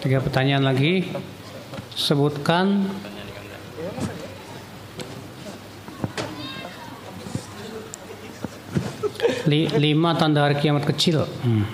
Tiga 0.02 0.22
pertanyaan 0.22 0.62
lagi. 0.62 1.10
Sebutkan 1.94 2.90
li- 9.50 9.72
lima 9.78 10.16
tanda 10.16 10.46
hari 10.46 10.56
kiamat 10.60 10.84
kecil. 10.88 11.26
Hmm. 11.44 11.66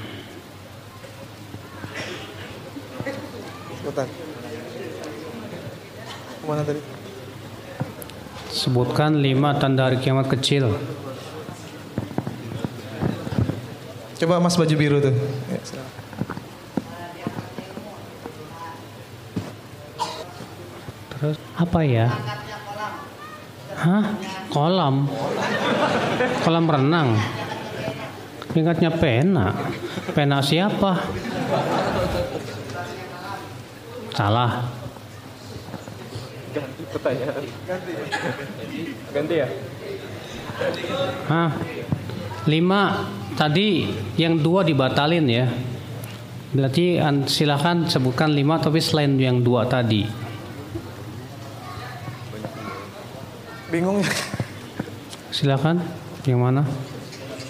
Sebentar. 3.79 4.07
Mana 6.45 6.61
tadi? 6.65 6.81
Sebutkan 8.59 9.23
lima 9.23 9.55
tanda 9.55 9.87
hari 9.87 10.03
kiamat 10.03 10.27
kecil. 10.27 10.67
Coba 14.19 14.43
Mas 14.43 14.59
baju 14.59 14.75
biru 14.75 14.99
tuh. 14.99 15.15
Ya. 15.47 15.63
Terus 21.15 21.39
apa 21.55 21.79
ya? 21.87 22.11
Hah? 23.79 24.03
Kolam. 24.51 25.07
Kolam 26.43 26.65
renang. 26.67 27.15
Ingatnya 28.59 28.91
pena. 28.91 29.55
Pena 30.11 30.43
siapa? 30.43 30.99
Salah. 34.11 34.78
Ganti 39.13 39.35
ya? 39.39 39.47
Hah? 41.27 41.49
Lima. 42.45 42.81
Tadi 43.39 43.87
yang 44.19 44.35
dua 44.41 44.67
dibatalin 44.67 45.23
ya. 45.29 45.47
Berarti 46.51 46.97
an- 46.99 47.29
silakan 47.29 47.87
sebutkan 47.87 48.33
lima 48.33 48.59
tapi 48.59 48.81
selain 48.83 49.15
yang 49.15 49.39
dua 49.39 49.63
tadi. 49.69 50.03
Bingung 53.69 54.01
ya? 54.01 54.09
Silakan. 55.29 55.79
Yang 56.27 56.39
mana? 56.41 56.63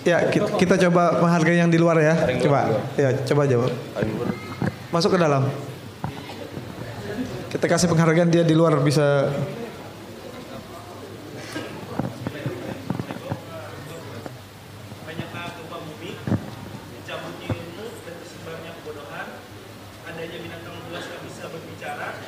Ya, 0.06 0.30
kita, 0.30 0.46
kita 0.56 0.76
coba 0.88 1.20
menghargai 1.24 1.58
yang 1.58 1.72
di 1.72 1.80
luar 1.80 1.98
ya. 2.00 2.16
Coba. 2.44 2.70
Ya, 3.00 3.10
coba 3.26 3.44
jawab. 3.50 3.72
Masuk 4.94 5.16
ke 5.16 5.20
dalam. 5.20 5.48
Kita 7.50 7.66
kasih 7.66 7.90
penghargaan 7.90 8.30
dia 8.30 8.46
di 8.46 8.54
luar 8.54 8.78
bisa 8.86 9.26
banyaknya 15.02 15.44
gempa 15.58 15.78
bumi, 15.82 16.14
dicabutnya 16.94 17.50
ilmu 17.50 17.86
dan 18.06 18.16
tersebarnya 18.22 18.72
kebodohan, 18.78 19.28
adanya 20.06 20.38
binatang 20.46 20.78
buas 20.88 21.06
yang 21.10 21.26
bisa 21.26 21.50
berbicara, 21.50 22.22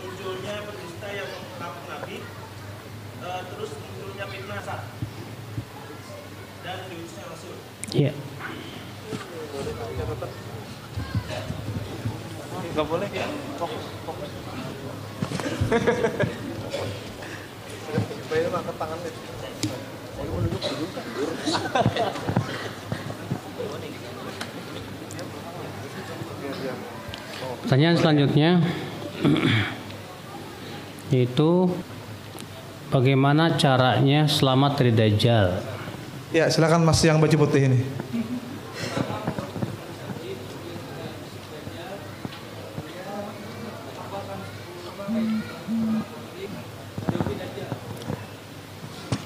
munculnya 0.00 0.54
pendusta 0.64 1.08
yang 1.12 1.28
mengaku 1.60 1.80
nabi, 1.92 2.16
eh, 3.20 3.40
terus 3.44 3.70
munculnya 3.76 4.24
fitnah 4.24 4.60
sah, 4.64 4.80
dan 6.64 6.88
diutusnya 6.88 7.24
rasul. 7.28 7.56
Iya. 7.92 8.12
Gak 12.70 12.86
boleh 12.86 13.10
ya. 13.10 13.26
Fokus, 13.58 13.82
fokus. 14.06 14.30
Bayar 18.30 18.54
angkat 18.54 18.76
tangan 18.78 18.98
deh. 19.02 19.14
Pertanyaan 27.90 28.06
selanjutnya 28.06 28.50
yaitu 31.10 31.74
bagaimana 32.86 33.58
caranya 33.58 34.30
selamat 34.30 34.78
dari 34.78 34.92
dajjal? 34.94 35.58
Ya, 36.30 36.46
silakan 36.46 36.86
Mas 36.86 37.02
yang 37.02 37.18
baju 37.18 37.34
putih 37.34 37.66
ini. 37.66 37.82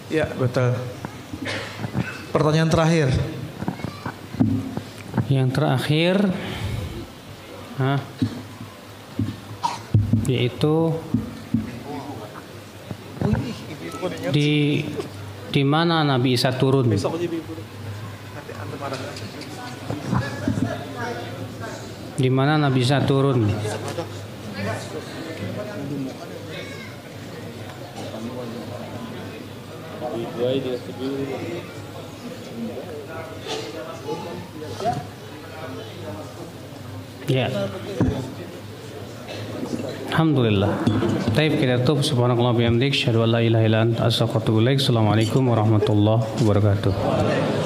Ya, 0.09 0.33
betul. 0.41 0.73
Pertanyaan 2.33 2.73
terakhir. 2.73 3.13
Yang 5.29 5.49
terakhir 5.53 6.17
Hah? 7.75 7.99
Yaitu 10.35 10.91
di 14.35 14.83
di 15.55 15.63
mana 15.63 16.03
Nabi 16.03 16.35
Isa 16.35 16.51
turun? 16.59 16.91
Di 22.15 22.31
mana 22.31 22.59
Nabi 22.59 22.83
bisa 22.83 22.99
turun? 23.07 23.47
Ya. 37.25 37.49
Alhamdulillah. 40.15 40.71
Tutup 41.85 42.01
subhanakallah 42.01 42.57
bihamdik 42.57 42.97
syahadu 42.97 43.29
an 43.29 43.31
la 43.37 43.41
ilaha 43.45 43.65
illa 43.69 43.85
anta 43.85 44.09
astaghfiruka. 44.09 44.73
Assalamualaikum 44.81 45.53
warahmatullahi 45.53 46.25
wabarakatuh. 46.41 47.64